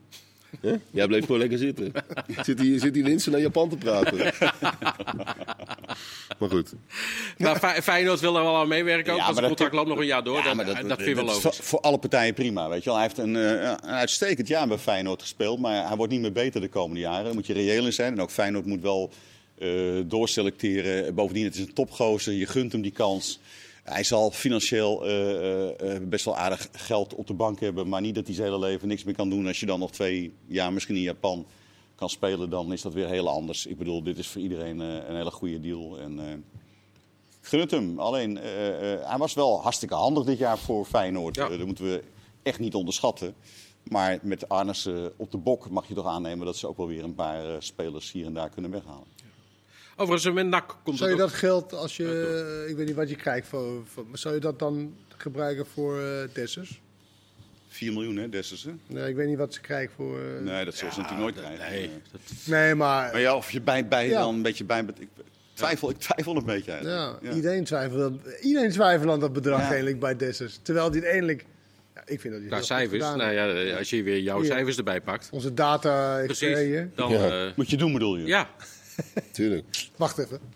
Jij 0.91 1.07
bleef 1.07 1.25
gewoon 1.25 1.41
lekker 1.41 1.59
zitten. 1.59 1.93
Zit 2.45 2.59
hij 2.59 2.79
zit 2.79 2.95
die 2.95 3.03
Linsen 3.03 3.33
naar 3.33 3.41
Japan 3.41 3.69
te 3.69 3.77
praten? 3.77 4.17
maar 6.39 6.51
goed. 6.51 6.73
Maar 7.39 7.59
Fey- 7.59 7.83
Feyenoord 7.83 8.21
wil 8.21 8.33
daar 8.33 8.43
wel 8.43 8.57
aan 8.57 8.69
meewerken 8.69 9.13
ook, 9.13 9.19
Ja, 9.19 9.25
maar 9.25 9.35
dat- 9.35 9.45
contract 9.47 9.75
loopt 9.75 9.89
nog 9.89 9.99
een 9.99 10.07
jaar 10.07 10.25
door. 10.25 10.37
Ja, 10.37 10.43
dat, 10.43 10.55
maar 10.55 10.65
dat, 10.65 10.75
dat, 10.89 10.97
vind 10.97 11.09
ik 11.09 11.15
wel 11.15 11.25
dat 11.25 11.37
is 11.37 11.43
logisch. 11.43 11.59
voor, 11.59 11.67
voor 11.69 11.81
alle 11.81 11.99
partijen 11.99 12.35
prima. 12.35 12.69
Weet 12.69 12.85
je 12.85 12.91
wel. 12.91 12.99
Hij 12.99 13.05
heeft 13.07 13.19
een, 13.19 13.37
eh, 13.37 13.53
een 13.61 13.81
uitstekend 13.85 14.49
jaar 14.49 14.69
bij 14.69 14.79
Feyenoord 14.79 15.21
gespeeld, 15.23 15.59
maar 15.59 15.87
hij 15.87 15.97
wordt 15.97 16.13
niet 16.13 16.21
meer 16.21 16.33
beter 16.33 16.61
de 16.61 16.69
komende 16.69 17.01
jaren. 17.01 17.25
Daar 17.25 17.35
moet 17.35 17.47
je 17.47 17.53
reëel 17.53 17.85
in 17.85 17.93
zijn. 17.93 18.13
En 18.13 18.21
ook 18.21 18.31
Feyenoord 18.31 18.67
moet 18.67 18.81
wel 18.83 19.11
eh, 19.59 19.69
doorselecteren. 20.05 21.15
Bovendien, 21.15 21.45
het 21.45 21.55
is 21.55 21.61
een 21.61 21.73
topgozer. 21.73 22.33
Je 22.33 22.47
gunt 22.47 22.73
hem 22.73 22.83
die 22.83 22.93
kans. 22.93 23.41
Hij 23.91 24.05
zal 24.05 24.31
financieel 24.31 25.05
eh, 25.05 25.31
eh, 25.31 25.95
eh, 25.95 26.03
best 26.03 26.25
wel 26.25 26.37
aardig 26.37 26.69
geld 26.73 27.15
op 27.15 27.27
de 27.27 27.35
bank 27.35 27.61
hebben, 27.61 27.89
maar 27.89 28.01
niet 28.01 28.15
dat 28.15 28.27
hij 28.27 28.35
zijn 28.35 28.47
hele 28.47 28.59
leven 28.59 28.89
niks 28.89 29.05
meer 29.05 29.15
kan 29.15 29.31
doen. 29.31 29.47
Als 29.47 29.61
je 29.61 29.67
dan 29.67 29.79
nog 29.79 29.91
twee 29.91 30.33
jaar 30.47 30.73
misschien 30.73 30.97
in 30.97 31.03
Japan 31.03 31.47
kan 31.95 32.11
spelen, 32.11 32.51
dan 32.51 32.73
is 32.73 32.83
dat 32.83 32.93
weer 32.93 33.09
heel 33.09 33.29
anders. 33.29 33.67
Ik 33.67 33.79
bedoel, 33.79 34.03
dit 34.03 34.19
is 34.19 34.29
voor 34.29 34.41
iedereen 34.41 34.79
een 34.79 35.17
hele 35.17 35.31
goede 35.31 35.61
deal. 35.61 35.99
En, 35.99 36.45
het 37.51 37.71
hem. 37.71 37.99
Alleen, 37.99 38.37
hij 38.37 39.19
was 39.19 39.35
wel 39.35 39.63
hartstikke 39.63 39.95
handig 39.95 40.25
dit 40.25 40.39
jaar 40.39 40.59
voor 40.59 40.85
Feyenoord. 40.85 41.35
Ja. 41.35 41.49
Dat 41.49 41.67
moeten 41.67 41.85
we 41.85 42.03
echt 42.43 42.59
niet 42.59 42.75
onderschatten. 42.75 43.35
Maar 43.83 44.19
met 44.23 44.49
Arnes 44.49 44.89
op 45.17 45.31
de 45.31 45.39
bok 45.39 45.71
mag 45.71 45.89
je 45.89 45.95
toch 45.95 46.07
aannemen 46.07 46.47
dat 46.47 46.57
ze 46.57 46.69
ook 46.69 46.77
wel 46.77 46.87
weer 46.87 47.05
een 47.05 47.15
paar 47.15 47.63
spelers 47.63 48.13
hier 48.13 48.27
en 48.27 48.35
daar 48.35 48.51
kunnen 48.51 48.71
weghalen. 48.71 49.07
Overigens, 50.01 50.35
met 50.35 50.47
NAC 50.47 50.77
komt 50.85 50.99
Zou 50.99 51.11
je 51.11 51.17
dat 51.17 51.33
geld, 51.33 51.73
als 51.73 51.97
je, 51.97 52.65
ik 52.69 52.77
weet 52.77 52.87
niet 52.87 52.95
wat 52.95 53.09
je 53.09 53.17
krijgt, 53.17 53.49
voor, 53.49 53.83
voor- 53.87 54.07
maar 54.07 54.19
zou 54.19 54.35
je 54.35 54.41
dat 54.41 54.59
dan 54.59 54.95
gebruiken 55.17 55.67
voor 55.67 56.01
eh 56.01 56.07
Dessers? 56.33 56.81
4 57.69 57.93
miljoen, 57.93 58.17
hè, 58.17 58.29
Dessers? 58.29 58.65
hè? 58.65 58.71
Nee, 58.87 59.09
ik 59.09 59.17
weet 59.17 59.27
niet 59.29 59.37
wat 59.39 59.55
ze 59.55 59.61
krijgen 59.61 59.95
voor. 59.97 60.19
eh, 60.19 60.41
Nee, 60.43 60.65
dat 60.65 60.75
zullen 60.75 60.93
ze 60.95 61.01
natuurlijk 61.01 61.35
nooit 61.37 61.47
krijgen. 61.47 61.71
Nee, 61.75 61.85
Eh, 61.85 61.91
dat, 62.13 62.21
nee, 62.47 62.75
maar, 62.75 63.13
Maar 63.13 63.21
ja, 63.21 63.37
of 63.37 63.51
je 63.51 63.61
bij, 63.61 63.89
bij 63.89 64.09
Ja. 64.09 64.21
dan 64.21 64.35
een 64.35 64.43
beetje 64.43 64.65
bij... 64.65 64.85
Ik 64.99 65.09
twijfel, 65.55 65.91
ik 65.91 65.97
twijfel 65.99 66.37
een 66.37 66.45
beetje 66.45 66.73
uit. 66.73 66.85
ja, 66.85 67.19
Ja. 67.23 67.33
Iedereen, 67.33 67.65
twijfelt, 67.65 68.03
aan- 68.03 68.21
iedereen 68.41 68.71
twijfelt 68.71 69.11
aan 69.11 69.21
dat 69.21 69.33
bedrag 69.33 69.61
Ja. 69.61 69.67
eigenlijk 69.69 70.01
bij 70.01 70.17
Dessers. 70.17 70.59
Terwijl 70.63 70.91
die 70.91 71.01
het 71.01 71.11
eindelijk, 71.11 71.45
ja, 71.95 72.03
ik 72.07 72.21
vind 72.21 72.35
dat 72.35 72.43
qua 72.47 72.61
cijfers, 72.63 73.01
nou 73.03 73.31
ja, 73.33 73.77
als 73.79 73.91
je 73.91 74.03
weer 74.03 74.19
jouw 74.21 74.43
cijfers 74.45 74.77
erbij 74.77 75.01
pakt. 75.01 75.29
Onze 75.33 75.55
data 75.55 76.23
Precies, 76.25 76.69
dan... 76.95 77.11
Ja. 77.11 77.47
eh, 77.47 77.53
Moet 77.57 77.71
je 77.71 77.77
doen, 77.77 77.93
bedoel 77.93 78.17
je? 78.17 78.27
ja, 78.27 78.49
Tuurlijk. 79.33 79.65
Wacht 79.97 80.19
even. 80.19 80.41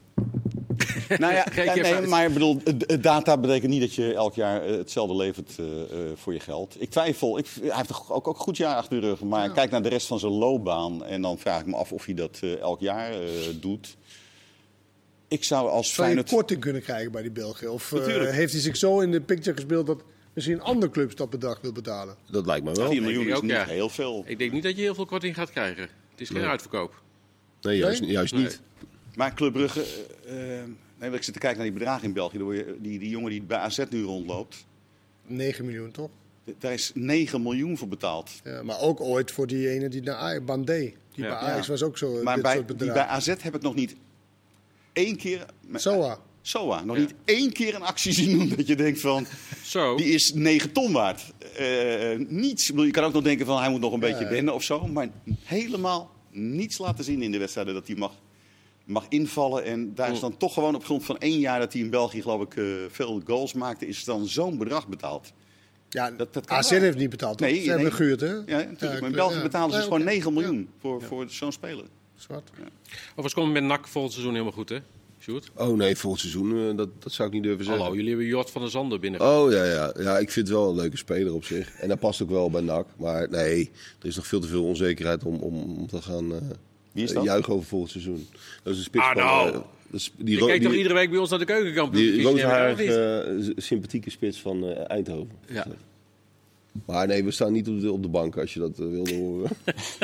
Nou 1.19 1.33
ja, 1.33 1.51
even 1.53 1.83
nee, 2.01 2.07
maar 2.07 2.27
ik 2.27 2.33
bedoel, 2.33 2.61
het- 2.65 2.91
het 2.91 3.03
data 3.03 3.39
betekent 3.39 3.71
niet 3.71 3.81
dat 3.81 3.95
je 3.95 4.15
elk 4.15 4.35
jaar 4.35 4.63
eh, 4.63 4.77
hetzelfde 4.77 5.17
levert 5.17 5.59
eh, 5.59 5.83
eh, 5.83 6.17
voor 6.17 6.33
je 6.33 6.41
geld. 6.41 6.77
Ik 6.79 6.91
twijfel, 6.91 7.39
ik, 7.39 7.47
hij 7.63 7.77
heeft 7.77 7.89
toch 7.89 8.13
ook, 8.13 8.29
ook 8.29 8.35
een 8.37 8.43
goed 8.43 8.57
jaar 8.57 8.77
achter 8.77 9.01
de 9.01 9.07
rug, 9.07 9.21
maar 9.21 9.51
kijk 9.53 9.71
naar 9.71 9.83
de 9.83 9.89
rest 9.89 10.07
van 10.07 10.19
zijn 10.19 10.33
loopbaan 10.33 11.05
en 11.05 11.23
dan 11.23 11.39
vraag 11.39 11.61
ik 11.61 11.67
me 11.67 11.77
af 11.77 11.93
of 11.93 12.05
hij 12.05 12.15
dat 12.15 12.39
eh, 12.43 12.59
elk 12.61 12.81
jaar 12.81 13.13
eh, 13.13 13.29
doet. 13.61 13.97
Ik 15.29 15.45
zou 15.45 15.69
als 15.69 15.87
Zou 15.95 16.09
je 16.09 16.13
Feyenoord... 16.15 16.31
korting 16.37 16.61
kunnen 16.61 16.83
krijgen 16.83 17.13
bij 17.13 17.23
die 17.23 17.31
Belgen? 17.31 17.73
Of 17.73 17.93
eh, 17.93 18.31
heeft 18.31 18.53
hij 18.53 18.61
zich 18.61 18.77
zo 18.77 19.01
in 19.01 19.11
de 19.11 19.21
picture 19.21 19.57
gespeeld 19.57 19.87
dat 19.87 20.03
misschien 20.33 20.55
een 20.55 20.63
andere 20.63 20.93
club 20.93 21.17
dat 21.17 21.31
bedrag 21.31 21.61
wil 21.61 21.73
betalen? 21.73 22.17
Dat 22.31 22.47
lijkt 22.47 22.65
me 22.65 22.73
wel. 22.73 22.91
4 22.91 23.03
miljoen 23.03 23.27
is 23.27 23.35
ook, 23.35 23.43
niet 23.43 23.51
ja. 23.51 23.65
heel 23.65 23.89
veel. 23.89 24.23
ik 24.27 24.39
denk 24.39 24.53
niet 24.53 24.63
dat 24.63 24.77
je 24.77 24.83
heel 24.83 24.95
veel 24.95 25.07
korting 25.07 25.35
gaat 25.35 25.51
krijgen. 25.51 25.83
Het 26.11 26.21
is 26.21 26.29
geen 26.29 26.41
Nee. 26.41 26.49
uitverkoop. 26.49 27.03
Nee, 27.65 27.77
juist, 27.79 28.01
Nee? 28.01 28.11
juist 28.11 28.35
niet. 28.35 28.61
Maar 29.15 29.35
Club 29.35 29.53
Brugge, 29.53 29.85
eh, 30.27 30.35
nee, 30.99 31.11
ik 31.11 31.23
zit 31.23 31.33
te 31.35 31.41
kijken 31.41 31.59
naar 31.59 31.69
die 31.71 31.79
bedragen 31.79 32.05
in 32.05 32.13
België. 32.13 32.39
Die, 32.79 32.99
die 32.99 33.09
jongen 33.09 33.31
die 33.31 33.43
bij 33.43 33.59
AZ 33.59 33.79
nu 33.91 34.03
rondloopt, 34.03 34.65
9 35.27 35.65
miljoen 35.65 35.91
toch? 35.91 36.11
daar 36.59 36.73
is 36.73 36.91
9 36.95 37.43
miljoen 37.43 37.79
voor 37.79 37.89
betaald. 37.89 38.31
Ja, 38.45 38.63
maar 38.63 38.81
ook 38.81 39.01
ooit 39.01 39.31
voor 39.31 39.47
die 39.47 39.69
ene 39.71 39.89
die 39.89 40.03
naar 40.03 40.15
Ajax, 40.15 40.45
Bandé. 40.45 40.79
Die 40.79 40.95
Ja. 41.15 41.29
bij 41.29 41.39
Ajax 41.39 41.67
Ja. 41.67 41.73
was 41.73 41.83
ook 41.83 41.99
zo 41.99 42.23
Maar 42.23 42.35
dit 42.35 42.43
bij, 42.43 42.55
soort 42.55 42.69
die 42.69 42.77
bedragen. 42.77 43.07
bij 43.07 43.35
AZ 43.35 43.43
heb 43.43 43.55
ik 43.55 43.63
nog 43.63 43.75
niet 43.75 43.95
één 44.93 45.17
keer... 45.17 45.47
Soa. 45.75 46.19
Soa, 46.43 46.85
nog 46.85 46.97
Ja. 46.97 47.03
niet 47.03 47.15
één 47.25 47.53
keer 47.53 47.75
een 47.75 47.83
actie 47.83 48.13
zien 48.23 48.39
doen 48.39 48.49
dat 48.57 48.67
je 48.67 48.77
denkt 48.77 49.01
van, 49.01 49.27
Zo, 49.65 49.97
die 49.97 50.07
is 50.07 50.33
9 50.33 50.73
ton 50.73 50.93
waard. 50.93 51.33
Eh, 51.57 52.19
niets. 52.29 52.63
Ik 52.63 52.69
bedoel, 52.71 52.85
Je 52.87 52.91
kan 52.93 53.05
ook 53.05 53.13
nog 53.13 53.23
denken 53.23 53.47
van, 53.47 53.59
hij 53.61 53.71
moet 53.71 53.81
nog 53.81 53.93
een 53.93 54.01
beetje 54.01 54.29
wennen 54.29 54.55
of 54.55 54.63
zo. 54.63 54.87
Maar 54.87 55.09
helemaal 55.45 56.14
niets 56.35 56.79
laten 56.79 57.05
zien 57.05 57.23
in 57.23 57.33
de 57.33 57.39
wedstrijden 57.39 57.75
dat 57.75 57.87
hij 57.87 57.97
mag, 57.97 58.13
mag 58.85 59.07
invallen. 59.09 59.65
En 59.65 59.95
daar 59.95 60.13
is 60.13 60.21
dan 60.21 60.37
toch 60.37 60.55
gewoon 60.55 60.75
op 60.75 60.85
grond 60.85 61.05
van 61.05 61.19
één 61.19 61.39
jaar 61.39 61.59
dat 61.59 61.73
hij 61.73 61.83
in 61.83 61.91
België 61.91 62.23
geloof 62.23 62.43
ik 62.43 62.57
eh, 62.57 62.65
veel 62.89 63.21
goals 63.25 63.53
maakte, 63.53 63.87
is 63.87 64.05
dan 64.05 64.27
zo'n 64.27 64.59
bedrag 64.59 64.89
betaald. 64.89 65.33
Ja, 65.89 66.11
Dat- 66.11 66.49
AZ 66.51 66.71
wel. 66.71 66.81
heeft 66.81 66.97
niet 66.99 67.11
betaald. 67.11 67.41
Nee, 67.41 67.63
Ze 67.63 67.71
hebben 67.71 67.93
gehuurd, 67.93 68.21
hè? 68.21 68.33
Ja, 68.33 68.43
natuurlijk. 68.47 69.01
maar 69.01 69.11
in 69.11 69.17
België 69.17 69.37
ja. 69.37 69.43
betalen 69.43 69.71
ze 69.71 69.77
dus 69.77 69.85
gewoon 69.85 70.01
oké. 70.01 70.11
9 70.11 70.33
miljoen 70.33 70.69
voor, 70.81 71.03
voor 71.03 71.25
zo'n 71.31 71.53
speler. 71.53 71.85
Ja, 71.85 72.21
zwart. 72.21 72.51
overigens 73.11 73.35
komt 73.35 73.47
het 73.47 73.55
met 73.55 73.65
NAC 73.65 73.89
volgend 73.89 74.13
seizoen 74.13 74.33
helemaal 74.35 74.55
goed, 74.57 74.69
hè? 74.69 74.79
Sjoerd? 75.25 75.51
Oh 75.57 75.77
nee, 75.77 75.97
volgend 75.97 76.21
seizoen, 76.21 76.69
eh, 76.71 76.77
dat, 76.77 76.89
dat 77.03 77.13
zou 77.13 77.29
ik 77.29 77.35
niet 77.35 77.43
durven 77.43 77.65
zeggen. 77.65 77.83
Hallo, 77.83 77.97
jullie 77.97 78.11
hebben 78.11 78.29
Jort 78.29 78.51
van 78.51 78.61
der 78.63 78.71
Zanden 78.71 79.01
binnen. 79.01 79.21
Oh 79.21 79.53
ja, 79.53 79.65
ja, 79.65 79.93
ja, 79.99 80.19
ik 80.19 80.31
vind 80.31 80.49
het 80.49 80.57
wel 80.57 80.69
een 80.69 80.77
leuke 80.77 80.97
speler 80.97 81.35
op 81.35 81.45
zich. 81.45 81.75
En 81.75 81.89
dat 81.89 81.99
past 81.99 82.23
ook 82.23 82.31
wel 82.31 82.51
bij 82.51 82.61
NAC. 82.61 82.87
Maar 82.97 83.29
nee, 83.31 83.71
er 84.01 84.07
is 84.07 84.17
nog 84.17 84.27
veel 84.27 84.41
te 84.41 84.47
veel 84.49 84.65
onzekerheid 84.65 85.25
om, 85.25 85.35
om, 85.37 85.55
om 85.79 85.87
te 85.87 86.03
gaan, 86.03 86.33
eh, 86.33 86.39
Wie 86.93 87.03
is 87.05 87.09
eh, 87.11 87.17
dat? 87.17 87.25
juichen 87.25 87.53
over 87.53 87.67
volgend 87.67 87.91
seizoen. 87.91 88.27
Dat 88.63 88.73
is 88.73 88.79
een 88.79 88.85
spits 88.85 89.05
Ah, 89.05 89.15
nou. 89.15 89.63
is- 89.91 90.13
die 90.17 90.25
die- 90.25 90.39
toch 90.61 90.73
iedere 90.75 90.95
week 90.95 91.11
bij 91.11 91.19
ons 91.19 91.31
naar 91.31 91.39
de 91.39 91.45
keukenkampioen? 91.45 92.03
Die 92.77 93.53
sympathieke 93.57 94.11
spits 94.11 94.41
van 94.41 94.65
eh, 94.65 94.91
Eindhoven. 94.91 95.31
Ja. 95.49 95.67
Maar 96.87 97.07
nee, 97.07 97.25
we 97.25 97.31
staan 97.31 97.53
niet 97.53 97.69
op 97.69 97.81
de, 97.81 97.93
op 97.93 98.03
de 98.03 98.09
bank 98.09 98.39
als 98.39 98.55
je 98.55 98.61
dat 98.61 98.79
eh, 98.79 98.87
wilde 98.87 99.15
horen. 99.15 99.51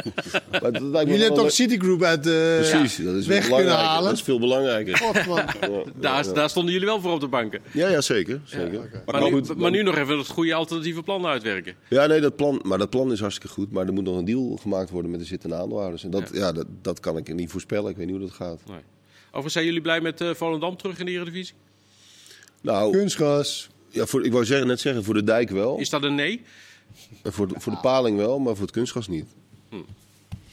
maar 0.62 0.72
dat 0.72 0.82
Jullie 0.82 1.22
hebben 1.22 1.34
toch 1.34 1.50
Citigroup 1.50 2.02
uit 2.02 2.24
de 2.24 2.66
Precies, 2.70 3.04
dat 3.04 3.14
is 3.14 3.26
weg 3.26 3.44
veel 3.44 3.56
kunnen 3.56 3.72
belangrijker. 3.72 3.86
halen? 3.86 4.04
Dat 4.04 4.12
is 4.18 4.22
veel 4.22 4.38
belangrijker. 4.38 4.96
God, 4.96 5.26
man. 5.26 5.36
Ja, 5.60 6.22
Daar, 6.22 6.34
daar 6.34 6.50
stonden 6.50 6.72
jullie 6.72 6.88
wel 6.88 7.00
voor 7.00 7.12
op 7.12 7.20
de 7.20 7.28
banken. 7.28 7.60
ja, 7.72 7.88
ja, 7.88 8.00
zeker. 8.00 8.40
zeker. 8.44 8.78
Maar, 9.06 9.20
Maar 9.20 9.22
nu, 9.22 9.30
goed, 9.30 9.56
maar 9.56 9.70
nu 9.70 9.82
nog 9.82 9.96
even 9.96 10.18
het 10.18 10.28
goede 10.28 10.54
alternatieve 10.54 11.02
plan 11.02 11.26
uitwerken. 11.26 11.74
Ja, 11.88 12.06
nee, 12.06 12.20
dat 12.20 12.36
plan, 12.36 12.60
maar 12.64 12.78
dat 12.78 12.90
plan 12.90 13.12
is 13.12 13.20
hartstikke 13.20 13.54
goed. 13.54 13.70
Maar 13.70 13.86
er 13.86 13.92
moet 13.92 14.04
nog 14.04 14.18
een 14.18 14.24
deal 14.24 14.58
gemaakt 14.62 14.90
worden 14.90 15.10
met 15.10 15.20
de 15.20 15.26
zittende 15.26 15.54
aandeelhouders. 15.56 16.04
En 16.04 16.10
dat, 16.10 16.30
ja. 16.32 16.52
dat, 16.52 16.66
dat 16.82 17.00
kan 17.00 17.16
ik 17.16 17.34
niet 17.34 17.50
voorspellen. 17.50 17.90
Ik 17.90 17.96
weet 17.96 18.06
niet 18.06 18.16
hoe 18.16 18.24
dat 18.26 18.34
gaat. 18.34 18.60
Nee. 18.68 18.80
Overigens, 19.26 19.52
zijn 19.52 19.64
jullie 19.64 19.80
blij 19.80 20.00
met 20.00 20.20
eh 20.20 20.30
Volendam 20.34 20.76
terug 20.76 20.98
in 20.98 21.06
de 21.06 21.12
Eredivisie? 21.12 21.54
Nou, 22.62 22.92
Kunstgras. 22.92 23.68
Ja, 23.90 24.06
voor, 24.06 24.24
ik 24.24 24.32
wou 24.32 24.44
zeggen, 24.44 24.66
net 24.66 24.80
zeggen, 24.80 25.04
voor 25.04 25.14
de 25.14 25.24
dijk 25.24 25.50
wel. 25.50 25.78
Is 25.78 25.90
dat 25.90 26.02
een 26.02 26.14
nee? 26.14 26.42
En 27.22 27.32
voor 27.32 27.48
de, 27.48 27.54
voor 27.58 27.72
de 27.72 27.78
paling 27.78 28.16
wel, 28.16 28.38
maar 28.38 28.54
voor 28.54 28.62
het 28.62 28.74
kunstgas 28.74 29.08
niet. 29.08 29.24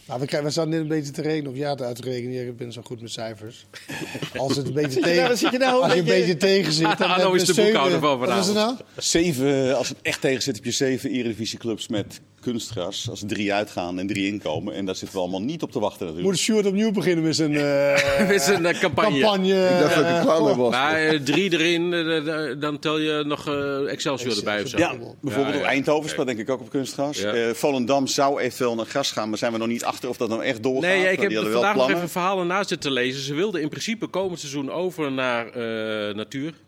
Nou, 0.07 0.19
we, 0.19 0.25
krijgen, 0.25 0.47
we 0.47 0.53
zaten 0.53 0.71
net 0.71 0.79
een 0.79 0.88
beetje 0.88 1.11
te 1.11 1.21
rekenen, 1.21 1.51
of 1.51 1.57
ja, 1.57 1.75
te 1.75 1.83
uit 1.83 1.95
te 1.95 2.01
rekenen. 2.01 2.47
Ik 2.47 2.57
ben 2.57 2.71
zo 2.71 2.81
goed 2.81 3.01
met 3.01 3.11
cijfers. 3.11 3.65
Als 4.38 4.55
het 4.55 4.67
een 4.67 4.73
beetje 4.73 4.99
tegen, 4.99 5.38
zit 5.38 5.51
je 5.51 5.57
nou? 5.57 5.83
als 5.83 5.93
je 5.93 5.99
een 5.99 6.05
beetje 6.05 6.38
tegen 6.38 6.73
zit, 6.73 6.97
dan 6.97 7.35
is 7.35 7.45
de 7.45 7.53
boekhouder 7.53 7.99
van 7.99 8.19
Wat 8.19 8.53
nou? 8.53 8.75
Zeven, 8.97 9.77
als 9.77 9.89
het 9.89 9.97
echt 10.01 10.21
tegen 10.21 10.41
zit, 10.41 10.55
heb 10.55 10.65
je 10.65 10.71
zeven 10.71 11.09
Eredivisieclubs 11.09 11.88
met 11.88 12.21
kunstgras. 12.52 13.10
Als 13.10 13.22
er 13.22 13.28
drie 13.28 13.54
uitgaan 13.54 14.00
en 14.00 14.08
drie 14.08 14.28
inkomen. 14.28 14.74
En 14.74 14.86
daar 14.86 14.95
zitten 14.95 15.16
we 15.18 15.24
allemaal 15.24 15.41
niet 15.41 15.62
op 15.62 15.72
te 15.72 15.80
wachten 15.80 16.00
natuurlijk. 16.06 16.28
Moet 16.30 16.39
Stuart 16.39 16.66
opnieuw 16.66 16.91
beginnen 16.91 17.24
met 17.24 17.36
zijn 17.36 17.56
eh, 17.56 18.28
Met 18.34 18.41
zijn 18.41 18.66
eh, 18.66 18.80
campagne. 18.80 19.20
campagne? 19.20 19.70
Ik 19.70 19.80
dacht 19.80 19.95
dat 19.95 20.06
ik 20.06 20.22
klaar 20.22 20.56
was. 20.56 20.72
Maar 20.72 20.95
eh, 21.02 21.20
drie 21.20 21.52
erin, 21.52 21.93
eh, 21.93 22.50
eh, 22.52 22.60
dan 22.60 22.80
tel 22.80 22.98
je 23.00 23.24
nog 23.26 23.48
eh, 23.48 23.91
Excelsior 23.91 24.38
erbij 24.38 24.62
of 24.62 24.68
zo. 24.68 24.78
Ja, 24.78 24.93
bijvoorbeeld 25.22 25.56
Ja, 25.56 25.62
ja. 25.62 25.68
Eindhoven 25.68 26.10
speelt 26.10 26.28
denk 26.28 26.39
ik 26.39 26.50
ook 26.50 26.60
op 26.62 26.70
kunstgras. 26.70 27.18
Ja. 27.20 27.34
Eh, 27.34 27.54
Volendam 27.54 28.08
zou 28.08 28.39
eventueel 28.39 28.76
naar 28.76 28.86
gras 28.86 29.12
gaan, 29.12 29.30
maar 29.30 29.38
zijn 29.38 29.52
we 29.52 29.58
nog 29.58 29.68
niet 29.68 29.84
achter 29.84 30.10
of 30.10 30.18
dat 30.18 30.30
nou 30.30 30.43
echt 30.43 30.64
doorgaat. 30.64 30.82
Nee, 30.91 31.12
ik 31.12 31.20
heb 31.20 31.30
die 31.30 31.38
er 31.39 31.52
vandaag 31.52 31.76
nog 31.76 31.89
even 31.91 32.10
verhalen 32.10 32.48
na 32.48 32.64
zitten 32.64 32.91
lezen. 32.91 33.22
Ze 33.22 33.34
wilden 33.34 33.62
in 33.62 33.70
principe 33.70 34.08
komend 34.08 34.39
seizoen 34.39 34.72
over 34.72 35.12
naar 35.12 35.48
eh, 35.48 36.16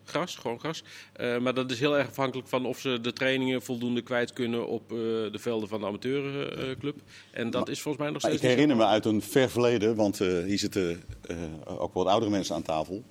natuurgras, 0.09 0.35
gewoon 0.35 0.59
gras. 0.59 0.83
Eh, 1.13 1.37
maar 1.37 1.53
dat 1.53 1.71
is 1.71 1.79
heel 1.79 1.97
erg 1.97 2.07
afhankelijk 2.07 2.47
van 2.47 2.65
of 2.65 2.79
ze 2.79 3.01
de 3.01 3.13
trainingen 3.13 3.61
voldoende 3.61 4.01
kwijt 4.01 4.33
kunnen 4.33 4.67
op 4.67 4.91
eh, 4.91 4.97
de 4.97 5.39
velden 5.39 5.69
van 5.69 5.79
de 5.79 5.85
amateurclub. 5.85 6.95
en 7.31 7.49
dat 7.49 7.69
is 7.69 7.81
volgens 7.81 8.03
mij 8.03 8.13
nog 8.13 8.21
steeds 8.21 8.35
ik 8.35 8.49
herinner 8.49 8.77
me 8.77 8.85
uit 8.85 9.05
een 9.05 9.21
ver 9.21 9.49
verleden, 9.49 9.95
want 9.95 10.21
eh, 10.21 10.43
hier 10.43 10.59
zitten 10.59 11.03
eh, 11.27 11.37
ook 11.65 11.93
wat 11.93 12.07
oudere 12.07 12.31
mensen 12.31 12.55
aan 12.55 12.61
tafel. 12.61 13.03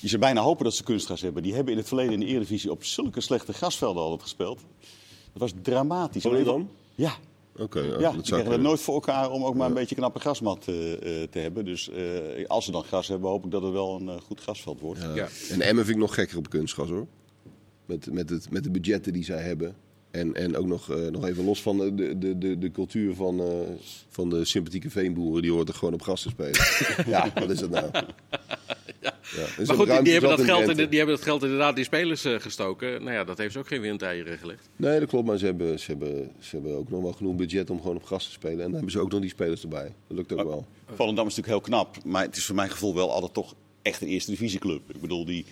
Die 0.00 0.10
ze 0.10 0.18
bijna 0.18 0.40
hopen 0.40 0.64
dat 0.64 0.74
ze 0.74 0.82
kunstgras 0.82 1.20
hebben. 1.20 1.42
Die 1.42 1.54
hebben 1.54 1.72
in 1.72 1.78
het 1.78 1.88
verleden 1.88 2.12
in 2.12 2.20
de 2.20 2.26
Eredivisie 2.26 2.70
op 2.70 2.84
zulke 2.84 3.20
slechte 3.20 3.52
grasvelden 3.52 4.02
altijd 4.02 4.22
gespeeld. 4.22 4.60
Dat 5.32 5.42
was 5.42 5.52
dramatisch. 5.62 6.22
Volendam? 6.22 6.70
Ja, 6.94 7.14
Oké, 7.56 7.80
ja, 7.80 7.86
ja, 7.86 7.90
dat 7.90 8.00
die 8.00 8.10
zou 8.10 8.22
krijgen 8.24 8.52
het 8.52 8.60
nooit 8.60 8.80
voor 8.80 8.94
elkaar 8.94 9.30
om 9.30 9.44
ook 9.44 9.54
maar 9.54 9.68
een 9.68 9.74
beetje 9.74 9.94
knappe 9.94 10.20
grasmat 10.20 10.68
eh, 10.68 10.92
eh, 10.92 11.28
te 11.30 11.38
hebben. 11.38 11.64
Dus 11.64 11.90
eh, 11.90 12.46
als 12.46 12.64
ze 12.64 12.70
dan 12.70 12.84
gras 12.84 13.08
hebben, 13.08 13.30
hoop 13.30 13.44
ik 13.44 13.50
dat 13.50 13.62
het 13.62 13.72
wel 13.72 14.00
een 14.00 14.20
goed 14.20 14.40
grasveld 14.40 14.80
wordt. 14.80 15.00
Ja. 15.00 15.14
Ja. 15.14 15.28
En 15.50 15.60
Emmen 15.60 15.84
vind 15.84 15.96
ik 15.96 16.02
nog 16.02 16.14
gekker 16.14 16.36
op 16.36 16.50
kunstgas 16.50 16.88
hoor. 16.88 17.06
Met, 17.86 18.12
met, 18.12 18.30
het, 18.30 18.50
met 18.50 18.64
de 18.64 18.70
budgetten 18.70 19.12
die 19.12 19.24
zij 19.24 19.42
hebben. 19.42 19.74
En, 20.12 20.34
en 20.34 20.56
ook 20.56 20.66
nog, 20.66 20.90
eh, 20.90 21.06
nog 21.10 21.26
even 21.26 21.44
los 21.44 21.62
van 21.62 21.78
de, 21.78 22.18
de, 22.18 22.38
de, 22.38 22.58
de, 22.58 22.70
cultuur 22.70 23.14
van, 23.14 23.40
eh, 23.40 23.46
van 24.08 24.30
de 24.30 24.44
sympathieke 24.44 24.90
veenboeren. 24.90 25.42
Die 25.42 25.52
hoort 25.52 25.68
er 25.68 25.74
gewoon 25.74 25.94
op 25.94 26.02
gas 26.02 26.22
te 26.22 26.28
spelen. 26.28 26.60
ja, 27.14 27.32
wat 27.34 27.50
is 27.50 27.58
dat 27.58 27.70
nou? 27.70 27.90
Ja. 29.00 29.46
dus 29.56 29.68
Maar 29.68 29.76
goed, 29.76 29.86
die, 29.86 30.02
die, 30.02 30.12
hebben 30.12 30.30
dat 30.30 30.40
geld 30.44 30.68
in, 30.68 30.76
de- 30.76 30.88
die 30.88 30.98
hebben 30.98 31.16
dat 31.16 31.24
geld 31.24 31.42
inderdaad 31.42 31.78
in 31.78 31.84
spelers 31.84 32.24
eh, 32.24 32.40
gestoken. 32.40 33.02
Nou 33.02 33.12
ja, 33.12 33.24
dat 33.24 33.38
heeft 33.38 33.52
ze 33.52 33.58
ook 33.58 33.66
geen 33.66 33.80
windeieren 33.80 34.38
gelegd. 34.38 34.68
Nee, 34.76 35.00
dat 35.00 35.08
klopt. 35.08 35.26
Maar 35.26 35.38
ze 35.38 35.44
hebben, 35.44 35.80
ze, 35.80 35.90
hebben, 35.90 36.30
ze 36.38 36.56
hebben 36.56 36.76
ook 36.76 36.90
nog 36.90 37.02
wel 37.02 37.12
genoeg 37.12 37.34
budget 37.36 37.70
om 37.70 37.80
gewoon 37.80 37.96
op 37.96 38.02
gas 38.04 38.24
te 38.24 38.30
spelen. 38.32 38.56
En 38.56 38.62
dan 38.62 38.72
hebben 38.72 38.90
ze 38.90 39.00
ook 39.00 39.10
nog 39.10 39.20
die 39.20 39.30
spelers 39.30 39.62
erbij. 39.62 39.94
Dat 40.06 40.16
lukt 40.16 40.32
ook 40.32 40.48
wel. 40.48 40.66
Volendam 40.94 41.26
is 41.26 41.36
natuurlijk 41.36 41.66
heel 41.66 41.76
knap, 41.76 42.04
maar 42.04 42.22
het 42.22 42.36
is 42.36 42.44
voor 42.44 42.54
mijn 42.54 42.70
gevoel 42.70 42.94
wel 42.94 43.12
altijd 43.12 43.34
toch 43.34 43.54
echt 43.82 44.02
een 44.02 44.08
eerste 44.08 44.30
divisieclub. 44.30 44.82
Ik 44.94 45.00
bedoel, 45.00 45.24
die 45.24 45.44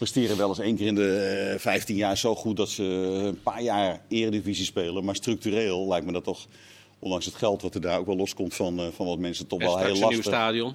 presteren 0.00 0.36
wel 0.36 0.48
eens 0.48 0.58
één 0.58 0.76
keer 0.76 0.86
in 0.86 0.94
de 0.94 1.16
eh, 1.52 1.58
15 1.58 1.96
jaar 1.96 2.16
zo 2.18 2.34
goed 2.34 2.56
dat 2.56 2.68
ze 2.68 2.82
een 2.82 3.42
paar 3.42 3.62
jaar 3.62 4.00
eredivisie 4.08 4.64
spelen. 4.64 5.04
Maar 5.04 5.14
structureel 5.14 5.88
lijkt 5.88 6.06
me 6.06 6.12
dat 6.12 6.24
toch, 6.24 6.46
ondanks 6.98 7.24
het 7.24 7.34
geld 7.34 7.62
wat 7.62 7.74
er 7.74 7.80
daar 7.80 7.98
ook 7.98 8.06
wel 8.06 8.16
loskomt 8.16 8.54
van, 8.54 8.78
eh, 8.78 8.86
van 8.94 9.06
wat 9.06 9.18
mensen, 9.18 9.46
toch 9.46 9.58
En 9.60 9.66
wel 9.66 9.74
straks 9.76 9.92
heel 9.92 10.02
een 10.02 10.08
nieuw 10.08 10.16
lastig. 10.16 10.34
stadion. 10.34 10.74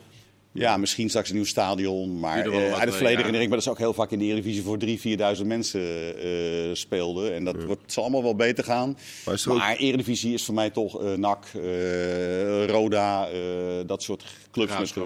Ja, 0.52 0.78
misschien 0.78 1.10
straks 1.10 1.30
een 1.30 1.36
nieuw 1.36 1.46
stadion. 1.46 2.20
Maar 2.20 2.38
eh, 2.40 2.46
wat, 2.46 2.54
uit 2.62 2.72
het 2.72 2.80
eh, 2.90 2.94
verleden 2.94 3.10
ja. 3.12 3.16
herinner 3.18 3.42
ik 3.42 3.48
me 3.50 3.54
dat 3.56 3.64
ze 3.64 3.70
ook 3.70 3.78
heel 3.78 3.94
vaak 3.94 4.12
in 4.12 4.20
de 4.20 4.26
Eredivisie 4.26 4.64
voor 4.64 4.78
3.000, 4.78 5.38
4.000 5.40 5.46
mensen 5.46 5.82
eh, 6.22 6.74
speelden. 6.74 7.34
En 7.34 7.44
dat 7.44 7.64
wordt, 7.64 7.92
zal 7.92 8.04
allemaal 8.04 8.24
wel 8.24 8.36
beter 8.36 8.64
gaan. 8.64 8.98
Maar 9.26 9.34
is 9.34 9.46
er 9.46 9.52
ook- 9.52 9.58
Maar 9.58 9.76
Eredivisie 9.76 10.34
is 10.34 10.44
voor 10.46 10.54
mij 10.54 10.70
toch 10.70 11.04
eh 11.04 11.14
NAC, 11.14 11.46
eh, 11.54 12.66
Roda, 12.66 13.28
eh, 13.30 13.40
dat 13.86 14.04
soort 14.04 14.24
clubs. 14.52 14.94
Eh, 14.96 15.02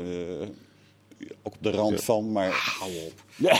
ook 1.43 1.53
op 1.53 1.63
de 1.63 1.71
rand 1.71 2.03
van, 2.03 2.31
maar 2.31 2.51
Hou 2.51 2.91
op. 2.91 3.23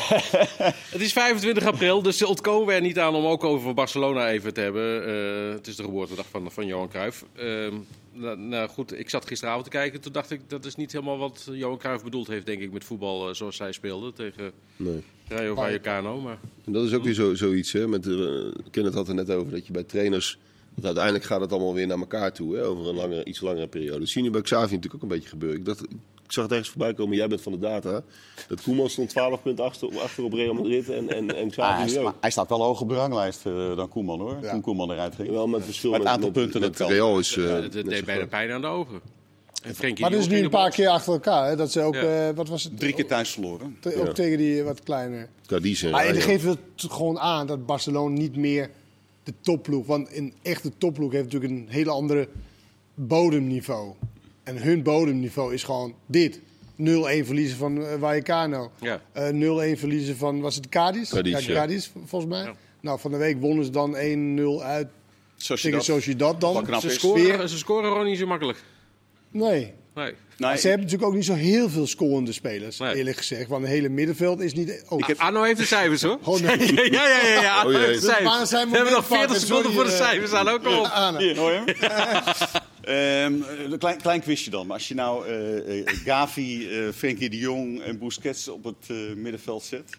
het 0.91 1.01
is 1.01 1.13
25 1.13 1.65
april, 1.65 2.01
dus 2.01 2.23
ontkomen 2.23 2.67
we 2.67 2.73
er 2.73 2.81
niet 2.81 2.99
aan 2.99 3.15
om 3.15 3.25
ook 3.25 3.43
over 3.43 3.73
Barcelona 3.73 4.29
even 4.29 4.53
te 4.53 4.61
hebben. 4.61 5.05
Eh, 5.05 5.53
het 5.53 5.67
is 5.67 5.75
de 5.75 5.83
geboortedag 5.83 6.25
van, 6.29 6.51
van 6.51 6.65
Johan 6.65 6.89
Cruijff. 6.89 7.25
Ehm, 7.35 7.75
nou, 8.11 8.37
nou 8.37 8.69
goed, 8.69 8.99
ik 8.99 9.09
zat 9.09 9.25
gisteravond 9.25 9.63
te 9.63 9.69
kijken. 9.69 10.01
Toen 10.01 10.11
dacht 10.11 10.31
ik, 10.31 10.41
dat 10.47 10.65
is 10.65 10.75
niet 10.75 10.91
helemaal 10.91 11.17
wat 11.17 11.47
Johan 11.51 11.77
Cruijff 11.77 12.03
bedoeld 12.03 12.27
heeft, 12.27 12.45
denk 12.45 12.61
ik, 12.61 12.71
met 12.71 12.83
voetbal 12.83 13.29
eh, 13.29 13.33
zoals 13.33 13.55
zij 13.55 13.71
speelde 13.71 14.13
tegen 14.13 14.51
Nee. 14.75 15.03
Rayo 15.27 15.55
Vallecano. 15.55 16.21
Maar 16.21 16.39
En 16.65 16.73
dat 16.73 16.85
is 16.85 16.93
ook 16.93 17.03
weer 17.03 17.13
zo, 17.13 17.35
zoiets. 17.35 17.71
Hè, 17.71 17.87
met 17.87 18.05
uh, 18.05 18.51
Kenneth 18.71 18.93
had 18.93 19.07
het 19.07 19.17
er 19.17 19.25
net 19.25 19.35
over 19.35 19.51
dat 19.51 19.65
je 19.65 19.71
bij 19.71 19.83
trainers. 19.83 20.37
Dat 20.75 20.85
uiteindelijk 20.85 21.23
gaat 21.23 21.41
het 21.41 21.51
allemaal 21.51 21.73
weer 21.73 21.87
naar 21.87 21.99
elkaar 21.99 22.33
toe. 22.33 22.55
Hè, 22.55 22.65
over 22.65 22.87
een 22.87 22.95
langere, 22.95 23.23
iets 23.23 23.41
langere 23.41 23.67
periode. 23.67 23.99
Dat 23.99 24.07
zie 24.07 24.21
je 24.21 24.27
nu 24.27 24.33
bij 24.33 24.41
Xavi 24.41 24.75
natuurlijk 24.75 24.95
ook 24.95 25.01
een 25.01 25.17
beetje 25.17 25.29
gebeuren. 25.29 25.59
Ik, 25.59 25.65
dacht, 25.65 25.81
ik 26.29 26.35
zag 26.35 26.43
het 26.43 26.53
ergens 26.53 26.69
voorbij 26.69 26.93
komen. 26.93 27.15
Jij 27.17 27.27
bent 27.27 27.41
van 27.41 27.51
de 27.51 27.57
data. 27.59 28.01
Dat 28.47 28.61
Koeman 28.61 28.89
stond 28.89 29.09
12 29.09 29.41
punten 29.41 29.65
achter, 29.65 29.99
achter 29.99 30.23
op 30.23 30.33
Real 30.33 30.53
Madrid. 30.53 30.89
En, 30.89 31.15
en, 31.15 31.35
en 31.35 31.51
ah, 31.55 31.77
hij, 31.77 31.87
sta- 31.87 32.15
hij 32.21 32.31
staat 32.31 32.49
wel 32.49 32.63
hoger 32.63 32.81
op 32.83 32.89
de 32.89 32.95
ranglijst 32.95 33.45
eh, 33.45 33.75
dan 33.75 33.89
Koeman 33.89 34.19
hoor. 34.19 34.39
Toen 34.51 34.61
Koeman 34.61 34.91
eruit 34.91 35.15
ging. 35.15 35.29
Wel 35.29 35.47
met 35.47 35.63
verschil 35.65 35.91
het 35.93 36.01
met, 36.03 36.11
aantal 36.11 36.29
met- 36.29 36.37
punten, 36.41 36.61
met 36.61 36.77
dat. 36.77 36.89
Real 36.89 37.19
is. 37.19 37.37
eh, 37.37 37.51
het 37.53 37.73
net 37.73 37.85
deed 37.85 38.05
bijna 38.05 38.25
pijn 38.27 38.51
aan 38.51 38.61
de 38.61 38.67
ogen. 38.67 38.99
En 39.63 39.75
Frenkie 39.75 40.01
Maar 40.01 40.09
de 40.11 40.15
dus 40.17 40.25
Jong 40.25 40.37
nu 40.37 40.43
een 40.43 40.49
paar 40.51 40.69
keer 40.71 40.87
achter 40.87 41.13
elkaar. 41.13 41.47
Hè? 41.49 41.55
Dat 41.55 41.71
ze 41.71 41.81
ook, 41.81 41.93
Ja. 41.95 42.27
eh, 42.29 42.35
wat 42.35 42.47
was 42.47 42.63
het? 42.63 42.79
Drie 42.79 42.93
keer 42.93 43.07
thuis 43.07 43.29
verloren. 43.31 43.77
Te- 43.79 43.95
Ook 43.99 44.05
Ja. 44.07 44.13
tegen 44.13 44.37
die 44.37 44.63
wat 44.63 44.83
kleiner. 44.83 45.29
Cadiz 45.45 45.83
en 45.83 45.91
Maar 45.91 46.07
het 46.07 46.23
geeft 46.23 46.43
het 46.43 46.59
gewoon 46.75 47.19
aan 47.19 47.47
dat 47.47 47.65
Barcelona 47.65 48.15
niet 48.17 48.35
meer 48.35 48.69
de 49.23 49.33
topploeg... 49.41 49.85
Want 49.85 50.15
een 50.15 50.33
echte 50.41 50.71
topploeg 50.77 51.11
heeft 51.11 51.23
natuurlijk 51.23 51.51
een 51.51 51.67
hele 51.69 51.91
andere 51.91 52.27
bodemniveau. 52.95 53.93
En 54.49 54.61
hun 54.61 54.83
bodemniveau 54.83 55.53
is 55.53 55.63
gewoon 55.63 55.93
dit. 56.05 56.39
0-1 56.39 56.41
verliezen 57.25 57.57
van 57.57 57.85
eh 57.85 57.99
Vallecano. 57.99 58.71
Ja. 58.81 59.01
Eh, 59.11 59.29
0-1 59.75 59.79
verliezen 59.79 60.17
van, 60.17 60.41
was 60.41 60.55
het 60.55 60.69
Cadiz? 60.69 61.09
Cadiz, 61.09 61.45
ja, 61.45 61.53
ja. 61.53 61.59
Cadiz, 61.59 61.89
volgens 62.05 62.31
mij. 62.31 62.43
Ja. 62.43 62.53
Nou, 62.81 62.99
van 62.99 63.11
de 63.11 63.17
week 63.17 63.41
wonnen 63.41 63.65
ze 63.65 63.71
dan 63.71 63.95
1-0 63.95 64.63
uit 64.63 64.87
tegen 65.37 65.83
Sociedad 65.83 66.41
dan. 66.41 66.63
Knap 66.63 66.81
Ze 66.81 66.87
is. 66.87 66.93
scoren, 66.93 67.49
ze 67.49 67.57
scoren 67.57 67.91
gewoon 67.91 68.05
niet 68.05 68.17
zo 68.17 68.25
makkelijk. 68.25 68.63
Nee. 69.31 69.73
Nee. 69.95 70.13
Nee, 70.37 70.57
Ze 70.57 70.67
hebben 70.67 70.85
natuurlijk 70.85 71.11
ook 71.11 71.15
niet 71.17 71.25
zo 71.25 71.33
heel 71.33 71.69
veel 71.69 71.87
scorende 71.87 72.31
spelers, 72.31 72.77
Nee. 72.77 72.95
eerlijk 72.95 73.17
gezegd. 73.17 73.47
Want 73.49 73.61
het 73.61 73.71
hele 73.71 73.89
middenveld 73.89 74.39
is 74.39 74.53
niet... 74.53 74.83
Oh, 74.89 75.01
Arno 75.17 75.43
heeft 75.43 75.59
de 75.59 75.65
cijfers 75.65 76.01
hoor. 76.01 76.17
Oh, 76.23 76.39
nee. 76.39 76.75
ja, 76.75 77.07
ja, 77.07 77.07
ja, 77.07 77.27
ja, 77.27 77.41
ja. 77.41 77.55
Arno 77.55 77.69
Oh, 77.69 77.75
jee. 77.75 77.85
heeft 77.87 78.01
de 78.01 78.07
Bijna 78.07 78.29
cijfers. 78.29 78.49
zijn 78.49 78.69
We 78.69 78.75
hebben 78.75 78.93
nog 78.93 79.09
moment 79.09 79.27
40 79.27 79.27
pakken, 79.27 79.47
seconden 79.47 79.73
voor 79.73 79.83
de 79.83 79.91
eh. 79.91 79.97
cijfers 79.97 80.31
aan. 80.33 80.47
Ook 80.47 80.65
al 80.65 80.79
op. 80.79 80.85
Anne. 80.85 81.19
Hier, 81.19 81.37
hoor 81.37 81.51
je 81.51 81.61
hem? 81.65 82.61
Ehm, 82.89 83.33
een 83.71 83.77
klein, 83.79 83.97
klein 84.01 84.21
quizje 84.21 84.49
dan. 84.49 84.67
Maar 84.67 84.77
als 84.77 84.87
je 84.87 84.93
nou 84.95 85.27
eh, 85.27 85.79
eh, 85.79 85.87
Gavi, 85.87 86.67
eh 86.69 86.89
Frenkie 86.93 87.29
de 87.29 87.37
Jong 87.37 87.81
en 87.81 87.99
Busquets 87.99 88.47
op 88.47 88.63
het 88.63 88.75
eh, 88.87 88.95
middenveld 89.15 89.63
zet. 89.63 89.89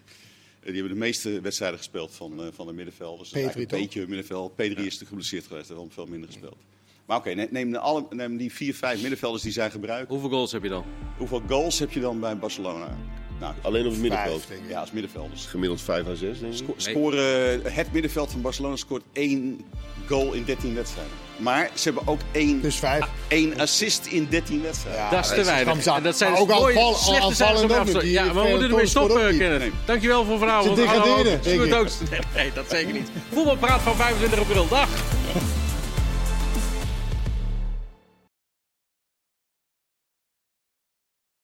die 0.63 0.73
hebben 0.73 0.91
de 0.93 0.99
meeste 0.99 1.41
wedstrijden 1.41 1.77
gespeeld 1.77 2.11
van, 2.15 2.39
eh, 2.41 2.47
van 2.53 2.67
de 2.67 2.73
middenvelders. 2.73 3.29
Pedri, 3.29 3.41
Eigenlijk 3.43 3.71
een 3.71 3.77
toch? 3.77 3.87
beetje 3.87 4.07
middenveld. 4.07 4.55
Pedri 4.55 4.85
is 4.85 4.97
te 4.97 5.05
geblesseerd 5.05 5.47
geweest, 5.47 5.67
heeft 5.67 5.79
wel 5.79 5.89
veel 5.91 6.05
minder 6.05 6.29
gespeeld. 6.29 6.57
Maar 7.05 7.17
oké, 7.17 7.33
ne- 7.33 7.47
neem, 7.51 7.75
alle- 7.75 8.05
neem 8.09 8.37
die 8.37 8.53
vier, 8.53 8.75
vijf 8.75 9.01
middenvelders 9.01 9.43
die 9.43 9.51
zij 9.51 9.69
gebruiken. 9.71 10.09
Hoeveel 10.13 10.29
goals 10.29 10.51
heb 10.51 10.63
je 10.63 10.69
dan? 10.69 10.85
Hoeveel 11.17 11.41
goals 11.47 11.79
heb 11.79 11.91
je 11.91 11.99
dan 11.99 12.19
bij 12.19 12.37
Barcelona? 12.37 12.97
Nou, 13.39 13.53
Alleen 13.61 13.85
op 13.85 13.91
het 13.91 14.01
middenveld. 14.01 14.45
Vijf, 14.45 14.59
ja, 14.69 14.79
als 14.79 14.91
middenvelders. 14.91 15.45
Gemiddeld 15.45 15.81
5 15.81 16.07
à 16.07 16.15
6, 16.15 16.39
denk 16.39 16.51
ik. 16.53 16.57
Sco- 16.59 16.73
scoren, 16.77 17.73
het 17.73 17.91
middenveld 17.93 18.31
van 18.31 18.41
Barcelona 18.41 18.75
scoort 18.75 19.03
één 19.13 19.61
goal 20.07 20.33
in 20.33 20.43
13 20.43 20.73
wedstrijden. 20.73 21.13
Maar 21.41 21.69
ze 21.73 21.83
hebben 21.83 22.07
ook 22.07 22.19
één, 22.31 22.61
Dus 22.61 22.75
vijf. 22.75 23.05
één 23.27 23.59
assist 23.59 24.05
in 24.05 24.27
13 24.29 24.61
wedstrijden. 24.61 25.01
Ja, 25.03 25.09
dat 25.09 25.19
is 25.25 25.27
te 25.29 25.43
weinig. 25.43 25.85
En 25.85 26.03
dat 26.03 26.17
zijn 26.17 26.31
Maar 26.31 26.39
dus 26.39 26.49
ook 26.55 26.59
mooie, 26.61 26.75
aanval- 26.77 26.93
slechte 26.93 27.35
cijfers 27.35 27.61
om 27.61 27.85
te 27.99 28.11
Ja, 28.11 28.23
maar 28.33 28.43
we 28.43 28.49
moeten 28.49 28.69
ermee 28.69 28.85
stoppen. 28.87 29.37
Kenneth. 29.37 29.59
Nee. 29.59 29.71
Dankjewel 29.85 30.25
voor 30.25 30.37
vanavond. 30.39 30.77
Ze 30.77 30.83
degraderen. 30.83 31.39
Nee, 31.45 32.19
nee, 32.35 32.51
dat 32.53 32.65
zeker 32.69 32.93
niet. 32.93 33.09
Voetbalpraat 33.33 33.81
van 33.81 33.95
25 33.95 34.39
april. 34.39 34.67
Dag. 34.67 34.87